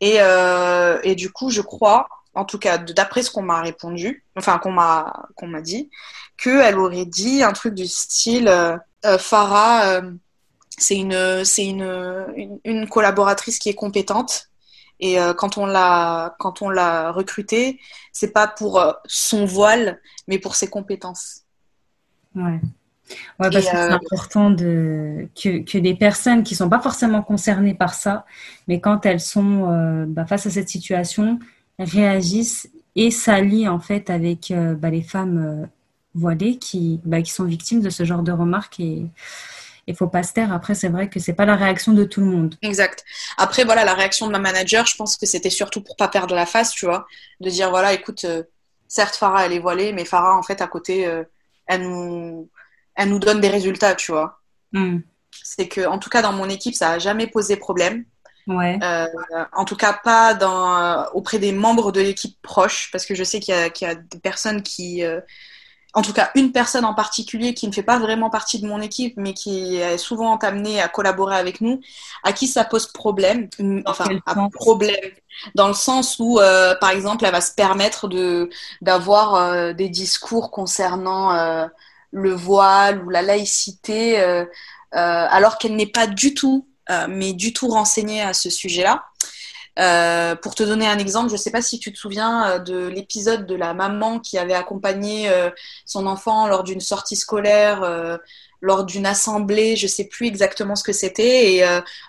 Et, 0.00 0.18
et 1.02 1.14
du 1.14 1.30
coup, 1.30 1.50
je 1.50 1.60
crois, 1.60 2.08
en 2.34 2.44
tout 2.44 2.58
cas 2.58 2.78
d'après 2.78 3.22
ce 3.22 3.30
qu'on 3.30 3.42
m'a 3.42 3.60
répondu, 3.60 4.24
enfin 4.36 4.58
qu'on 4.58 4.72
m'a 4.72 5.26
qu'on 5.36 5.46
m'a 5.46 5.60
dit, 5.60 5.90
qu'elle 6.36 6.78
aurait 6.78 7.06
dit 7.06 7.42
un 7.42 7.52
truc 7.52 7.74
du 7.74 7.86
style 7.86 8.48
euh, 8.48 8.72
euh, 8.72 8.78
Farah, 9.18 9.88
euh, 9.88 10.10
c'est 10.76 10.96
une 10.96 11.44
c'est 11.44 11.66
une, 11.66 12.58
une, 12.64 12.88
collaboratrice 12.88 13.58
qui 13.58 13.68
est 13.68 13.74
compétente 13.74 14.50
et 15.00 15.16
quand 15.36 15.58
on 15.58 15.66
l'a 15.66 16.34
quand 16.38 16.62
on 16.62 16.68
l'a 16.68 17.12
recrutée, 17.12 17.78
c'est 18.12 18.32
pas 18.32 18.46
pour 18.46 18.82
son 19.06 19.44
voile, 19.44 20.00
mais 20.28 20.38
pour 20.38 20.54
ses 20.54 20.68
compétences. 20.68 21.42
Ouais. 22.34 22.60
Ouais, 23.38 23.50
parce 23.50 23.56
que 23.56 23.62
c'est 23.62 23.76
important 23.76 24.50
de, 24.50 25.28
que, 25.40 25.62
que 25.62 25.78
des 25.78 25.94
personnes 25.94 26.42
qui 26.42 26.54
sont 26.54 26.70
pas 26.70 26.80
forcément 26.80 27.22
concernées 27.22 27.74
par 27.74 27.92
ça, 27.92 28.24
mais 28.66 28.80
quand 28.80 29.04
elles 29.04 29.20
sont 29.20 30.06
bah, 30.08 30.26
face 30.26 30.46
à 30.46 30.50
cette 30.50 30.68
situation, 30.68 31.38
réagissent 31.78 32.68
et 32.96 33.10
s'allient 33.10 33.68
en 33.68 33.80
fait 33.80 34.10
avec 34.10 34.50
euh, 34.50 34.74
bah, 34.74 34.90
les 34.90 35.02
femmes 35.02 35.38
euh, 35.38 35.66
voilées 36.14 36.58
qui, 36.58 37.00
bah, 37.04 37.22
qui 37.22 37.30
sont 37.30 37.44
victimes 37.44 37.80
de 37.80 37.90
ce 37.90 38.04
genre 38.04 38.22
de 38.22 38.32
remarques 38.32 38.80
et 38.80 39.06
il 39.86 39.96
faut 39.96 40.06
pas 40.06 40.22
se 40.22 40.32
taire. 40.32 40.52
Après, 40.52 40.74
c'est 40.74 40.88
vrai 40.88 41.08
que 41.08 41.20
c'est 41.20 41.34
pas 41.34 41.44
la 41.44 41.56
réaction 41.56 41.92
de 41.92 42.04
tout 42.04 42.20
le 42.20 42.26
monde. 42.26 42.54
Exact. 42.62 43.04
Après, 43.36 43.64
voilà, 43.64 43.84
la 43.84 43.94
réaction 43.94 44.26
de 44.26 44.32
ma 44.32 44.38
manager, 44.38 44.86
je 44.86 44.96
pense 44.96 45.16
que 45.16 45.26
c'était 45.26 45.50
surtout 45.50 45.82
pour 45.82 45.96
pas 45.96 46.08
perdre 46.08 46.34
la 46.34 46.46
face, 46.46 46.70
tu 46.70 46.86
vois, 46.86 47.06
de 47.40 47.50
dire 47.50 47.70
voilà, 47.70 47.92
écoute, 47.92 48.24
euh, 48.24 48.42
certes 48.88 49.16
Farah 49.16 49.46
elle 49.46 49.52
est 49.52 49.58
voilée, 49.58 49.92
mais 49.92 50.04
Farah 50.04 50.36
en 50.36 50.42
fait 50.42 50.62
à 50.62 50.66
côté, 50.66 51.08
elle 51.66 51.82
nous, 51.82 52.48
elle 52.94 53.08
nous 53.08 53.18
donne 53.18 53.40
des 53.40 53.48
résultats, 53.48 53.94
tu 53.94 54.12
vois. 54.12 54.40
Hmm. 54.72 54.98
C'est 55.42 55.68
que, 55.68 55.86
en 55.86 55.98
tout 55.98 56.10
cas, 56.10 56.22
dans 56.22 56.32
mon 56.32 56.48
équipe, 56.48 56.74
ça 56.74 56.90
a 56.90 56.98
jamais 56.98 57.26
posé 57.26 57.56
problème. 57.56 58.04
Ouais. 58.46 58.78
Euh, 58.82 59.06
en 59.52 59.64
tout 59.64 59.76
cas, 59.76 59.92
pas 59.92 60.34
dans, 60.34 60.76
euh, 60.76 61.04
auprès 61.14 61.38
des 61.38 61.52
membres 61.52 61.92
de 61.92 62.00
l'équipe 62.00 62.36
proche, 62.42 62.90
parce 62.92 63.06
que 63.06 63.14
je 63.14 63.24
sais 63.24 63.40
qu'il 63.40 63.54
y, 63.54 63.84
y, 63.84 63.86
a 63.86 63.94
des 63.94 64.18
personnes 64.18 64.62
qui. 64.62 65.02
Euh, 65.94 65.98
en 65.98 66.02
tout 66.02 66.12
cas, 66.12 66.30
une 66.34 66.52
personne 66.52 66.84
en 66.84 66.94
particulier 66.94 67.54
qui 67.54 67.68
ne 67.68 67.72
fait 67.72 67.82
pas 67.82 67.98
vraiment 67.98 68.30
partie 68.30 68.60
de 68.60 68.66
mon 68.66 68.80
équipe, 68.80 69.14
mais 69.16 69.32
qui 69.32 69.76
est 69.76 69.98
souvent 69.98 70.36
amenée 70.36 70.80
à 70.80 70.88
collaborer 70.88 71.36
avec 71.36 71.60
nous, 71.60 71.80
à 72.22 72.32
qui 72.32 72.46
ça 72.46 72.64
pose 72.64 72.86
problème. 72.86 73.48
Enfin, 73.86 74.06
un 74.26 74.48
problème. 74.48 74.96
Dans 75.54 75.68
le 75.68 75.74
sens 75.74 76.16
où, 76.18 76.38
euh, 76.38 76.74
par 76.80 76.90
exemple, 76.90 77.24
elle 77.24 77.32
va 77.32 77.40
se 77.40 77.52
permettre 77.52 78.08
de 78.08 78.50
d'avoir 78.80 79.74
des 79.74 79.88
discours 79.88 80.50
concernant 80.50 81.68
le 82.10 82.32
voile 82.32 83.02
ou 83.04 83.10
la 83.10 83.22
laïcité, 83.22 84.22
alors 84.92 85.58
qu'elle 85.58 85.76
n'est 85.76 85.86
pas 85.86 86.06
du 86.06 86.34
tout 86.34 86.66
euh, 86.90 87.06
mais 87.08 87.32
du 87.32 87.54
tout 87.54 87.68
renseigné 87.68 88.20
à 88.20 88.34
ce 88.34 88.50
sujet-là. 88.50 89.04
Euh, 89.78 90.36
pour 90.36 90.54
te 90.54 90.62
donner 90.62 90.86
un 90.86 90.98
exemple, 90.98 91.28
je 91.28 91.34
ne 91.34 91.38
sais 91.38 91.50
pas 91.50 91.62
si 91.62 91.80
tu 91.80 91.92
te 91.92 91.98
souviens 91.98 92.48
euh, 92.48 92.58
de 92.60 92.86
l'épisode 92.86 93.46
de 93.46 93.56
la 93.56 93.74
maman 93.74 94.20
qui 94.20 94.38
avait 94.38 94.54
accompagné 94.54 95.30
son 95.84 96.06
enfant 96.06 96.46
lors 96.46 96.62
d'une 96.62 96.80
sortie 96.80 97.16
scolaire, 97.16 98.18
lors 98.60 98.84
d'une 98.84 99.06
assemblée, 99.06 99.76
je 99.76 99.84
ne 99.84 99.90
sais 99.90 100.04
plus 100.04 100.26
exactement 100.26 100.76
ce 100.76 100.84
que 100.84 100.92
c'était, 100.92 101.54
et 101.54 101.64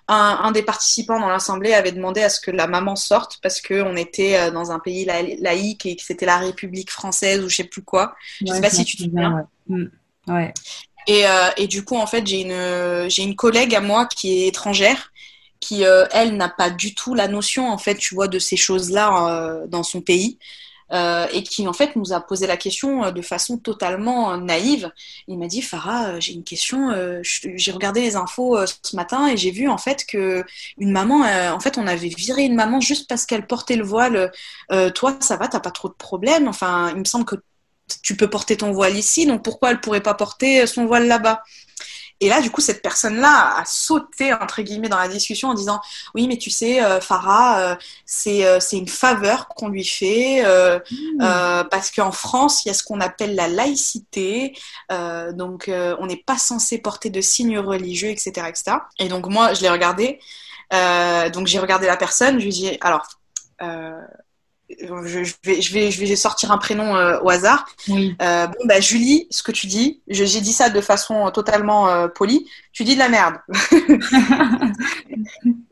un, 0.07 0.51
des 0.51 0.63
participants 0.63 1.19
dans 1.19 1.29
l'assemblée 1.29 1.73
avait 1.73 1.91
demandé 1.91 2.21
à 2.21 2.29
ce 2.29 2.39
que 2.39 2.51
la 2.51 2.67
maman 2.67 2.95
sorte 2.95 3.39
parce 3.41 3.61
qu'on 3.61 3.95
était 3.95 4.51
dans 4.51 4.71
un 4.71 4.79
pays 4.79 5.05
laïque 5.05 5.85
et 5.85 5.95
que 5.95 6.03
c'était 6.03 6.25
la 6.25 6.37
République 6.37 6.91
française 6.91 7.39
ou 7.39 7.49
je 7.49 7.53
ne 7.53 7.57
sais 7.57 7.63
plus 7.63 7.83
quoi. 7.83 8.15
Je 8.39 8.45
ne 8.45 8.53
sais 8.53 8.61
pas 8.61 8.69
si 8.69 8.85
tu 8.85 8.97
te 8.97 9.03
souviens. 9.03 9.47
Ouais. 10.27 10.53
Et, 11.07 11.27
euh, 11.27 11.49
et, 11.57 11.67
du 11.67 11.83
coup, 11.83 11.95
en 11.97 12.07
fait, 12.07 12.25
j'ai 12.25 12.41
une, 12.41 13.09
j'ai 13.09 13.23
une 13.23 13.35
collègue 13.35 13.75
à 13.75 13.81
moi 13.81 14.07
qui 14.07 14.43
est 14.43 14.47
étrangère, 14.47 15.11
qui, 15.59 15.85
euh, 15.85 16.05
elle, 16.11 16.37
n'a 16.37 16.49
pas 16.49 16.69
du 16.69 16.93
tout 16.95 17.13
la 17.13 17.27
notion, 17.27 17.69
en 17.69 17.77
fait, 17.77 17.95
tu 17.95 18.15
vois, 18.15 18.27
de 18.27 18.39
ces 18.39 18.57
choses-là 18.57 19.29
euh, 19.29 19.67
dans 19.67 19.83
son 19.83 20.01
pays. 20.01 20.37
Euh, 20.91 21.25
et 21.33 21.41
qui, 21.41 21.67
en 21.67 21.73
fait, 21.73 21.95
nous 21.95 22.13
a 22.13 22.21
posé 22.21 22.45
la 22.45 22.57
question 22.57 23.11
de 23.11 23.21
façon 23.23 23.57
totalement 23.57 24.37
naïve. 24.37 24.91
Il 25.27 25.39
m'a 25.39 25.47
dit, 25.47 25.63
Farah, 25.63 26.19
j'ai 26.19 26.33
une 26.33 26.43
question. 26.43 26.91
j'ai 27.23 27.71
regardé 27.71 28.01
les 28.01 28.15
infos 28.15 28.55
ce 28.67 28.95
matin 28.95 29.27
et 29.27 29.35
j'ai 29.35 29.49
vu, 29.49 29.67
en 29.67 29.79
fait, 29.79 30.05
que 30.05 30.43
une 30.77 30.91
maman, 30.91 31.25
en 31.51 31.59
fait, 31.59 31.79
on 31.79 31.87
avait 31.87 32.09
viré 32.09 32.43
une 32.43 32.55
maman 32.55 32.81
juste 32.81 33.09
parce 33.09 33.25
qu'elle 33.25 33.47
portait 33.47 33.77
le 33.77 33.83
voile. 33.83 34.31
toi, 34.93 35.17
ça 35.21 35.37
va, 35.37 35.47
t'as 35.47 35.59
pas 35.59 35.71
trop 35.71 35.89
de 35.89 35.95
problèmes? 35.95 36.47
Enfin, 36.47 36.91
il 36.91 36.99
me 36.99 37.05
semble 37.05 37.25
que 37.25 37.35
tu 38.03 38.15
peux 38.15 38.29
porter 38.29 38.57
ton 38.57 38.71
voile 38.71 38.95
ici, 38.95 39.25
donc 39.25 39.43
pourquoi 39.43 39.71
elle 39.71 39.81
pourrait 39.81 40.01
pas 40.01 40.13
porter 40.13 40.67
son 40.67 40.85
voile 40.85 41.07
là-bas? 41.07 41.41
Et 42.21 42.29
là, 42.29 42.41
du 42.41 42.49
coup, 42.49 42.61
cette 42.61 42.81
personne-là 42.81 43.57
a 43.57 43.65
sauté, 43.65 44.33
entre 44.33 44.61
guillemets, 44.61 44.87
dans 44.87 44.97
la 44.97 45.09
discussion 45.09 45.49
en 45.49 45.53
disant 45.53 45.81
Oui, 46.13 46.27
mais 46.27 46.37
tu 46.37 46.49
sais, 46.49 46.81
euh, 46.81 47.01
Farah, 47.01 47.59
euh, 47.59 47.75
euh, 48.27 48.59
c'est 48.61 48.77
une 48.77 48.87
faveur 48.87 49.49
qu'on 49.49 49.67
lui 49.67 49.83
fait 49.83 50.43
mmh. 50.43 51.67
parce 51.69 51.91
qu'en 51.91 52.11
France, 52.11 52.63
il 52.63 52.69
y 52.69 52.71
a 52.71 52.73
ce 52.73 52.83
qu'on 52.83 53.01
appelle 53.01 53.35
la 53.35 53.47
laïcité. 53.47 54.53
donc, 54.89 55.69
on 55.69 56.05
n'est 56.05 56.23
pas 56.25 56.37
censé 56.37 56.77
porter 56.77 57.09
de 57.09 57.21
signes 57.21 57.59
religieux, 57.59 58.09
etc. 58.09 58.47
etc. 58.47 58.77
Et 58.99 59.09
donc, 59.09 59.27
moi, 59.27 59.53
je 59.53 59.61
l'ai 59.61 59.69
regardé. 59.69 60.19
donc, 60.71 61.47
j'ai 61.47 61.59
regardé 61.59 61.85
la 61.87 61.97
personne. 61.97 62.39
Je 62.39 62.45
lui 62.45 62.49
ai 62.49 62.71
dit 62.71 62.77
Alors, 62.81 63.07
je, 64.69 65.33
vais, 65.43 65.61
je, 65.61 65.73
vais, 65.73 65.91
je 65.91 65.99
vais 65.99 66.15
sortir 66.15 66.51
un 66.51 66.57
prénom 66.57 66.95
euh, 66.95 67.19
au 67.21 67.29
hasard. 67.29 67.65
Oui. 67.87 68.15
Euh, 68.21 68.47
bon, 68.47 68.65
bah, 68.65 68.79
Julie, 68.79 69.27
ce 69.29 69.43
que 69.43 69.51
tu 69.51 69.67
dis, 69.67 70.01
j'ai 70.07 70.41
dit 70.41 70.53
ça 70.53 70.69
de 70.69 70.81
façon 70.81 71.29
totalement 71.31 71.87
euh, 71.87 72.07
polie. 72.07 72.47
Tu 72.73 72.83
dis 72.83 72.95
de 72.95 72.99
la 72.99 73.09
merde. 73.09 73.35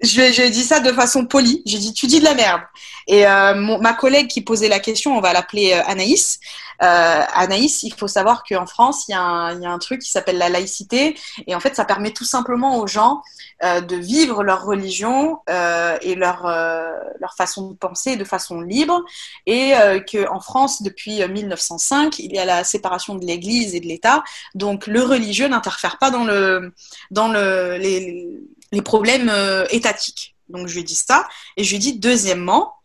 J'ai 0.01 0.49
dit 0.49 0.63
ça 0.63 0.79
de 0.79 0.91
façon 0.91 1.25
polie. 1.25 1.61
J'ai 1.65 1.77
dit, 1.77 1.93
tu 1.93 2.07
dis 2.07 2.19
de 2.19 2.23
la 2.23 2.33
merde. 2.33 2.61
Et 3.07 3.25
ma 3.25 3.93
collègue 3.93 4.27
qui 4.27 4.39
posait 4.39 4.69
la 4.69 4.79
question, 4.79 5.17
on 5.17 5.19
va 5.19 5.33
l'appeler 5.33 5.73
Anaïs. 5.73 6.39
Anaïs, 6.83 7.83
il 7.83 7.93
faut 7.93 8.07
savoir 8.07 8.43
qu'en 8.43 8.65
France, 8.65 9.05
il 9.07 9.11
y, 9.11 9.15
a 9.15 9.21
un, 9.21 9.79
truc 9.79 10.01
qui 10.01 10.11
s'appelle 10.11 10.37
la 10.37 10.49
laïcité. 10.49 11.17
Et 11.47 11.55
en 11.55 11.59
fait, 11.59 11.75
ça 11.75 11.85
permet 11.85 12.11
tout 12.11 12.25
simplement 12.25 12.77
aux 12.79 12.87
gens 12.87 13.21
euh, 13.63 13.79
de 13.79 13.95
vivre 13.95 14.43
leur 14.43 14.65
religion 14.65 15.39
euh, 15.49 15.97
et 16.01 16.15
leur, 16.15 16.45
euh, 16.45 16.91
façon 17.37 17.71
de 17.71 17.75
penser 17.75 18.17
de 18.17 18.25
façon 18.25 18.61
libre. 18.61 19.01
Et 19.45 19.73
qu'en 20.11 20.39
France, 20.41 20.81
depuis 20.81 21.25
1905, 21.25 22.19
il 22.19 22.33
y 22.33 22.39
a 22.39 22.45
la 22.45 22.63
séparation 22.63 23.15
de 23.15 23.25
l'Église 23.25 23.73
et 23.75 23.79
de 23.79 23.87
l'État. 23.87 24.23
Donc 24.53 24.87
le 24.87 25.01
religieux 25.01 25.47
n'interfère 25.47 25.97
pas 25.97 26.11
dans, 26.11 26.25
le, 26.25 26.73
dans 27.11 27.29
le, 27.29 27.77
les, 27.77 28.81
problèmes 28.81 29.31
étatiques. 29.69 30.35
Donc 30.49 30.67
je 30.67 30.75
lui 30.75 30.83
dit 30.83 30.95
ça. 30.95 31.27
Et 31.57 31.63
je 31.63 31.71
lui 31.71 31.79
dit, 31.79 31.97
deuxièmement, 31.97 32.75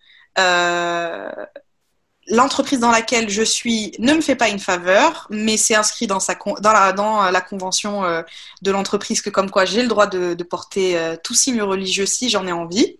l'entreprise 2.30 2.80
dans 2.80 2.90
laquelle 2.90 3.28
je 3.28 3.42
suis 3.42 3.92
ne 3.98 4.12
me 4.14 4.20
fait 4.20 4.36
pas 4.36 4.48
une 4.48 4.58
faveur, 4.58 5.26
mais 5.30 5.56
c'est 5.56 5.74
inscrit 5.74 6.06
dans, 6.06 6.18
dans, 6.60 7.30
la, 7.30 7.40
convention 7.40 8.04
euh, 8.04 8.22
de 8.62 8.70
l'entreprise 8.70 9.22
que 9.22 9.30
comme 9.30 9.50
quoi 9.50 9.64
j'ai 9.64 9.82
le 9.82 9.88
droit 9.88 10.06
de, 10.06 10.34
porter 10.42 10.96
euh, 10.96 11.16
tout 11.22 11.34
signe 11.34 11.62
religieux 11.62 12.06
si 12.06 12.28
j'en 12.28 12.46
ai 12.46 12.52
envie. 12.52 12.98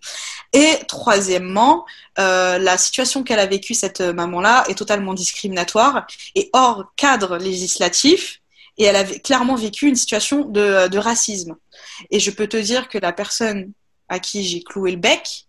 Et 0.52 0.78
troisièmement, 0.88 1.84
euh, 2.18 2.58
la 2.58 2.78
situation 2.78 3.22
qu'elle 3.22 3.38
a 3.38 3.46
vécue, 3.46 3.74
cette 3.74 4.00
maman-là, 4.00 4.64
est 4.68 4.74
totalement 4.74 5.14
discriminatoire 5.14 6.06
et 6.34 6.50
hors 6.52 6.84
cadre 6.96 7.36
législatif. 7.36 8.40
Et 8.78 8.84
elle 8.84 8.96
a 8.96 9.04
clairement 9.04 9.56
vécu 9.56 9.88
une 9.88 9.96
situation 9.96 10.44
de 10.44 10.98
racisme. 10.98 11.56
Et 12.10 12.20
je 12.20 12.30
peux 12.30 12.46
te 12.46 12.56
dire 12.56 12.88
que 12.88 12.96
la 12.96 13.12
personne 13.12 13.72
à 14.08 14.20
qui 14.20 14.44
j'ai 14.44 14.62
cloué 14.62 14.92
le 14.92 14.98
bec, 14.98 15.46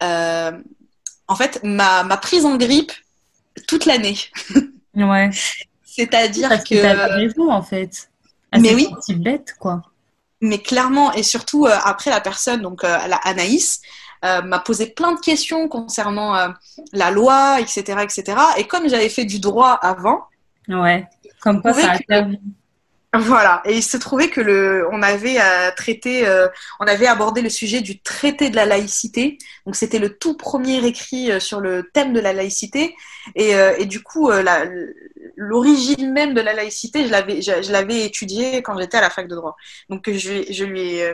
en 0.00 1.36
fait, 1.36 1.60
m'a 1.64 2.16
prise 2.16 2.46
en 2.46 2.56
grippe 2.56 2.92
toute 3.66 3.86
l'année. 3.86 4.16
Ouais. 4.96 5.30
C'est-à-dire 5.84 6.48
que. 6.64 6.82
T'as 6.82 7.14
raison, 7.14 7.50
en 7.50 7.62
fait. 7.62 8.10
mais 8.58 8.74
oui. 8.74 8.88
bête, 9.16 9.54
quoi. 9.58 9.82
Mais 10.40 10.58
clairement, 10.58 11.12
et 11.12 11.22
surtout 11.22 11.66
euh, 11.66 11.76
après 11.84 12.10
la 12.10 12.20
personne, 12.20 12.62
donc 12.62 12.82
euh, 12.82 13.06
la 13.06 13.16
Anaïs, 13.16 13.82
euh, 14.24 14.42
m'a 14.42 14.58
posé 14.58 14.86
plein 14.86 15.12
de 15.12 15.20
questions 15.20 15.68
concernant 15.68 16.52
la 16.92 17.10
loi, 17.10 17.60
etc., 17.60 17.98
etc. 18.02 18.36
Et 18.58 18.66
comme 18.66 18.88
j'avais 18.88 19.08
fait 19.08 19.24
du 19.24 19.38
droit 19.38 19.72
avant. 19.72 20.24
Ouais. 20.68 21.06
Comme 21.40 21.62
quoi 21.62 21.72
ça 21.72 21.92
a 21.92 21.98
servi. 22.08 22.38
Voilà, 23.12 23.60
et 23.64 23.76
il 23.76 23.82
se 23.82 23.96
trouvait 23.96 24.30
que 24.30 24.40
le, 24.40 24.86
on 24.92 25.02
avait 25.02 25.40
euh, 25.40 25.70
euh, 26.06 26.48
on 26.78 26.86
avait 26.86 27.08
abordé 27.08 27.42
le 27.42 27.48
sujet 27.48 27.80
du 27.80 28.00
traité 28.00 28.50
de 28.50 28.56
la 28.56 28.66
laïcité. 28.66 29.36
Donc 29.66 29.74
c'était 29.74 29.98
le 29.98 30.16
tout 30.16 30.36
premier 30.36 30.86
écrit 30.86 31.32
euh, 31.32 31.40
sur 31.40 31.60
le 31.60 31.90
thème 31.92 32.12
de 32.12 32.20
la 32.20 32.32
laïcité, 32.32 32.94
et, 33.34 33.84
du 33.86 34.00
coup 34.00 34.30
l'origine 35.36 36.12
même 36.12 36.34
de 36.34 36.40
la 36.40 36.52
laïcité, 36.52 37.04
je 37.06 37.10
l'avais, 37.10 37.42
je, 37.42 37.72
l'avais 37.72 38.04
étudié 38.04 38.62
quand 38.62 38.78
j'étais 38.78 38.98
à 38.98 39.00
la 39.00 39.10
fac 39.10 39.26
de 39.26 39.34
droit. 39.34 39.56
Donc 39.88 40.08
je, 40.08 40.44
je 40.48 40.64
lui 40.64 40.80
ai, 40.80 41.12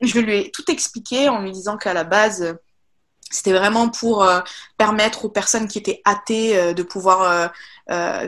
je 0.00 0.18
lui 0.18 0.36
ai 0.38 0.50
tout 0.50 0.68
expliqué 0.68 1.28
en 1.28 1.42
lui 1.42 1.52
disant 1.52 1.76
qu'à 1.76 1.94
la 1.94 2.04
base 2.04 2.56
c'était 3.30 3.52
vraiment 3.52 3.88
pour 3.88 4.28
permettre 4.76 5.26
aux 5.26 5.30
personnes 5.30 5.68
qui 5.68 5.78
étaient 5.78 6.02
athées 6.04 6.74
de 6.74 6.82
pouvoir 6.82 7.52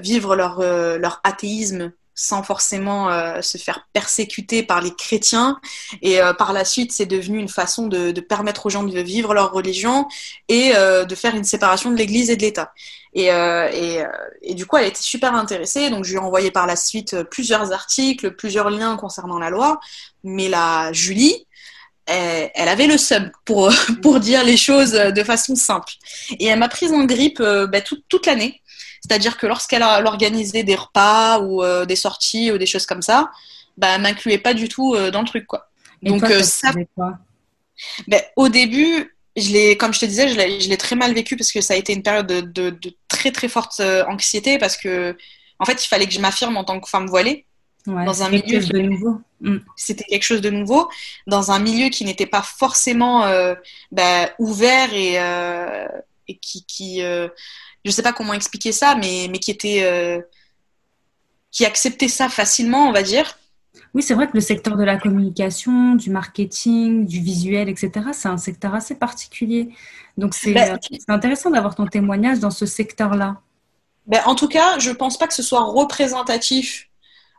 vivre 0.00 0.36
leur, 0.36 0.61
leur 0.61 1.20
athéisme 1.24 1.92
sans 2.14 2.42
forcément 2.42 3.10
euh, 3.10 3.42
se 3.42 3.58
faire 3.58 3.88
persécuter 3.92 4.62
par 4.62 4.80
les 4.80 4.94
chrétiens. 4.94 5.60
Et 6.02 6.20
euh, 6.20 6.32
par 6.32 6.52
la 6.52 6.64
suite, 6.64 6.92
c'est 6.92 7.06
devenu 7.06 7.38
une 7.38 7.48
façon 7.48 7.88
de, 7.88 8.12
permettre 8.20 8.66
aux 8.66 8.70
gens 8.70 8.84
de 8.84 9.00
vivre 9.00 9.34
leur 9.34 9.52
religion 9.52 10.06
et 10.48 10.72
euh, 10.76 11.04
de 11.04 11.14
faire 11.14 11.34
une 11.34 11.44
séparation 11.44 11.90
de 11.90 11.96
l'Église 11.96 12.30
et 12.30 12.36
de 12.36 12.42
l'État. 12.42 12.72
Et, 13.14 13.30
du 14.54 14.66
coup, 14.66 14.76
elle 14.76 14.86
était 14.86 15.00
super 15.00 15.34
intéressée. 15.34 15.90
Donc, 15.90 16.04
je 16.04 16.10
lui 16.10 16.16
ai 16.16 16.20
envoyé 16.20 16.50
par 16.50 16.66
la 16.66 16.74
suite 16.74 17.22
plusieurs 17.24 17.72
articles, 17.72 18.34
plusieurs 18.34 18.70
liens 18.70 18.96
concernant 18.96 19.38
la 19.38 19.50
loi. 19.50 19.78
Mais 20.24 20.48
la 20.48 20.92
Julie, 20.92 21.46
elle, 22.06 22.68
avait 22.68 22.88
le 22.88 22.98
seum 22.98 23.30
pour, 23.44 23.70
dire 24.18 24.42
les 24.42 24.56
choses 24.56 24.92
de 24.92 25.24
façon 25.24 25.54
simple. 25.54 25.92
Et 26.40 26.46
elle 26.46 26.58
m'a 26.58 26.68
prise 26.68 26.92
en 26.92 27.04
grippe 27.04 27.40
bah, 27.40 27.80
toute 27.80 28.26
l'année. 28.26 28.60
C'est-à-dire 29.07 29.36
que 29.36 29.46
lorsqu'elle 29.46 29.82
organisait 29.82 30.62
des 30.62 30.76
repas 30.76 31.38
ou 31.40 31.62
euh, 31.62 31.84
des 31.84 31.96
sorties 31.96 32.50
ou 32.50 32.57
des 32.57 32.64
choses 32.64 32.86
comme 32.86 33.02
ça, 33.02 33.30
bah, 33.76 33.88
elle 33.94 34.00
m'incluait 34.00 34.38
pas 34.38 34.55
du 34.55 34.68
tout 34.68 34.94
euh, 34.94 35.11
dans 35.11 35.20
le 35.20 35.26
truc. 35.26 35.46
Quoi. 35.46 35.68
Donc, 36.02 36.24
euh, 36.24 36.42
ça. 36.42 36.72
Ben, 38.09 38.22
au 38.36 38.48
début, 38.48 39.14
je 39.36 39.74
comme 39.74 39.92
je 39.92 40.00
te 40.00 40.07
disais, 40.07 40.28
je 40.28 40.68
l'ai 40.68 40.76
très 40.78 40.96
mal 40.96 41.12
vécu 41.12 41.36
parce 41.36 41.52
que 41.52 41.61
ça 41.61 41.74
a 41.74 41.76
été 41.76 41.92
une 41.92 42.02
période 42.02 42.26
de, 42.26 42.78
très 43.09 43.30
très 43.30 43.48
forte 43.48 43.82
anxiété 44.09 44.59
parce 44.59 44.78
que, 44.78 45.14
en 45.59 45.66
fait, 45.66 45.84
il 45.84 45.88
fallait 45.88 46.07
que 46.07 46.14
je 46.14 46.20
m'affirme 46.20 46.57
en 46.57 46.64
tant 46.64 46.80
que 46.80 46.88
femme 46.88 47.07
voilée. 47.07 47.44
dans 47.86 48.22
un 48.22 48.30
milieu 48.30 48.61
de 48.61 48.78
nouveau. 48.78 49.20
Mm. 49.40 49.59
C'était 49.76 50.05
quelque 50.05 50.22
chose 50.22 50.40
de 50.40 50.50
nouveau 50.50 50.88
dans 51.26 51.50
un 51.50 51.59
milieu 51.59 51.90
qui 51.90 52.07
n'était 52.07 52.26
pas 52.26 52.42
forcément 52.42 53.28
ben, 53.92 54.30
ouvert 54.38 54.94
et, 54.94 55.18
et 56.29 56.37
qui, 56.39 56.64
qui 56.64 57.03
je 57.85 57.91
sais 57.91 58.03
pas 58.03 58.12
comment 58.12 58.33
expliquer 58.33 58.72
ça, 58.72 58.95
mais, 58.95 59.29
mais 59.31 59.39
qui 59.39 59.51
était, 59.51 59.83
euh, 59.85 60.20
qui 61.51 61.64
acceptait 61.64 62.09
ça 62.09 62.29
facilement, 62.29 62.89
on 62.89 62.93
va 62.93 63.03
dire. 63.03 63.39
Oui, 63.93 64.03
c'est 64.03 64.14
vrai 64.14 64.27
que 64.27 64.33
le 64.35 64.41
secteur 64.41 64.77
de 64.77 64.83
la 64.83 64.97
communication, 64.97 65.95
du 65.95 66.11
marketing, 66.11 67.07
du 67.07 67.20
visuel, 67.20 67.68
etc., 67.68 68.09
c'est 68.12 68.29
un 68.29 68.39
secteur 68.39 68.75
assez 68.75 68.97
particulier. 68.97 69.68
Donc, 70.16 70.35
c'est 70.35 70.53
ben, 70.53 70.75
euh, 70.75 70.97
intéressant 71.09 71.51
d'avoir 71.51 71.75
ton 71.75 71.87
témoignage 71.87 72.41
dans 72.41 72.51
ce 72.51 72.66
secteur-là. 72.66 73.41
Ben, 74.07 74.20
en 74.27 74.35
tout 74.35 74.49
cas, 74.49 74.79
je 74.79 74.91
ne 74.91 74.95
pense 74.95 75.16
pas 75.18 75.27
que 75.27 75.35
ce 75.35 75.43
soit 75.43 75.62
représentatif 75.62 76.89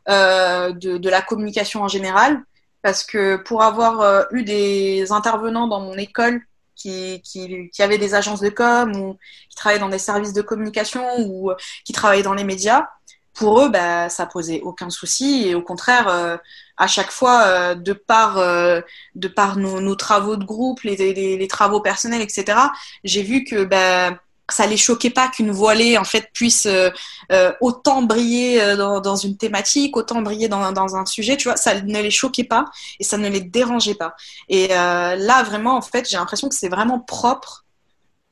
euh, 0.08 0.72
de, 0.72 0.98
de, 0.98 1.10
la 1.10 1.22
communication 1.22 1.82
en 1.82 1.88
général, 1.88 2.42
parce 2.82 3.04
que 3.04 3.38
pour 3.38 3.64
avoir 3.64 4.28
eu 4.32 4.44
des 4.44 5.12
intervenants 5.12 5.68
dans 5.68 5.82
mon 5.82 5.96
école 5.96 6.42
qui, 6.76 7.21
qui, 7.21 7.82
avaient 7.82 7.97
des 7.97 8.13
agences 8.13 8.41
de 8.41 8.49
com 8.49 8.95
ou 8.95 9.17
qui 9.49 9.55
travaillaient 9.55 9.80
dans 9.80 9.89
des 9.89 9.99
services 9.99 10.34
de 10.34 10.41
communication 10.41 11.03
ou 11.19 11.51
euh, 11.51 11.55
qui 11.84 11.93
travaillaient 11.93 12.23
dans 12.23 12.34
les 12.34 12.43
médias, 12.43 12.88
pour 13.34 13.61
eux, 13.61 13.69
bah, 13.69 14.09
ça 14.09 14.26
posait 14.26 14.61
aucun 14.61 14.89
souci. 14.89 15.47
Et 15.47 15.55
au 15.55 15.61
contraire, 15.61 16.07
euh, 16.07 16.38
à 16.78 16.88
chaque 16.88 17.11
fois, 17.11 17.43
euh, 17.47 17.76
de 17.76 17.93
par, 17.93 18.38
de 18.38 19.28
par 19.28 19.57
nos, 19.57 19.95
travaux 19.95 20.38
de 20.38 20.45
groupe, 20.45 20.82
les 20.84 21.47
travaux 21.49 21.82
personnels, 21.82 22.21
etc., 22.21 22.57
j'ai 23.03 23.23
vu 23.23 23.43
que 23.43 23.63
bah, 23.65 24.17
ça 24.50 24.68
les 24.68 24.78
choquait 24.78 25.10
pas 25.10 25.28
qu'une 25.28 25.52
voilée 25.52 25.98
en 25.98 26.04
fait 26.04 26.30
puisse 26.34 26.66
euh, 26.66 26.89
euh, 27.32 27.52
autant 27.62 28.04
briller 28.04 28.62
euh, 28.62 28.76
dans, 28.76 29.02
dans, 29.02 29.16
une 29.16 29.38
thématique, 29.38 29.98
autant 29.98 30.22
briller 30.22 30.48
dans, 30.48 30.72
dans, 30.72 30.96
un 30.96 31.06
sujet, 31.06 31.36
tu 31.36 31.48
vois, 31.48 31.58
ça 31.58 31.82
ne 31.82 32.02
les 32.02 32.12
choquait 32.12 32.43
pas 32.43 32.66
et 33.00 33.04
ça 33.04 33.18
ne 33.18 33.28
les 33.28 33.41
dérangeait 33.41 33.96
pas. 33.96 34.16
Et 34.50 34.68
là 34.68 35.43
vraiment 35.43 35.78
en 35.78 35.82
fait, 35.82 36.08
j'ai 36.10 36.18
l'impression 36.18 36.50
que 36.50 36.56
c'est 36.56 36.70
vraiment 36.70 37.00
propre 37.00 37.66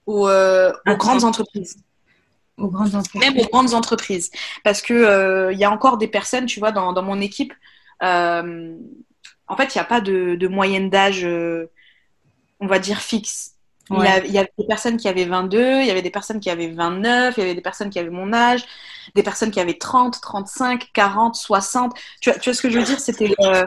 aux, 0.06 0.30
aux 0.30 0.98
grandes 0.98 1.24
entreprises. 1.24 1.78
Aux 2.58 2.68
grandes 2.68 2.94
entreprises. 2.94 3.22
Même 3.22 3.40
aux 3.40 3.48
grandes 3.48 3.74
entreprises, 3.74 4.30
parce 4.64 4.82
que 4.82 5.52
il 5.52 5.58
y 5.58 5.64
a 5.64 5.72
encore 5.72 5.98
des 5.98 6.08
personnes, 6.08 6.46
tu 6.46 6.60
vois, 6.60 6.72
dans, 6.72 6.94
dans 6.94 7.02
mon 7.02 7.20
équipe. 7.22 7.54
en 8.02 9.58
fait, 9.58 9.74
il 9.74 9.78
n'y 9.78 9.82
a 9.82 9.86
pas 9.86 10.02
de, 10.02 10.36
de 10.36 10.48
moyenne 10.48 10.90
d'âge, 10.90 11.26
on 12.60 12.68
va 12.68 12.78
dire 12.78 13.00
fixe 13.00 13.53
il, 14.02 14.32
y 14.32 14.38
avait 14.38 14.52
des 14.58 14.66
personnes 14.66 14.98
qui 14.98 15.08
avaient 15.08 15.26
22, 15.26 15.82
il 15.82 15.86
y 15.86 15.92
avait 15.92 16.02
des 16.02 16.10
personnes 16.10 16.40
qui 16.40 16.50
avaient 16.50 16.70
29, 16.70 17.36
il 17.38 17.40
y 17.40 17.44
avait 17.44 17.56
des 17.56 17.62
personnes 17.62 17.90
qui 17.90 18.00
avaient 18.00 18.10
mon 18.10 18.34
âge, 18.34 18.66
des 19.16 19.24
personnes 19.24 19.52
qui 19.52 19.60
avaient 19.60 19.78
30, 19.78 20.20
35, 20.22 20.90
40, 20.94 21.36
60. 21.36 21.94
Tu 22.22 22.30
vois, 22.30 22.40
tu 22.40 22.50
vois 22.50 22.56
ce 22.56 22.62
que 22.62 22.70
je 22.70 22.80
veux 22.80 22.86
dire? 22.86 23.00
C'était 23.00 23.34
euh, 23.42 23.66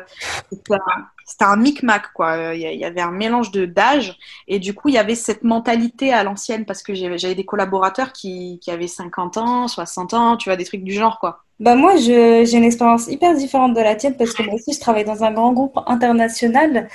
c'était 1.26 1.44
un 1.44 1.56
micmac, 1.56 2.12
quoi. 2.14 2.54
Il 2.54 2.60
y 2.60 2.84
avait 2.84 3.00
un 3.00 3.10
mélange 3.10 3.50
d'âge 3.50 4.16
et 4.46 4.58
du 4.58 4.74
coup, 4.74 4.88
il 4.88 4.94
y 4.94 4.98
avait 4.98 5.16
cette 5.16 5.42
mentalité 5.42 6.12
à 6.12 6.22
l'ancienne 6.22 6.64
parce 6.64 6.82
que 6.82 6.94
j'avais 6.94 7.34
des 7.34 7.44
collaborateurs 7.44 8.12
qui, 8.12 8.60
qui 8.62 8.70
avaient 8.70 8.86
50 8.86 9.36
ans, 9.36 9.68
60 9.68 10.14
ans, 10.14 10.36
tu 10.36 10.48
vois, 10.48 10.56
des 10.56 10.64
trucs 10.64 10.84
du 10.84 10.92
genre, 10.92 11.18
quoi. 11.18 11.42
Bah 11.58 11.74
moi, 11.74 11.96
j'ai 11.96 12.54
une 12.54 12.64
expérience 12.64 13.08
hyper 13.08 13.34
différente 13.34 13.74
de 13.74 13.80
la 13.80 13.96
tienne 13.96 14.16
parce 14.16 14.34
que 14.34 14.42
moi 14.42 14.54
aussi, 14.54 14.74
je 14.74 14.80
travaille 14.80 15.04
dans 15.04 15.24
un 15.24 15.32
grand 15.32 15.52
groupe 15.52 15.78
international 15.86 16.88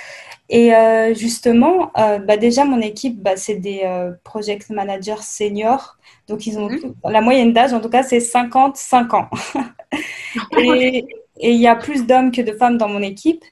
et 0.54 0.74
euh, 0.74 1.14
justement, 1.14 1.90
euh, 1.96 2.18
bah 2.18 2.36
déjà, 2.36 2.66
mon 2.66 2.82
équipe, 2.82 3.22
bah, 3.22 3.38
c'est 3.38 3.54
des 3.54 3.80
euh, 3.84 4.12
project 4.22 4.68
managers 4.68 5.22
seniors. 5.22 5.96
Donc, 6.28 6.46
ils 6.46 6.58
ont 6.58 6.68
mhm. 6.68 6.94
la 7.04 7.22
moyenne 7.22 7.54
d'âge, 7.54 7.72
en 7.72 7.80
tout 7.80 7.88
cas, 7.88 8.02
c'est 8.02 8.20
55 8.20 9.14
ans. 9.14 9.30
et 10.58 11.06
il 11.40 11.56
y 11.58 11.66
a 11.66 11.74
plus 11.74 12.06
d'hommes 12.06 12.30
que 12.30 12.42
de 12.42 12.52
femmes 12.52 12.76
dans 12.76 12.88
mon 12.88 13.00
équipe. 13.00 13.42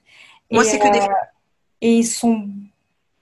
Moi, 0.50 0.62
c'est 0.62 0.78
que 0.78 0.92
des 0.92 1.00
Et 1.80 1.94
ils 1.94 2.04
sont 2.04 2.46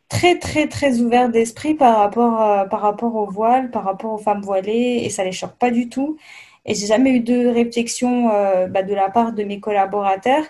très, 0.09 0.41
très, 0.41 0.67
très 0.67 0.99
ouverts 0.99 1.29
d'esprit 1.29 1.75
par 1.75 1.99
rapport, 1.99 2.69
par 2.69 2.81
rapport 2.81 3.15
au 3.15 3.31
voile, 3.31 3.71
par 3.71 3.85
rapport 3.85 4.15
aux 4.15 4.19
femmes 4.19 4.43
voilées. 4.43 5.03
Et 5.05 5.09
ça 5.09 5.23
les 5.23 5.31
choque 5.31 5.57
pas 5.57 5.71
du 5.71 5.89
tout. 5.89 6.17
Et 6.67 6.75
j'ai 6.75 6.87
jamais 6.87 7.13
eu 7.13 7.21
de 7.21 7.47
réflexion 7.47 8.27
bah, 8.71 8.83
de 8.83 8.95
la 8.95 9.09
part 9.09 9.35
de 9.35 9.45
mes 9.45 9.61
collaborateurs. 9.61 10.43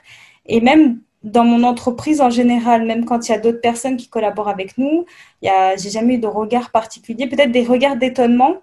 Et 0.46 0.62
même 0.62 1.00
dans 1.22 1.44
mon 1.44 1.64
entreprise 1.64 2.20
en 2.20 2.30
général, 2.30 2.84
même 2.84 3.04
quand 3.04 3.28
il 3.28 3.32
y 3.32 3.34
a 3.34 3.38
d'autres 3.38 3.60
personnes 3.60 3.96
qui 3.96 4.08
collaborent 4.08 4.48
avec 4.48 4.78
nous, 4.78 5.04
j'ai 5.42 5.90
jamais 5.90 6.14
eu 6.14 6.18
de 6.18 6.26
regard 6.26 6.70
particulier, 6.70 7.28
peut-être 7.28 7.52
des 7.52 7.64
regards 7.64 7.96
d'étonnement, 7.96 8.62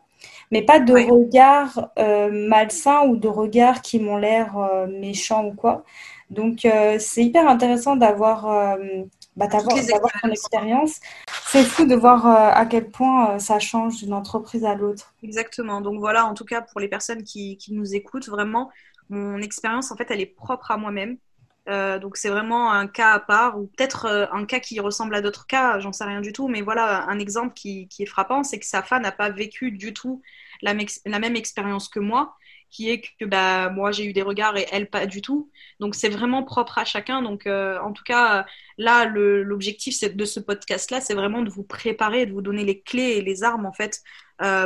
mais 0.51 0.61
pas 0.61 0.79
de 0.79 0.93
regard 0.93 1.89
euh, 1.97 2.29
malsains 2.31 3.01
ou 3.07 3.17
de 3.17 3.27
regards 3.27 3.81
qui 3.81 3.99
m'ont 3.99 4.17
l'air 4.17 4.57
euh, 4.57 4.87
méchants 4.87 5.45
ou 5.45 5.53
quoi. 5.53 5.83
Donc 6.29 6.65
euh, 6.65 6.97
c'est 6.99 7.23
hyper 7.23 7.47
intéressant 7.47 7.95
d'avoir 7.95 8.47
euh, 8.47 8.77
bah, 9.35 9.47
d'avoir 9.47 10.11
ton 10.21 10.29
expérience. 10.29 10.99
C'est 11.47 11.63
fou 11.63 11.85
de 11.85 11.95
voir 11.95 12.25
à 12.25 12.65
quel 12.65 12.89
point 12.89 13.37
ça 13.39 13.59
change 13.59 13.97
d'une 13.97 14.13
entreprise 14.13 14.65
à 14.65 14.75
l'autre. 14.75 15.13
Exactement. 15.23 15.81
Donc 15.81 15.99
voilà, 15.99 16.25
en 16.25 16.33
tout 16.33 16.45
cas 16.45 16.61
pour 16.61 16.79
les 16.79 16.87
personnes 16.87 17.23
qui, 17.23 17.57
qui 17.57 17.73
nous 17.73 17.95
écoutent, 17.95 18.27
vraiment, 18.27 18.71
mon 19.09 19.39
expérience 19.39 19.91
en 19.91 19.95
fait 19.95 20.07
elle 20.09 20.21
est 20.21 20.25
propre 20.25 20.71
à 20.71 20.77
moi-même. 20.77 21.17
Euh, 21.67 21.97
donc 21.97 22.15
c'est 22.17 22.29
vraiment 22.29 22.71
un 22.71 22.87
cas 22.87 23.13
à 23.13 23.19
part 23.19 23.59
ou 23.59 23.67
peut-être 23.75 24.05
euh, 24.05 24.27
un 24.31 24.45
cas 24.45 24.59
qui 24.59 24.79
ressemble 24.79 25.15
à 25.15 25.21
d'autres 25.21 25.47
cas, 25.47 25.79
j'en 25.79 25.91
sais 25.91 26.03
rien 26.03 26.21
du 26.21 26.31
tout. 26.31 26.47
Mais 26.47 26.61
voilà, 26.61 27.05
un 27.09 27.19
exemple 27.19 27.53
qui, 27.53 27.87
est 27.99 28.05
frappant, 28.05 28.43
c'est 28.43 28.59
que 28.59 28.65
Safa 28.65 28.99
n'a 28.99 29.11
pas 29.11 29.29
vécu 29.29 29.71
du 29.71 29.93
tout 29.93 30.21
la, 30.61 30.73
même 30.73 31.35
expérience 31.35 31.89
que 31.89 31.99
moi, 31.99 32.35
qui 32.69 32.89
est 32.91 33.01
que 33.19 33.25
bah, 33.25 33.69
moi 33.69 33.91
j'ai 33.91 34.05
eu 34.05 34.13
des 34.13 34.21
regards 34.21 34.57
et 34.57 34.67
elle 34.71 34.89
pas 34.89 35.07
du 35.07 35.21
tout. 35.21 35.49
Donc 35.79 35.95
c'est 35.95 36.09
vraiment 36.09 36.43
propre 36.43 36.77
à 36.77 36.85
chacun. 36.85 37.21
Donc 37.23 37.47
euh, 37.47 37.79
en 37.79 37.93
tout 37.93 38.03
cas, 38.03 38.45
là, 38.77 39.05
l'objectif 39.05 39.99
de 40.03 40.25
ce 40.25 40.39
podcast-là, 40.39 41.01
c'est 41.01 41.15
vraiment 41.15 41.41
de 41.41 41.49
vous 41.49 41.63
préparer, 41.63 42.25
de 42.27 42.31
vous 42.31 42.41
donner 42.41 42.63
les 42.63 42.81
clés 42.81 43.17
et 43.17 43.21
les 43.21 43.43
armes 43.43 43.65
en 43.65 43.73
fait 43.73 44.01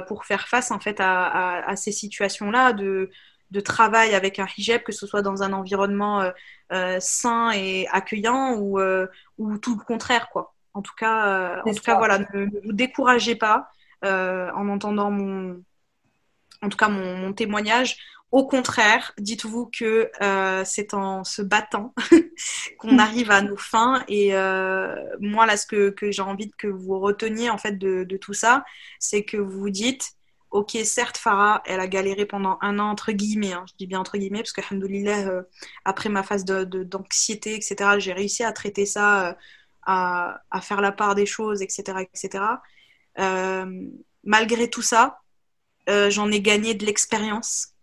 pour 0.07 0.25
faire 0.25 0.47
face 0.47 0.71
en 0.71 0.79
fait 0.79 0.97
à 0.99 1.73
ces 1.75 1.91
situations-là, 1.91 2.73
de 3.51 3.59
travail 3.59 4.13
avec 4.13 4.39
un 4.39 4.47
hijab, 4.57 4.83
que 4.83 4.91
ce 4.91 5.07
soit 5.07 5.21
dans 5.21 5.43
un 5.43 5.53
environnement 5.53 6.21
euh, 6.21 6.31
euh, 6.71 6.97
sain 6.99 7.51
et 7.51 7.87
accueillant 7.91 8.55
ou, 8.55 8.79
euh, 8.79 9.07
ou 9.37 9.57
tout 9.57 9.77
le 9.77 9.83
contraire, 9.83 10.29
quoi. 10.29 10.53
En 10.73 10.81
tout 10.81 10.93
cas, 10.95 11.61
en 11.65 11.73
tout 11.73 11.83
cas 11.83 11.97
voilà, 11.97 12.19
ne, 12.19 12.45
vous 12.63 12.73
découragez 12.73 13.35
pas 13.35 13.69
en 14.03 14.69
entendant 14.69 15.09
mon, 15.09 15.63
en 16.61 16.69
tout 16.69 16.77
cas 16.77 16.89
mon, 16.89 17.33
témoignage. 17.33 17.97
Au 18.31 18.45
contraire, 18.45 19.11
dites-vous 19.17 19.71
que 19.75 20.11
c'est 20.63 20.93
en 20.93 21.23
se 21.23 21.41
battant 21.41 21.95
qu'on 22.77 22.93
mm. 22.93 22.99
arrive 22.99 23.31
à 23.31 23.41
nos 23.41 23.57
fins. 23.57 24.03
Et 24.07 24.29
moi, 25.19 25.47
là, 25.47 25.57
ce 25.57 25.65
que, 25.65 25.89
que 25.89 26.11
j'ai 26.11 26.21
envie 26.21 26.51
que 26.51 26.67
vous 26.67 26.99
reteniez 26.99 27.49
en 27.49 27.57
fait 27.57 27.73
de, 27.73 28.03
de 28.03 28.17
tout 28.17 28.35
ça, 28.35 28.63
c'est 28.99 29.23
que 29.23 29.37
vous 29.37 29.59
vous 29.59 29.71
dites 29.71 30.13
ok, 30.51 30.77
certes, 30.83 31.17
Farah, 31.17 31.61
elle 31.65 31.79
a 31.79 31.87
galéré 31.87 32.25
pendant 32.25 32.57
un 32.61 32.79
an, 32.79 32.89
entre 32.89 33.11
guillemets, 33.11 33.53
hein, 33.53 33.65
je 33.69 33.73
dis 33.77 33.87
bien 33.87 33.99
entre 33.99 34.17
guillemets, 34.17 34.39
parce 34.39 34.51
que, 34.51 34.61
alhamdoulilah, 34.61 35.27
euh, 35.27 35.43
après 35.85 36.09
ma 36.09 36.23
phase 36.23 36.45
d'anxiété, 36.45 37.55
etc., 37.55 37.99
j'ai 37.99 38.13
réussi 38.13 38.43
à 38.43 38.51
traiter 38.51 38.85
ça, 38.85 39.29
euh, 39.29 39.33
à, 39.85 40.61
faire 40.61 40.81
la 40.81 40.91
part 40.91 41.15
des 41.15 41.25
choses, 41.25 41.61
etc., 41.61 41.99
etc. 42.01 42.43
Euh, 43.19 43.87
malgré 44.23 44.69
tout 44.69 44.81
ça, 44.81 45.21
j'en 45.87 46.31
ai 46.31 46.41
gagné 46.41 46.75
de 46.75 46.85
l'expérience, 46.85 47.73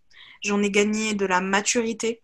j'en 0.43 0.63
ai 0.63 0.71
gagné 0.71 1.15
de 1.15 1.27
la 1.27 1.41
maturité, 1.41 2.23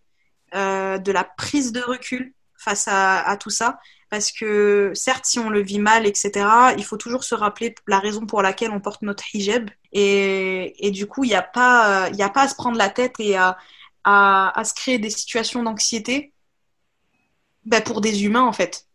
de 0.52 1.12
la 1.12 1.24
prise 1.24 1.72
de 1.72 1.80
recul 1.80 2.34
face 2.56 2.86
à 2.88 3.36
tout 3.40 3.50
ça 3.50 3.78
parce 4.12 4.30
que 4.30 4.92
certes, 4.94 5.24
si 5.24 5.38
on 5.38 5.48
le 5.48 5.62
vit 5.62 5.78
mal, 5.78 6.04
etc., 6.04 6.46
il 6.76 6.84
faut 6.84 6.98
toujours 6.98 7.24
se 7.24 7.34
rappeler 7.34 7.74
la 7.86 7.98
raison 7.98 8.26
pour 8.26 8.42
laquelle 8.42 8.70
on 8.70 8.78
porte 8.78 9.00
notre 9.00 9.24
hijab. 9.34 9.70
Et, 9.90 10.86
et 10.86 10.90
du 10.90 11.06
coup, 11.06 11.24
il 11.24 11.28
n'y 11.28 11.34
a, 11.34 11.40
pas, 11.40 12.10
a 12.10 12.28
pas 12.28 12.42
à 12.42 12.48
se 12.48 12.54
prendre 12.54 12.76
la 12.76 12.90
tête 12.90 13.14
et 13.20 13.36
à, 13.36 13.56
à, 14.04 14.52
à 14.60 14.64
se 14.64 14.74
créer 14.74 14.98
des 14.98 15.08
situations 15.08 15.62
d'anxiété 15.62 16.34
bah, 17.64 17.80
pour 17.80 18.02
des 18.02 18.26
humains 18.26 18.42
en 18.42 18.52
fait. 18.52 18.86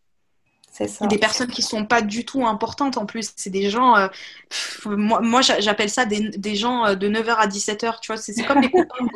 C'est 0.72 0.88
ça. 0.88 1.07
Des 1.07 1.18
personnes 1.18 1.49
qui 1.49 1.63
sont 1.63 1.88
pas 1.88 2.03
du 2.03 2.24
tout 2.24 2.45
importantes 2.45 2.97
en 2.97 3.07
plus. 3.07 3.34
C'est 3.38 3.49
des 3.49 3.72
gens, 3.72 3.97
euh, 3.97 4.07
moi, 4.86 5.20
moi 5.22 5.41
j'appelle 5.41 5.89
ça 5.89 6.05
des, 6.05 6.30
des, 6.30 6.55
gens 6.55 6.86
euh, 6.86 6.93
de 6.93 7.09
9h 7.09 7.38
à 7.38 7.47
17h, 7.47 8.01
tu 8.01 8.13
vois. 8.13 8.18
C'est 8.18 8.39
comme 8.43 8.61
des 8.61 8.70
copains 8.70 9.07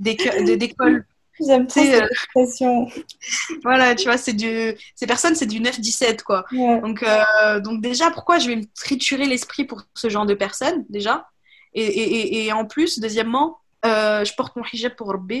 d'école. 0.00 1.06
J'aime 1.46 1.68
cette 1.68 2.02
euh, 2.02 2.06
expression. 2.06 2.88
voilà, 3.62 3.94
tu 3.94 4.04
vois, 4.04 4.18
c'est 4.18 4.32
du, 4.32 4.74
ces 4.94 5.06
personnes, 5.06 5.34
c'est 5.34 5.46
du 5.46 5.60
9-17, 5.60 6.22
quoi. 6.22 6.44
Donc, 6.52 7.02
euh, 7.02 7.60
donc 7.60 7.80
déjà, 7.80 8.10
pourquoi 8.10 8.38
je 8.38 8.48
vais 8.48 8.56
me 8.56 8.64
triturer 8.74 9.26
l'esprit 9.26 9.64
pour 9.64 9.82
ce 9.94 10.08
genre 10.08 10.26
de 10.26 10.34
personnes, 10.34 10.84
déjà? 10.88 11.28
Et, 11.72 11.84
et, 11.84 12.46
et, 12.46 12.52
en 12.52 12.66
plus, 12.66 12.98
deuxièmement, 12.98 13.58
euh, 13.86 14.24
je 14.24 14.34
porte 14.34 14.56
mon 14.56 14.64
hijab 14.72 14.94
pour 14.96 15.16
B. 15.18 15.32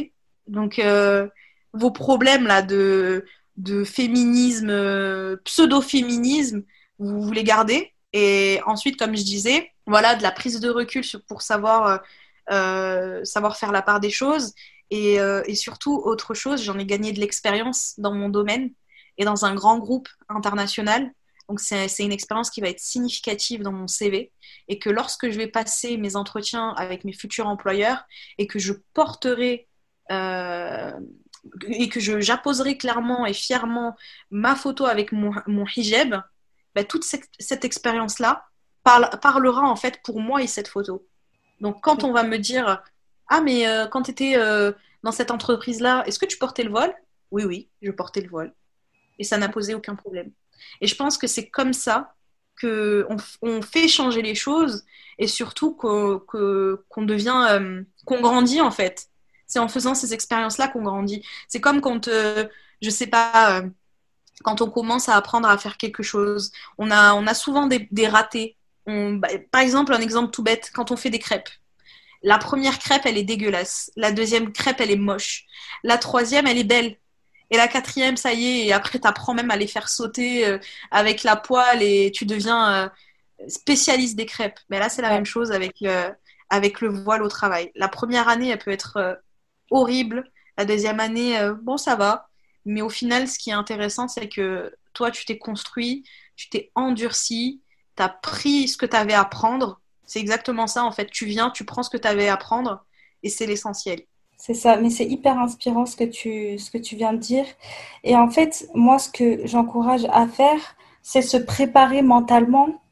Donc, 0.46 0.80
vos 1.72 1.90
problèmes, 1.90 2.46
là, 2.46 2.62
de, 2.62 3.24
de 3.56 3.84
féminisme, 3.84 5.36
pseudo-féminisme, 5.44 6.62
vous, 6.98 7.22
vous 7.22 7.32
les 7.32 7.44
gardez. 7.44 7.92
Et 8.12 8.60
ensuite, 8.66 8.98
comme 8.98 9.16
je 9.16 9.22
disais, 9.22 9.70
voilà, 9.86 10.14
de 10.14 10.22
la 10.22 10.30
prise 10.30 10.60
de 10.60 10.70
recul 10.70 11.04
pour 11.28 11.42
savoir, 11.42 12.00
savoir 12.48 13.56
faire 13.56 13.72
la 13.72 13.82
part 13.82 14.00
des 14.00 14.10
choses 14.10 14.54
euh, 14.92 15.42
et, 15.46 15.54
surtout, 15.54 15.94
autre 15.94 16.34
chose, 16.34 16.62
j'en 16.62 16.78
ai 16.78 16.86
gagné 16.86 17.12
de 17.12 17.20
l'expérience 17.20 17.94
dans 17.98 18.12
mon 18.12 18.28
domaine 18.28 18.72
et 19.18 19.24
dans 19.24 19.44
un 19.44 19.54
grand 19.54 19.78
groupe 19.78 20.08
international. 20.28 21.12
Donc, 21.48 21.60
c'est 21.60 21.88
une 21.98 22.12
expérience 22.12 22.50
qui 22.50 22.60
va 22.60 22.68
être 22.68 22.80
significative 22.80 23.62
dans 23.62 23.72
mon 23.72 23.88
CV 23.88 24.32
et 24.68 24.78
que 24.78 24.88
lorsque 24.88 25.30
je 25.30 25.36
vais 25.36 25.48
passer 25.48 25.96
mes 25.96 26.14
entretiens 26.14 26.70
avec 26.76 27.04
mes 27.04 27.12
futurs 27.12 27.46
employeurs 27.46 28.04
et 28.38 28.46
que 28.46 28.58
je 28.58 28.72
porterai 28.94 29.68
euh, 30.12 30.92
et 31.68 31.88
que 31.88 32.00
j'apposerai 32.00 32.76
clairement 32.76 33.26
et 33.26 33.32
fièrement 33.32 33.96
ma 34.30 34.54
photo 34.54 34.86
avec 34.86 35.10
mon, 35.12 35.32
hijab, 35.74 36.22
bah, 36.74 36.84
toute 36.84 37.04
cette 37.04 37.64
expérience-là 37.64 38.44
parlera 38.84 39.62
en 39.62 39.76
fait 39.76 40.00
pour 40.04 40.20
moi 40.20 40.42
et 40.42 40.46
cette 40.46 40.68
photo. 40.68 41.06
Donc, 41.60 41.80
quand 41.82 42.04
on 42.04 42.12
va 42.12 42.22
me 42.22 42.38
dire 42.38 42.82
ah, 43.30 43.40
mais 43.40 43.66
euh, 43.66 43.86
quand 43.86 44.02
tu 44.02 44.10
étais 44.10 44.36
euh, 44.36 44.72
dans 45.04 45.12
cette 45.12 45.30
entreprise-là, 45.30 46.02
est-ce 46.06 46.18
que 46.18 46.26
tu 46.26 46.36
portais 46.36 46.64
le 46.64 46.70
voile? 46.70 46.92
Oui, 47.30 47.44
oui, 47.44 47.68
je 47.80 47.92
portais 47.92 48.20
le 48.20 48.28
voile. 48.28 48.52
Et 49.20 49.24
ça 49.24 49.38
n'a 49.38 49.48
posé 49.48 49.72
aucun 49.74 49.94
problème. 49.94 50.32
Et 50.80 50.88
je 50.88 50.96
pense 50.96 51.16
que 51.16 51.28
c'est 51.28 51.48
comme 51.48 51.72
ça 51.72 52.14
qu'on 52.60 53.16
on 53.42 53.62
fait 53.62 53.86
changer 53.86 54.20
les 54.20 54.34
choses 54.34 54.84
et 55.18 55.28
surtout 55.28 55.74
qu'on 55.74 56.22
devient, 56.98 57.46
euh, 57.50 57.82
qu'on 58.04 58.20
grandit 58.20 58.60
en 58.60 58.72
fait. 58.72 59.08
C'est 59.46 59.60
en 59.60 59.68
faisant 59.68 59.94
ces 59.94 60.12
expériences-là 60.12 60.68
qu'on 60.68 60.82
grandit. 60.82 61.24
C'est 61.48 61.60
comme 61.60 61.80
quand, 61.80 62.08
je 62.08 62.90
sais 62.90 63.06
pas, 63.06 63.62
quand 64.42 64.60
on 64.60 64.70
commence 64.70 65.08
à 65.08 65.16
apprendre 65.16 65.48
à 65.48 65.58
faire 65.58 65.76
quelque 65.76 66.02
chose. 66.02 66.52
On 66.78 66.90
a, 66.90 67.14
on 67.14 67.26
a 67.26 67.34
souvent 67.34 67.66
des, 67.66 68.08
ratés. 68.08 68.56
Bah, 68.86 69.28
par 69.50 69.60
exemple, 69.60 69.92
un 69.92 70.00
exemple 70.00 70.30
tout 70.30 70.42
bête, 70.42 70.70
quand 70.74 70.90
on 70.90 70.96
fait 70.96 71.10
des 71.10 71.18
crêpes. 71.18 71.50
La 72.22 72.38
première 72.38 72.78
crêpe, 72.78 73.06
elle 73.06 73.16
est 73.18 73.24
dégueulasse. 73.24 73.90
La 73.96 74.12
deuxième 74.12 74.52
crêpe, 74.52 74.80
elle 74.80 74.90
est 74.90 74.96
moche. 74.96 75.46
La 75.82 75.98
troisième, 75.98 76.46
elle 76.46 76.58
est 76.58 76.64
belle. 76.64 76.96
Et 77.50 77.56
la 77.56 77.68
quatrième, 77.68 78.16
ça 78.16 78.32
y 78.32 78.46
est, 78.46 78.66
et 78.66 78.72
après, 78.72 79.00
tu 79.00 79.08
apprends 79.08 79.34
même 79.34 79.50
à 79.50 79.56
les 79.56 79.66
faire 79.66 79.88
sauter 79.88 80.46
euh, 80.46 80.58
avec 80.90 81.24
la 81.24 81.36
poêle 81.36 81.82
et 81.82 82.12
tu 82.14 82.24
deviens 82.24 82.84
euh, 82.84 82.88
spécialiste 83.48 84.16
des 84.16 84.26
crêpes. 84.26 84.60
Mais 84.70 84.78
là, 84.78 84.88
c'est 84.88 85.02
la 85.02 85.10
même 85.10 85.26
chose 85.26 85.50
avec, 85.50 85.82
euh, 85.82 86.10
avec 86.48 86.80
le 86.80 86.88
voile 86.88 87.22
au 87.22 87.28
travail. 87.28 87.72
La 87.74 87.88
première 87.88 88.28
année, 88.28 88.50
elle 88.50 88.58
peut 88.58 88.70
être 88.70 89.20
horrible. 89.70 90.30
La 90.56 90.64
deuxième 90.64 91.00
année, 91.00 91.36
bon, 91.62 91.76
ça 91.76 91.96
va. 91.96 92.28
Mais 92.66 92.82
au 92.82 92.90
final, 92.90 93.26
ce 93.26 93.38
qui 93.38 93.50
est 93.50 93.54
intéressant, 93.54 94.06
c'est 94.08 94.28
que 94.28 94.72
toi, 94.92 95.10
tu 95.10 95.24
t'es 95.24 95.38
construit, 95.38 96.04
tu 96.36 96.50
t'es 96.50 96.70
endurci, 96.74 97.62
tu 97.96 98.02
as 98.02 98.08
pris 98.08 98.68
ce 98.68 98.76
que 98.76 98.86
tu 98.86 98.96
avais 98.96 99.14
à 99.14 99.24
prendre 99.24 99.80
c'est 100.10 100.18
exactement 100.18 100.66
ça, 100.66 100.84
en 100.84 100.90
fait. 100.90 101.08
Tu 101.08 101.24
viens, 101.24 101.50
tu 101.50 101.64
prends 101.64 101.84
ce 101.84 101.88
que 101.88 101.96
tu 101.96 102.08
avais 102.08 102.28
à 102.28 102.36
prendre 102.36 102.84
et 103.22 103.28
c'est 103.28 103.46
l'essentiel. 103.46 104.00
C'est 104.36 104.54
ça, 104.54 104.76
mais 104.76 104.90
c'est 104.90 105.04
hyper 105.04 105.38
inspirant 105.38 105.86
ce 105.86 105.94
que, 105.94 106.02
tu, 106.02 106.58
ce 106.58 106.68
que 106.72 106.78
tu 106.78 106.96
viens 106.96 107.12
de 107.12 107.18
dire. 107.18 107.44
Et 108.02 108.16
en 108.16 108.28
fait, 108.28 108.68
moi, 108.74 108.98
ce 108.98 109.08
que 109.08 109.46
j'encourage 109.46 110.06
à 110.12 110.26
faire, 110.26 110.58
c'est 111.00 111.22
se 111.22 111.36
préparer 111.36 112.02
mentalement 112.02 112.82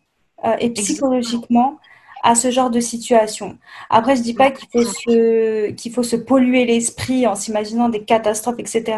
euh, 0.44 0.54
et 0.60 0.70
psychologiquement 0.70 1.80
à 2.22 2.36
ce 2.36 2.52
genre 2.52 2.70
de 2.70 2.78
situation. 2.78 3.58
Après, 3.90 4.14
je 4.14 4.22
dis 4.22 4.34
pas 4.34 4.52
qu'il 4.52 4.68
faut 4.70 4.84
se, 4.84 5.70
qu'il 5.72 5.92
faut 5.92 6.04
se 6.04 6.14
polluer 6.14 6.66
l'esprit 6.66 7.26
en 7.26 7.34
s'imaginant 7.34 7.88
des 7.88 8.04
catastrophes, 8.04 8.60
etc. 8.60 8.96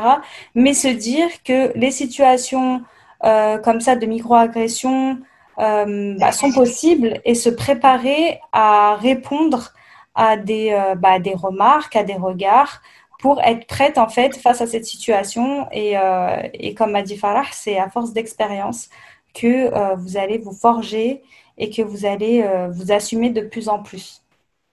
Mais 0.54 0.74
se 0.74 0.88
dire 0.88 1.28
que 1.42 1.72
les 1.74 1.90
situations 1.90 2.82
euh, 3.24 3.56
comme 3.56 3.80
ça 3.80 3.96
de 3.96 4.04
microagression, 4.04 5.20
euh, 5.60 6.14
bah, 6.18 6.32
sont 6.32 6.52
possibles 6.52 7.20
et 7.24 7.34
se 7.34 7.50
préparer 7.50 8.40
à 8.52 8.96
répondre 8.96 9.72
à 10.14 10.36
des, 10.36 10.70
euh, 10.72 10.94
bah, 10.94 11.18
des 11.18 11.34
remarques, 11.34 11.96
à 11.96 12.04
des 12.04 12.14
regards 12.14 12.80
pour 13.20 13.42
être 13.42 13.66
prête 13.66 13.98
en 13.98 14.08
fait 14.08 14.36
face 14.36 14.62
à 14.62 14.66
cette 14.66 14.86
situation. 14.86 15.70
Et, 15.70 15.98
euh, 15.98 16.40
et 16.54 16.74
comme 16.74 16.92
m'a 16.92 17.02
dit 17.02 17.18
Farah, 17.18 17.44
c'est 17.52 17.78
à 17.78 17.90
force 17.90 18.12
d'expérience 18.12 18.88
que 19.34 19.94
vous 19.96 20.16
allez 20.16 20.38
vous 20.38 20.52
forger 20.52 21.22
et 21.56 21.70
que 21.70 21.82
vous 21.82 22.04
allez 22.04 22.42
vous 22.72 22.90
assumer 22.90 23.30
de 23.30 23.42
plus 23.42 23.68
en 23.68 23.80
plus. 23.80 24.22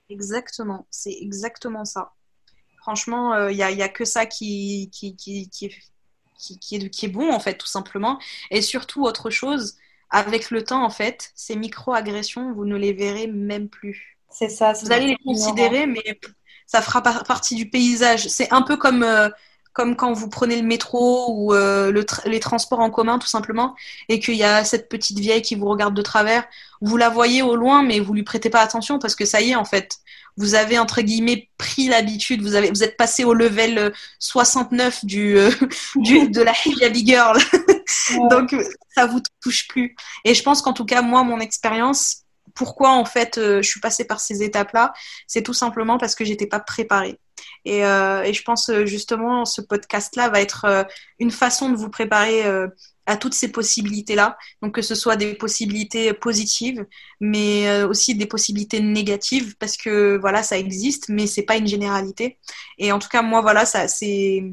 Exactement, 0.09 0.88
c'est 0.89 1.13
exactement 1.21 1.85
ça. 1.85 2.13
Franchement, 2.79 3.49
il 3.49 3.55
n'y 3.55 3.61
a, 3.61 3.69
y 3.69 3.83
a, 3.83 3.89
que 3.89 4.03
ça 4.03 4.25
qui, 4.25 4.89
qui, 4.91 5.15
qui, 5.15 5.47
qui, 5.49 5.69
qui, 6.38 6.75
est, 6.75 6.89
qui 6.89 7.05
est 7.05 7.09
bon 7.09 7.31
en 7.31 7.39
fait, 7.39 7.55
tout 7.55 7.67
simplement. 7.67 8.17
Et 8.49 8.63
surtout, 8.63 9.03
autre 9.03 9.29
chose, 9.29 9.77
avec 10.10 10.51
le 10.51 10.64
temps, 10.64 10.84
en 10.84 10.89
fait, 10.89 11.32
ces 11.36 11.55
micro-agressions, 11.55 12.53
vous 12.53 12.66
ne 12.66 12.76
les 12.76 12.93
verrez 12.93 13.28
même 13.28 13.68
plus. 13.70 14.18
C'est 14.30 14.49
ça. 14.49 14.74
Vous 14.74 14.91
allez 14.91 15.08
les 15.08 15.18
considérer, 15.26 15.86
mais 15.86 16.20
ça 16.66 16.82
fera 16.82 17.01
partie 17.01 17.55
du 17.55 17.70
paysage. 17.70 18.28
C'est 18.28 18.51
un 18.53 18.62
peu 18.62 18.78
comme, 18.78 19.03
euh, 19.03 19.30
comme 19.74 19.95
quand 19.95 20.14
vous 20.14 20.30
prenez 20.30 20.55
le 20.62 20.68
métro 20.68 21.32
ou 21.32 21.53
euh, 21.53 21.91
le 21.91 22.05
les 22.26 22.39
transports 22.39 22.80
en 22.80 22.89
commun, 22.89 23.20
tout 23.20 23.28
simplement, 23.28 23.76
et 24.10 24.20
qu'il 24.20 24.36
y 24.36 24.43
a 24.43 24.64
cette 24.64 24.89
petite 24.89 25.20
vieille 25.20 25.41
qui 25.41 25.55
vous 25.55 25.68
regarde 25.68 25.93
de 25.93 26.01
travers. 26.01 26.45
Vous 26.82 26.97
la 26.97 27.10
voyez 27.10 27.41
au 27.41 27.55
loin, 27.55 27.84
mais 27.84 27.99
vous 27.99 28.14
lui 28.14 28.24
prêtez 28.24 28.49
pas 28.49 28.62
attention 28.62 28.99
parce 28.99 29.16
que 29.16 29.26
ça 29.26 29.41
y 29.41 29.51
est, 29.51 29.55
en 29.55 29.66
fait, 29.66 29.99
vous 30.38 30.55
avez 30.55 30.78
entre 30.78 31.01
guillemets 31.01 31.49
pris 31.58 31.88
l'habitude, 31.88 32.41
vous 32.41 32.55
avez 32.55 32.70
vous 32.70 32.84
êtes 32.84 32.95
passé 32.95 33.24
au 33.24 33.34
level 33.34 33.91
69 34.20 35.03
du, 35.03 35.38
euh, 35.38 35.49
du 35.95 36.30
de 36.30 36.41
la 36.41 36.53
heavy 36.82 37.05
girl. 37.05 37.38
Donc 38.29 38.55
ça 38.95 39.05
vous 39.05 39.21
touche 39.41 39.67
plus. 39.67 39.95
Et 40.25 40.33
je 40.33 40.43
pense 40.43 40.61
qu'en 40.61 40.73
tout 40.73 40.85
cas 40.85 41.01
moi 41.01 41.23
mon 41.23 41.39
expérience 41.39 42.23
pourquoi 42.55 42.91
en 42.91 43.05
fait 43.05 43.38
euh, 43.38 43.61
je 43.61 43.69
suis 43.69 43.79
passée 43.79 44.05
par 44.05 44.19
ces 44.19 44.41
étapes-là, 44.41 44.93
c'est 45.27 45.43
tout 45.43 45.53
simplement 45.53 45.97
parce 45.97 46.15
que 46.15 46.25
j'étais 46.25 46.47
pas 46.47 46.59
préparée. 46.59 47.19
Et, 47.65 47.85
euh, 47.85 48.31
je 48.31 48.41
pense 48.41 48.71
justement 48.85 49.45
ce 49.45 49.61
podcast-là 49.61 50.29
va 50.29 50.41
être 50.41 50.88
une 51.19 51.31
façon 51.31 51.69
de 51.69 51.75
vous 51.75 51.89
préparer 51.89 52.43
à 53.07 53.17
toutes 53.17 53.33
ces 53.33 53.51
possibilités-là. 53.51 54.38
Donc 54.61 54.75
que 54.75 54.81
ce 54.81 54.93
soit 54.93 55.15
des 55.15 55.33
possibilités 55.33 56.13
positives, 56.13 56.85
mais 57.19 57.67
euh, 57.67 57.88
aussi 57.88 58.13
des 58.13 58.27
possibilités 58.27 58.81
négatives, 58.81 59.55
parce 59.57 59.77
que 59.77 60.17
voilà, 60.17 60.43
ça 60.43 60.57
existe, 60.57 61.09
mais 61.09 61.25
c'est 61.25 61.43
pas 61.43 61.55
une 61.55 61.67
généralité. 61.67 62.38
Et 62.77 62.91
en 62.91 62.99
tout 62.99 63.07
cas, 63.07 63.23
moi, 63.23 63.41
voilà, 63.41 63.65
ça, 63.65 63.88
c'est, 63.88 64.43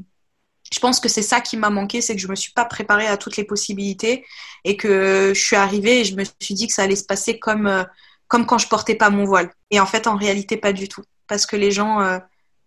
je 0.74 0.80
pense 0.80 0.98
que 0.98 1.08
c'est 1.08 1.22
ça 1.22 1.40
qui 1.40 1.56
m'a 1.56 1.70
manqué, 1.70 2.00
c'est 2.00 2.16
que 2.16 2.20
je 2.20 2.26
me 2.26 2.34
suis 2.34 2.50
pas 2.50 2.64
préparée 2.64 3.06
à 3.06 3.16
toutes 3.16 3.36
les 3.36 3.44
possibilités 3.44 4.26
et 4.64 4.76
que 4.76 5.30
je 5.32 5.40
suis 5.40 5.54
arrivée 5.54 6.00
et 6.00 6.04
je 6.04 6.16
me 6.16 6.24
suis 6.24 6.54
dit 6.54 6.66
que 6.66 6.72
ça 6.72 6.82
allait 6.82 6.96
se 6.96 7.04
passer 7.04 7.38
comme 7.38 7.68
euh, 7.68 7.84
quand 8.26 8.58
je 8.58 8.66
portais 8.66 8.96
pas 8.96 9.08
mon 9.08 9.24
voile. 9.24 9.52
Et 9.70 9.78
en 9.78 9.86
fait, 9.86 10.08
en 10.08 10.16
réalité, 10.16 10.56
pas 10.56 10.72
du 10.72 10.88
tout, 10.88 11.04
parce 11.28 11.46
que 11.46 11.54
les 11.54 11.70
gens 11.70 12.00
euh, 12.00 12.18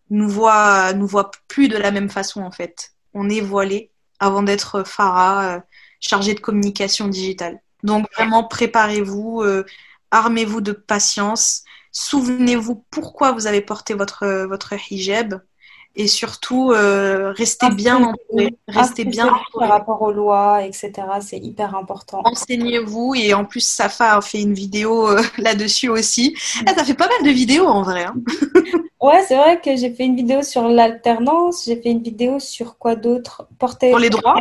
nous 0.09 0.29
voient 0.29 1.31
plus 1.49 1.67
de 1.67 1.75
la 1.75 1.91
même 1.91 2.09
façon 2.09 2.43
en 2.43 2.51
fait. 2.51 2.93
On 3.13 3.29
est 3.29 3.41
voilé 3.41 3.91
avant 4.19 4.41
d'être 4.41 4.83
Farah, 4.83 5.63
chargé 5.99 6.33
de 6.33 6.39
communication 6.39 7.09
digitale. 7.09 7.59
Donc 7.83 8.07
vraiment, 8.15 8.45
préparez-vous, 8.45 9.41
euh, 9.41 9.65
armez-vous 10.11 10.61
de 10.61 10.71
patience, 10.71 11.63
souvenez-vous 11.91 12.85
pourquoi 12.89 13.33
vous 13.33 13.47
avez 13.47 13.61
porté 13.61 13.95
votre 13.95 14.73
hijab 14.89 15.41
et 15.97 16.07
surtout 16.07 16.71
euh, 16.71 17.33
restez 17.35 17.69
bien 17.71 18.03
entouré, 18.03 18.55
restez 18.67 19.03
bien 19.03 19.33
par 19.59 19.69
rapport 19.69 20.01
aux 20.03 20.11
lois, 20.11 20.63
etc. 20.63 20.91
C'est 21.21 21.39
hyper 21.39 21.75
important. 21.75 22.21
Enseignez-vous 22.23 23.15
et 23.15 23.33
en 23.33 23.43
plus 23.43 23.67
Safa 23.67 24.15
a 24.15 24.21
fait 24.21 24.41
une 24.41 24.53
vidéo 24.53 25.09
euh, 25.09 25.21
là-dessus 25.39 25.89
aussi. 25.89 26.37
Ah, 26.67 26.75
ça 26.75 26.85
fait 26.85 26.93
pas 26.93 27.07
mal 27.07 27.27
de 27.27 27.31
vidéos 27.31 27.65
en 27.65 27.81
vrai. 27.81 28.05
Hein. 28.05 28.13
ouais, 29.01 29.23
c'est 29.27 29.35
vrai 29.35 29.59
que 29.59 29.75
j'ai 29.75 29.91
fait 29.91 30.05
une 30.05 30.15
vidéo 30.15 30.43
sur 30.43 30.69
l'alternance, 30.69 31.65
j'ai 31.65 31.81
fait 31.81 31.89
une 31.89 32.03
vidéo 32.03 32.39
sur 32.39 32.77
quoi 32.77 32.95
d'autre? 32.95 33.47
Porter 33.57 33.89
pour 33.89 33.99
les 33.99 34.11
droits. 34.11 34.37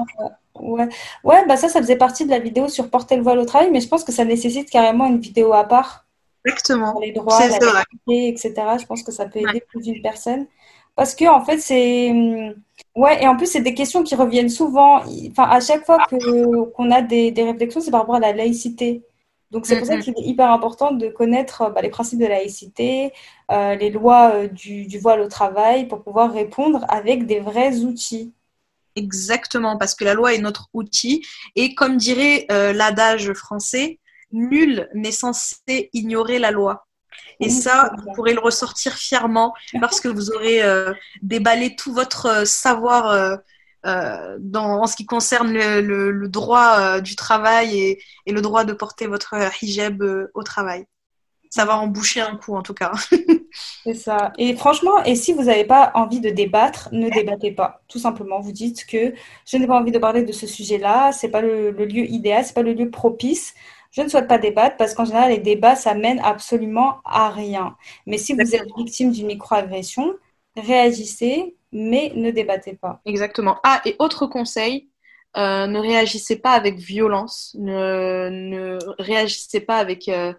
Ouais. 0.61 0.89
ouais, 1.25 1.47
bah 1.47 1.57
ça, 1.57 1.69
ça 1.69 1.81
faisait 1.81 1.97
partie 1.97 2.27
de 2.27 2.31
la 2.31 2.39
vidéo 2.39 2.69
sur 2.69 2.91
porter 2.91 3.17
le 3.17 3.23
voile 3.23 3.39
au 3.39 3.45
travail, 3.47 3.71
mais 3.71 3.81
je 3.81 3.89
pense 3.89 4.05
que 4.05 4.13
ça 4.13 4.25
nécessite 4.25 4.71
carrément 4.71 5.07
une 5.07 5.21
vidéo 5.21 5.55
à 5.55 5.65
part. 5.65 6.05
Exactement. 6.47 6.93
Pour 6.93 7.01
les 7.01 7.13
droits, 7.13 7.41
la 7.41 7.85
etc. 8.09 8.55
Je 8.81 8.87
pense 8.87 9.03
que 9.03 9.11
ça 9.11 9.27
peut 9.27 9.41
aider 9.41 9.63
plus 9.69 9.83
d'une 9.83 10.03
personne. 10.03 10.47
Parce 10.97 11.15
que 11.15 11.27
en 11.27 11.45
fait, 11.45 11.59
c'est 11.59 12.11
hum, 12.11 12.55
ouais, 12.97 13.23
et 13.23 13.29
en 13.29 13.37
plus 13.37 13.47
c'est 13.47 13.61
des 13.61 13.75
questions 13.75 14.03
qui 14.03 14.15
reviennent 14.15 14.49
souvent. 14.49 15.03
Enfin, 15.31 15.45
à 15.45 15.61
chaque 15.61 15.85
fois 15.85 15.99
que 16.11 16.65
qu'on 16.71 16.91
a 16.91 17.03
des, 17.03 17.31
des 17.31 17.45
réflexions, 17.45 17.81
c'est 17.81 17.91
par 17.91 18.01
rapport 18.01 18.17
à 18.17 18.21
la 18.21 18.33
laïcité. 18.33 19.05
Donc 19.53 19.67
c'est 19.67 19.79
pour 19.79 19.87
ça 19.87 19.97
mm-hmm. 19.97 20.03
qu'il 20.03 20.15
est 20.19 20.27
hyper 20.27 20.51
important 20.51 20.91
de 20.91 21.09
connaître 21.09 21.71
bah, 21.73 21.81
les 21.81 21.89
principes 21.89 22.19
de 22.19 22.27
laïcité, 22.27 23.13
euh, 23.53 23.77
les 23.77 23.91
lois 23.91 24.33
euh, 24.35 24.49
du, 24.49 24.87
du, 24.87 24.99
voile 24.99 25.21
au 25.21 25.29
travail 25.29 25.87
pour 25.87 26.03
pouvoir 26.03 26.33
répondre 26.33 26.85
avec 26.89 27.27
des 27.27 27.39
vrais 27.39 27.79
outils. 27.81 28.33
Exactement, 28.97 29.77
parce 29.77 29.95
que 29.95 30.05
la 30.05 30.15
loi 30.15 30.35
est 30.35 30.39
notre 30.39 30.69
outil 30.73 31.25
et 31.55 31.75
comme 31.75 31.97
dirait 31.97 32.47
euh, 32.51 32.73
l'adage 32.73 33.33
français, 33.35 34.01
nul 34.33 34.89
n'est 34.95 35.13
censé 35.13 35.91
ignorer 35.93 36.39
la 36.39 36.51
loi. 36.51 36.86
Et 37.41 37.51
ça, 37.51 37.93
vous 37.99 38.12
pourrez 38.14 38.33
le 38.33 38.41
ressortir 38.41 38.95
fièrement 38.95 39.55
lorsque 39.75 40.07
vous 40.07 40.31
aurez 40.31 40.62
euh, 40.62 40.93
déballé 41.23 41.77
tout 41.77 41.93
votre 41.93 42.27
euh, 42.27 42.45
savoir 42.45 43.11
euh, 43.85 44.37
dans, 44.41 44.83
en 44.83 44.87
ce 44.87 44.97
qui 44.97 45.07
concerne 45.07 45.53
le, 45.53 46.29
droit 46.29 47.01
du 47.01 47.14
travail 47.14 47.79
et, 47.79 48.03
et, 48.27 48.33
le 48.33 48.41
droit 48.41 48.64
de 48.64 48.73
porter 48.73 49.07
votre 49.07 49.35
hijab 49.62 50.03
au 50.35 50.43
travail. 50.43 50.87
Ça 51.51 51.64
va 51.64 51.79
en 51.79 51.87
boucher 51.87 52.21
un 52.21 52.37
coup, 52.37 52.57
en 52.57 52.62
tout 52.62 52.75
cas. 52.75 52.93
C'est 53.85 53.95
ça. 53.95 54.33
Et 54.39 54.57
franchement, 54.57 55.03
et 55.05 55.14
si 55.14 55.33
vous 55.33 55.45
n'avez 55.45 55.64
pas 55.64 55.93
envie 55.95 56.21
de 56.21 56.31
débattre, 56.31 56.89
ne 56.93 57.09
débattez 57.09 57.53
pas. 57.53 57.83
Tout 57.89 57.99
simplement, 57.99 58.41
vous 58.41 58.53
dites 58.53 58.87
que 58.87 59.14
je 59.47 59.57
n'ai 59.57 59.67
pas 59.67 59.79
envie 59.79 59.93
de 59.93 59.99
parler 59.99 60.23
de 60.23 60.33
ce 60.33 60.47
sujet-là, 60.47 61.12
c'est 61.12 61.29
pas 61.31 61.41
le, 61.41 61.71
le, 61.71 61.85
lieu 61.85 62.05
idéal, 62.05 62.45
c'est 62.45 62.55
pas 62.55 62.62
le 62.62 62.73
lieu 62.73 62.91
propice. 62.91 63.55
Je 63.97 64.03
ne 64.03 64.09
souhaite 64.09 64.29
pas 64.29 64.37
débattre 64.37 64.77
parce 64.77 64.93
qu'en 64.93 65.07
général, 65.07 65.31
les 65.31 65.39
débats, 65.39 65.75
ça 65.75 65.95
mène 65.95 66.19
absolument 66.19 66.99
à 67.07 67.31
rien. 67.31 67.77
Mais 68.05 68.19
si 68.19 68.35
vous 68.35 68.55
êtes 68.55 68.69
victime 68.77 69.11
d'une 69.11 69.27
microagression, 69.27 70.15
réagissez, 70.55 71.57
mais 71.73 72.13
ne 72.15 72.31
débattez 72.31 72.75
pas. 72.75 73.01
Exactement. 73.07 73.59
Ah, 73.65 73.81
et 73.87 73.97
autre 73.99 74.27
conseil, 74.27 74.91
euh, 75.39 75.67
ne 75.67 75.79
réagissez 75.79 76.37
pas 76.37 76.53
avec 76.53 76.77
violence, 76.77 77.57
ne, 77.59 78.79
réagissez 78.99 79.61
pas 79.61 79.79
avec, 79.79 80.09
euh, 80.09 80.35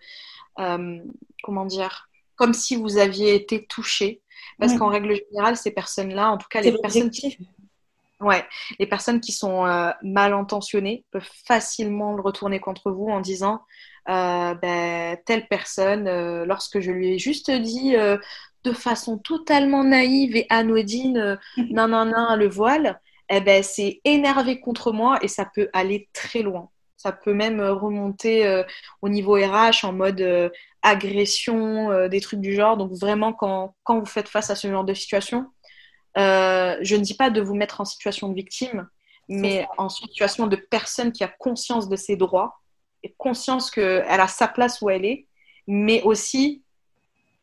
euh, 0.59 0.99
comment 1.41 1.65
dire, 1.65 2.09
comme 2.35 2.53
si 2.53 2.75
vous 2.75 2.97
aviez 2.97 3.33
été 3.33 3.65
touché. 3.65 4.21
Parce 4.59 4.75
qu'en 4.75 4.87
règle 4.87 5.15
générale, 5.15 5.55
ces 5.55 5.71
personnes-là, 5.71 6.31
en 6.31 6.37
tout 6.37 6.47
cas 6.49 6.61
les 6.61 6.77
personnes 6.79 7.11
qui 7.11 7.37
Ouais, 8.19 8.43
les 8.79 8.87
personnes 8.87 9.21
qui 9.21 9.31
sont 9.31 9.67
euh, 9.67 9.91
mal 10.01 10.33
intentionnées 10.33 11.05
peuvent 11.11 11.29
facilement 11.45 12.15
le 12.15 12.21
retourner 12.21 12.59
contre 12.59 12.89
vous 12.91 13.09
en 13.09 13.19
disant 13.21 13.61
euh, 14.09 14.55
ben, 14.55 15.17
telle 15.25 15.47
personne, 15.47 16.07
euh, 16.07 16.43
lorsque 16.43 16.79
je 16.79 16.91
lui 16.91 17.13
ai 17.13 17.19
juste 17.19 17.51
dit 17.51 17.95
de 18.63 18.73
façon 18.73 19.19
totalement 19.19 19.83
naïve 19.83 20.35
et 20.35 20.47
anodine, 20.49 21.37
non, 21.69 21.87
non, 21.87 22.05
non, 22.05 22.35
le 22.35 22.49
voile, 22.49 22.99
eh 23.29 23.39
ben, 23.39 23.61
c'est 23.61 24.01
énervé 24.03 24.59
contre 24.59 24.91
moi 24.91 25.19
et 25.21 25.27
ça 25.27 25.45
peut 25.53 25.69
aller 25.73 26.09
très 26.11 26.41
loin. 26.41 26.69
Ça 26.95 27.11
peut 27.11 27.33
même 27.33 27.61
remonter 27.61 28.63
au 29.03 29.09
niveau 29.09 29.33
RH 29.33 29.83
en 29.85 29.93
mode 29.93 30.51
agression, 30.81 32.07
des 32.07 32.19
trucs 32.21 32.41
du 32.41 32.55
genre. 32.55 32.77
Donc 32.77 32.93
vraiment, 32.93 33.33
quand, 33.33 33.75
quand 33.83 33.99
vous 33.99 34.07
faites 34.07 34.27
face 34.27 34.49
à 34.49 34.55
ce 34.55 34.67
genre 34.67 34.83
de 34.83 34.95
situation, 34.95 35.45
euh, 36.17 36.77
je 36.81 36.95
ne 36.95 37.01
dis 37.01 37.15
pas 37.15 37.29
de 37.29 37.41
vous 37.41 37.55
mettre 37.55 37.81
en 37.81 37.85
situation 37.85 38.29
de 38.29 38.35
victime, 38.35 38.87
mais 39.29 39.67
en 39.77 39.89
situation 39.89 40.47
de 40.47 40.55
personne 40.55 41.11
qui 41.11 41.23
a 41.23 41.27
conscience 41.27 41.89
de 41.89 41.95
ses 41.95 42.15
droits 42.15 42.61
et 43.03 43.13
conscience 43.17 43.69
qu'elle 43.69 44.05
a 44.07 44.27
sa 44.27 44.47
place 44.47 44.81
où 44.81 44.89
elle 44.89 45.05
est, 45.05 45.27
mais 45.67 46.01
aussi 46.03 46.63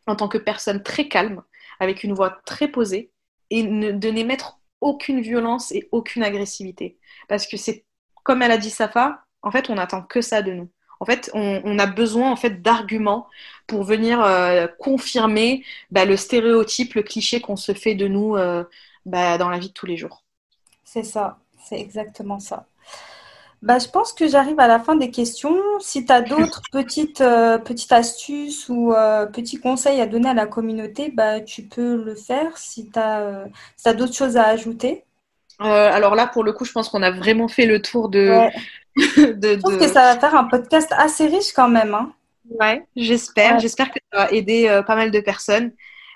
en 0.07 0.17
tant 0.17 0.29
que 0.29 0.39
personne 0.39 0.83
très 0.83 1.09
calme, 1.09 1.43
avec 1.81 2.05
une 2.05 2.15
voix 2.15 2.39
très 2.45 2.69
posée, 2.69 3.11
et 3.51 3.62
de 3.62 4.11
n'émettre 4.11 4.59
aucune 4.81 5.21
violence 5.21 5.73
et 5.73 5.89
aucune 5.93 6.23
agressivité. 6.23 6.99
Parce 7.29 7.47
que 7.47 7.57
c'est, 7.57 7.85
comme 8.23 8.43
elle 8.43 8.51
a 8.51 8.59
dit 8.59 8.71
Safa, 8.71 9.25
en 9.43 9.51
fait, 9.51 9.71
on 9.71 9.75
n'attend 9.75 10.03
que 10.03 10.21
ça 10.21 10.43
de 10.43 10.53
nous. 10.53 10.71
En 11.05 11.07
fait, 11.07 11.30
on, 11.34 11.78
a 11.78 11.84
besoin 11.84 12.32
en 12.32 12.36
fait 12.36 12.62
d'arguments 12.62 13.26
pour 13.66 13.84
venir 13.84 14.22
euh, 14.24 14.66
confirmer 14.78 15.62
bah, 15.90 16.07
le 16.07 16.16
stéréotype, 16.16 16.94
le 16.94 17.02
cliché 17.02 17.42
qu'on 17.42 17.57
se 17.57 17.74
fait 17.74 17.94
de 17.94 18.09
nous 18.09 18.36
euh, 18.36 18.64
bah, 19.05 19.36
dans 19.36 19.50
la 19.50 19.59
vie 19.59 19.68
de 19.68 19.74
tous 19.74 19.84
les 19.84 19.98
jours. 19.98 20.24
C'est 20.82 21.02
ça, 21.02 21.36
c'est 21.62 21.78
exactement 21.78 22.38
ça. 22.38 22.64
Bah, 23.61 23.78
je 23.78 23.86
pense 23.86 24.14
que 24.14 24.26
j'arrive 24.28 24.59
à 24.59 24.66
la 24.66 24.78
fin 24.78 24.96
des 24.96 25.11
questions. 25.11 25.59
Si 25.78 26.07
tu 26.07 26.11
as 26.11 26.22
d'autres 26.22 26.62
petites, 26.72 27.20
euh, 27.20 27.59
petites 27.59 27.92
astuces 27.92 28.70
ou 28.70 28.94
petits 29.34 29.61
conseils 29.61 30.00
à 30.00 30.07
donner 30.07 30.30
à 30.30 30.34
la 30.34 30.46
communauté, 30.46 31.11
bah, 31.11 31.42
tu 31.42 31.64
peux 31.64 32.02
le 32.02 32.14
faire 32.14 32.57
si 32.57 32.88
tu 32.88 32.98
as, 32.98 33.44
d'autres 33.92 34.14
choses 34.14 34.38
à 34.38 34.46
ajouter. 34.46 35.05
alors 35.59 36.14
là, 36.14 36.26
pour 36.28 36.44
le 36.44 36.55
coup, 36.55 36.64
je 36.64 36.72
pense 36.72 36.88
qu'on 36.88 37.02
a 37.02 37.11
vraiment 37.11 37.48
fait 37.48 37.66
le 37.66 37.82
tour 37.82 38.09
de, 38.09 38.48
Je 38.97 39.59
trouve 39.59 39.78
que 39.78 39.88
ça 39.88 40.14
va 40.14 40.20
faire 40.20 40.34
un 40.34 40.45
podcast 40.45 40.92
assez 40.97 41.26
riche 41.26 41.53
quand 41.53 41.68
même. 41.68 41.95
Hein. 41.95 42.14
Ouais, 42.49 42.86
j'espère. 42.95 43.59
J'espère 43.59 43.90
que 43.90 43.99
ça 44.12 44.24
va 44.24 44.30
aider 44.30 44.68
euh, 44.68 44.82
pas 44.82 44.97
mal 44.97 45.11
de 45.11 45.20
personnes. 45.20 45.72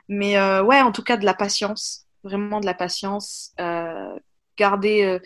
Mais 0.08 0.38
euh, 0.38 0.62
ouais, 0.62 0.80
en 0.80 0.92
tout 0.92 1.02
cas, 1.02 1.16
de 1.16 1.24
la 1.24 1.34
patience. 1.34 2.06
Vraiment 2.22 2.60
de 2.60 2.66
la 2.66 2.74
patience. 2.74 3.52
Euh, 3.60 4.16
gardez, 4.56 5.18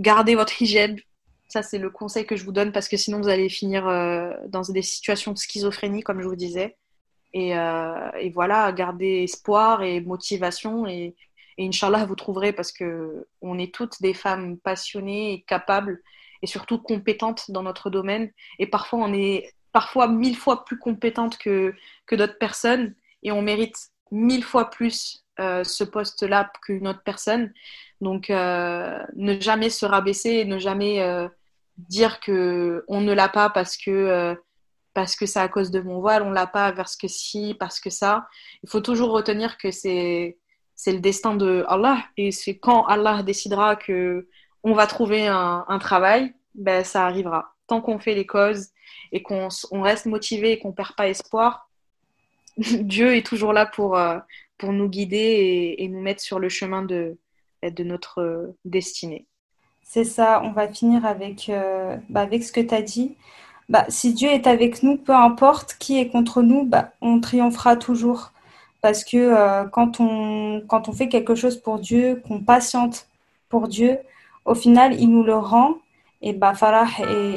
gardez 0.00 0.34
votre 0.34 0.60
hygiène. 0.60 0.98
Ça, 1.48 1.62
c'est 1.62 1.78
le 1.78 1.90
conseil 1.90 2.26
que 2.26 2.36
je 2.36 2.44
vous 2.44 2.52
donne 2.52 2.72
parce 2.72 2.88
que 2.88 2.96
sinon, 2.96 3.20
vous 3.20 3.28
allez 3.28 3.48
finir 3.48 3.84
dans 4.48 4.62
des 4.62 4.82
situations 4.82 5.32
de 5.32 5.38
schizophrénie, 5.38 6.02
comme 6.02 6.20
je 6.20 6.28
vous 6.28 6.36
disais. 6.36 6.76
Et, 7.32 7.50
et 7.50 8.30
voilà, 8.30 8.72
gardez 8.72 9.22
espoir 9.24 9.82
et 9.82 10.00
motivation. 10.00 10.86
Et, 10.86 11.14
et 11.58 11.66
Inch'Allah, 11.66 12.04
vous 12.04 12.16
trouverez 12.16 12.52
parce 12.52 12.72
que 12.72 13.26
on 13.40 13.58
est 13.58 13.72
toutes 13.72 14.02
des 14.02 14.14
femmes 14.14 14.58
passionnées 14.58 15.32
et 15.32 15.42
capables 15.42 16.02
et 16.44 16.46
surtout 16.46 16.76
compétentes 16.76 17.50
dans 17.50 17.62
notre 17.62 17.88
domaine. 17.88 18.30
Et 18.58 18.66
parfois, 18.66 18.98
on 18.98 19.14
est 19.14 19.50
parfois 19.72 20.08
mille 20.08 20.36
fois 20.36 20.66
plus 20.66 20.78
compétente 20.78 21.38
que, 21.38 21.74
que 22.06 22.14
d'autres 22.14 22.36
personnes 22.36 22.94
et 23.22 23.32
on 23.32 23.40
mérite 23.40 23.74
mille 24.10 24.44
fois 24.44 24.68
plus 24.68 25.24
euh, 25.40 25.64
ce 25.64 25.84
poste-là 25.84 26.52
qu'une 26.62 26.86
autre 26.86 27.02
personne. 27.02 27.50
Donc, 28.02 28.28
euh, 28.28 29.02
ne 29.16 29.40
jamais 29.40 29.70
se 29.70 29.86
rabaisser 29.86 30.44
ne 30.44 30.58
jamais 30.58 31.00
euh, 31.00 31.28
dire 31.78 32.20
que 32.20 32.84
on 32.88 33.00
ne 33.00 33.14
l'a 33.14 33.30
pas 33.30 33.48
parce 33.48 33.78
que 33.78 34.36
parce 34.92 35.16
que 35.16 35.24
c'est 35.24 35.40
à 35.40 35.48
cause 35.48 35.70
de 35.70 35.80
mon 35.80 36.00
voile, 36.00 36.22
on 36.22 36.30
l'a 36.30 36.46
pas 36.46 36.72
parce 36.72 36.94
que 36.94 37.08
si, 37.08 37.54
parce 37.58 37.80
que 37.80 37.88
ça. 37.88 38.28
Il 38.62 38.68
faut 38.68 38.82
toujours 38.82 39.12
retenir 39.12 39.56
que 39.56 39.70
c'est 39.70 40.36
c'est 40.74 40.92
le 40.92 41.00
destin 41.00 41.36
de 41.36 41.64
Allah 41.68 42.04
et 42.18 42.32
c'est 42.32 42.58
quand 42.58 42.84
Allah 42.84 43.22
décidera 43.22 43.76
que 43.76 44.28
on 44.64 44.72
va 44.72 44.86
trouver 44.86 45.26
un, 45.28 45.78
travail, 45.78 46.34
ben, 46.54 46.84
ça 46.84 47.04
arrivera. 47.04 47.54
Tant 47.66 47.82
qu'on 47.82 47.98
fait 47.98 48.14
les 48.14 48.26
causes 48.26 48.70
et 49.12 49.22
qu'on 49.22 49.48
reste 49.72 50.06
motivé 50.06 50.52
et 50.52 50.58
qu'on 50.58 50.68
ne 50.68 50.74
perd 50.74 50.96
pas 50.96 51.08
espoir, 51.08 51.68
Dieu 52.56 53.14
est 53.14 53.26
toujours 53.26 53.52
là 53.52 53.66
pour, 53.66 53.96
euh, 53.96 54.18
pour 54.58 54.72
nous 54.72 54.88
guider 54.88 55.76
et, 55.78 55.88
nous 55.88 56.00
mettre 56.00 56.22
sur 56.22 56.38
le 56.38 56.48
chemin 56.48 56.82
de, 56.82 57.18
de 57.62 57.84
notre 57.84 58.22
euh, 58.22 58.56
destinée. 58.64 59.26
C'est 59.82 60.04
ça, 60.04 60.40
on 60.42 60.52
va 60.52 60.66
finir 60.66 61.04
avec, 61.04 61.50
euh, 61.50 61.96
bah, 62.08 62.22
avec 62.22 62.42
ce 62.42 62.52
que 62.52 62.60
tu 62.60 62.74
as 62.74 62.82
dit. 62.82 63.16
Bah, 63.68 63.84
si 63.90 64.14
Dieu 64.14 64.30
est 64.30 64.46
avec 64.46 64.82
nous, 64.82 64.96
peu 64.96 65.14
importe 65.14 65.76
qui 65.78 65.98
est 65.98 66.08
contre 66.08 66.42
nous, 66.42 66.64
bah, 66.64 66.92
on 67.02 67.20
triomphera 67.20 67.76
toujours. 67.76 68.32
Parce 68.80 69.02
que 69.02 69.66
quand, 69.70 69.98
on, 69.98 70.62
quand 70.68 70.90
on 70.90 70.92
fait 70.92 71.08
quelque 71.08 71.34
chose 71.34 71.56
pour 71.56 71.78
Dieu, 71.78 72.22
qu'on 72.28 72.40
patiente 72.40 73.08
pour 73.48 73.66
Dieu, 73.66 73.98
au 74.44 74.54
final, 74.54 74.94
il 75.00 75.10
nous 75.10 75.22
le 75.22 75.34
rend. 75.34 75.74
Et 76.22 76.32
bah, 76.32 76.54
Farah 76.54 76.86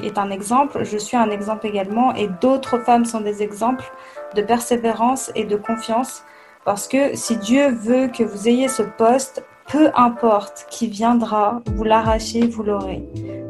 est, 0.03 0.17
un 0.17 0.29
exemple, 0.29 0.83
je 0.83 0.97
suis 0.97 1.17
un 1.17 1.29
exemple 1.29 1.67
également, 1.67 2.15
et 2.15 2.29
d'autres 2.41 2.79
femmes 2.79 3.03
sont 3.03 3.19
des 3.19 3.43
exemples 3.43 3.91
de 4.33 4.41
persévérance 4.41 5.31
et 5.35 5.43
de 5.43 5.57
confiance. 5.57 6.23
Parce 6.63 6.87
que 6.87 7.15
si 7.15 7.35
Dieu 7.37 7.69
veut 7.69 8.07
que 8.07 8.23
vous 8.23 8.47
ayez 8.47 8.69
ce 8.69 8.83
poste, 8.83 9.43
peu 9.67 9.89
importe 9.95 10.67
qui 10.69 10.87
viendra, 10.87 11.61
vous 11.75 11.83
l'arrachez, 11.83 12.47
vous 12.47 12.63
l'aurez. 12.63 13.03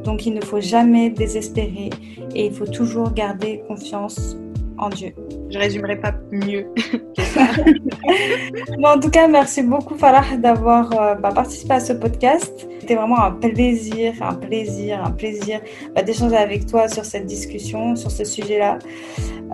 Donc 0.04 0.26
il 0.26 0.34
ne 0.34 0.42
faut 0.42 0.60
jamais 0.60 1.12
désespérer 1.12 1.92
et 2.34 2.48
il 2.48 2.54
faut 2.54 2.66
toujours 2.66 3.12
garder 3.12 3.64
confiance 3.68 4.36
en 4.80 4.90
Dieu. 4.90 5.14
Je 5.50 5.60
résumerai 5.60 5.98
pas 5.98 6.14
mieux 6.32 6.66
en 8.84 9.00
tout 9.00 9.10
cas, 9.10 9.28
merci 9.28 9.62
beaucoup 9.62 9.96
Farah 9.96 10.38
d'avoir 10.38 10.92
euh, 11.00 11.16
bah, 11.16 11.32
participé 11.32 11.76
à 11.76 11.80
ce 11.80 11.94
podcast. 11.94 12.68
C'était 12.88 13.02
vraiment 13.02 13.20
un 13.20 13.32
plaisir, 13.32 14.14
un 14.22 14.36
plaisir, 14.36 15.04
un 15.04 15.12
plaisir 15.12 15.60
bah, 15.94 16.04
d'échanger 16.04 16.38
avec 16.38 16.68
toi 16.68 16.88
sur 16.88 17.04
cette 17.04 17.26
discussion, 17.26 17.98
sur 17.98 18.10
ce 18.10 18.24
sujet-là. 18.24 18.80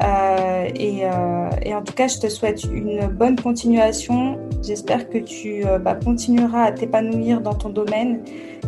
Euh, 0.03 0.69
et, 0.75 0.99
euh, 1.03 1.49
et 1.63 1.73
en 1.73 1.81
tout 1.81 1.93
cas, 1.93 2.07
je 2.07 2.19
te 2.19 2.29
souhaite 2.29 2.63
une 2.65 3.07
bonne 3.07 3.35
continuation 3.39 4.37
J'espère 4.65 5.09
que 5.09 5.17
tu 5.17 5.65
euh, 5.65 5.77
bah, 5.77 5.95
continueras 5.95 6.63
à 6.63 6.71
t'épanouir 6.71 7.41
dans 7.41 7.53
ton 7.53 7.67
domaine, 7.67 8.21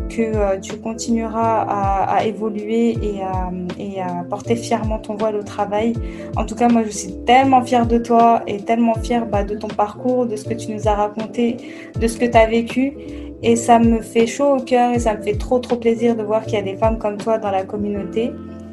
que 0.09 0.59
tu 0.59 0.77
continueras 0.77 1.61
à, 1.61 2.25
évoluer 2.25 2.97
et 3.01 3.21
à, 3.21 3.49
et 3.79 4.01
à, 4.01 4.25
porter 4.29 4.57
fièrement 4.57 4.99
ton 4.99 5.15
voile 5.15 5.37
au 5.37 5.43
travail. 5.43 5.93
En 6.35 6.45
tout 6.45 6.55
cas, 6.55 6.67
moi, 6.67 6.83
je 6.83 6.89
suis 6.89 7.13
tellement 7.25 7.63
fière 7.63 7.87
de 7.87 7.97
toi 7.97 8.43
et 8.45 8.57
tellement 8.57 8.95
fière 8.95 9.25
bah, 9.25 9.45
de 9.45 9.55
ton 9.55 9.69
parcours, 9.69 10.25
de 10.25 10.35
ce 10.35 10.43
que 10.43 10.53
tu 10.53 10.73
nous 10.73 10.85
as 10.89 10.95
raconté, 10.95 11.55
de 11.97 12.07
ce 12.07 12.17
que 12.17 12.25
tu 12.25 12.37
as 12.37 12.47
vécu. 12.47 12.97
Et 13.47 13.55
ça 13.55 13.77
me 13.77 14.01
fait 14.01 14.25
chaud 14.25 14.55
au 14.55 14.59
cœur 14.59 14.91
et 14.91 14.97
ça 14.97 15.15
me 15.15 15.21
fait 15.21 15.37
trop, 15.37 15.59
trop 15.59 15.75
plaisir 15.75 16.15
de 16.15 16.23
voir 16.23 16.43
qu'il 16.45 16.55
y 16.55 16.57
a 16.57 16.63
des 16.63 16.75
femmes 16.75 16.97
comme 16.97 17.17
toi 17.17 17.37
dans 17.37 17.51
la 17.51 17.63
communauté 17.63 18.31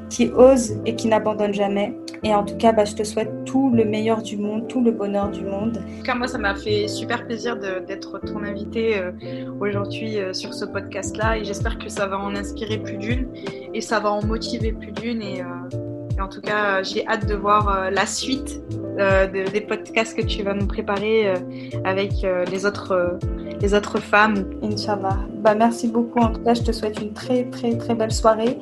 qui 0.08 0.28
osent 0.28 0.80
et 0.86 0.96
qui 0.96 1.08
n'abandonnent 1.08 1.52
jamais. 1.52 1.94
Et 2.22 2.34
en 2.34 2.42
tout 2.42 2.56
cas, 2.56 2.72
bah, 2.72 2.86
je 2.86 2.94
te 2.94 3.04
souhaite 3.04 3.44
tout 3.44 3.70
le 3.70 3.84
meilleur 3.84 4.22
du 4.22 4.38
monde, 4.38 4.68
tout 4.68 4.82
le 4.82 4.90
bonheur 4.90 5.30
du 5.30 5.42
monde. 5.42 5.76
En 5.76 5.98
tout 5.98 6.02
cas, 6.04 6.14
moi, 6.14 6.26
ça 6.26 6.38
m'a 6.38 6.54
fait 6.54 6.88
super 6.88 7.26
plaisir 7.26 7.58
d'être 7.58 8.18
ton 8.20 8.44
invité 8.44 8.98
euh, 8.98 9.12
aujourd'hui 9.60 10.18
euh, 10.18 10.32
sur 10.32 10.54
ce 10.54 10.64
podcast-là. 10.64 11.36
Et 11.36 11.44
j'espère 11.44 11.78
que 11.78 11.90
ça 11.90 12.06
va 12.06 12.18
en 12.18 12.34
inspirer 12.34 12.78
plus 12.78 12.96
d'une 12.96 13.28
et 13.74 13.82
ça 13.82 14.00
va 14.00 14.10
en 14.10 14.24
motiver 14.24 14.72
plus 14.72 14.92
d'une. 14.92 15.22
Euh, 15.22 15.81
en 16.20 16.28
tout 16.28 16.40
cas, 16.40 16.82
j'ai 16.82 17.06
hâte 17.06 17.26
de 17.26 17.34
voir 17.34 17.90
la 17.90 18.06
suite 18.06 18.62
des 18.98 19.60
podcasts 19.60 20.16
que 20.16 20.22
tu 20.22 20.42
vas 20.42 20.54
nous 20.54 20.66
préparer 20.66 21.32
avec 21.84 22.12
les 22.50 22.66
autres 22.66 23.18
les 23.62 23.74
autres 23.74 23.98
femmes. 24.00 24.44
Inch'Allah. 24.62 25.18
Bah, 25.38 25.54
merci 25.54 25.88
beaucoup. 25.88 26.18
En 26.18 26.32
tout 26.32 26.42
cas, 26.42 26.54
je 26.54 26.62
te 26.62 26.72
souhaite 26.72 27.00
une 27.00 27.12
très, 27.12 27.44
très, 27.44 27.76
très 27.78 27.94
belle 27.94 28.12
soirée. 28.12 28.58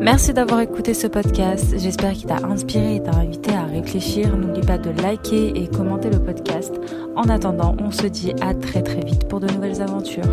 Merci 0.00 0.32
d'avoir 0.32 0.60
écouté 0.60 0.94
ce 0.94 1.06
podcast. 1.06 1.74
J'espère 1.78 2.12
qu'il 2.12 2.26
t'a 2.26 2.44
inspiré 2.44 2.96
et 2.96 3.02
t'a 3.02 3.14
invité 3.14 3.54
à 3.54 3.64
réfléchir. 3.64 4.36
N'oublie 4.36 4.66
pas 4.66 4.78
de 4.78 4.90
liker 5.02 5.52
et 5.54 5.68
commenter 5.68 6.10
le 6.10 6.18
podcast. 6.18 6.74
En 7.14 7.28
attendant, 7.28 7.76
on 7.80 7.90
se 7.90 8.06
dit 8.06 8.32
à 8.40 8.54
très 8.54 8.82
très 8.82 9.00
vite 9.04 9.28
pour 9.28 9.40
de 9.40 9.46
nouvelles 9.52 9.82
aventures. 9.82 10.24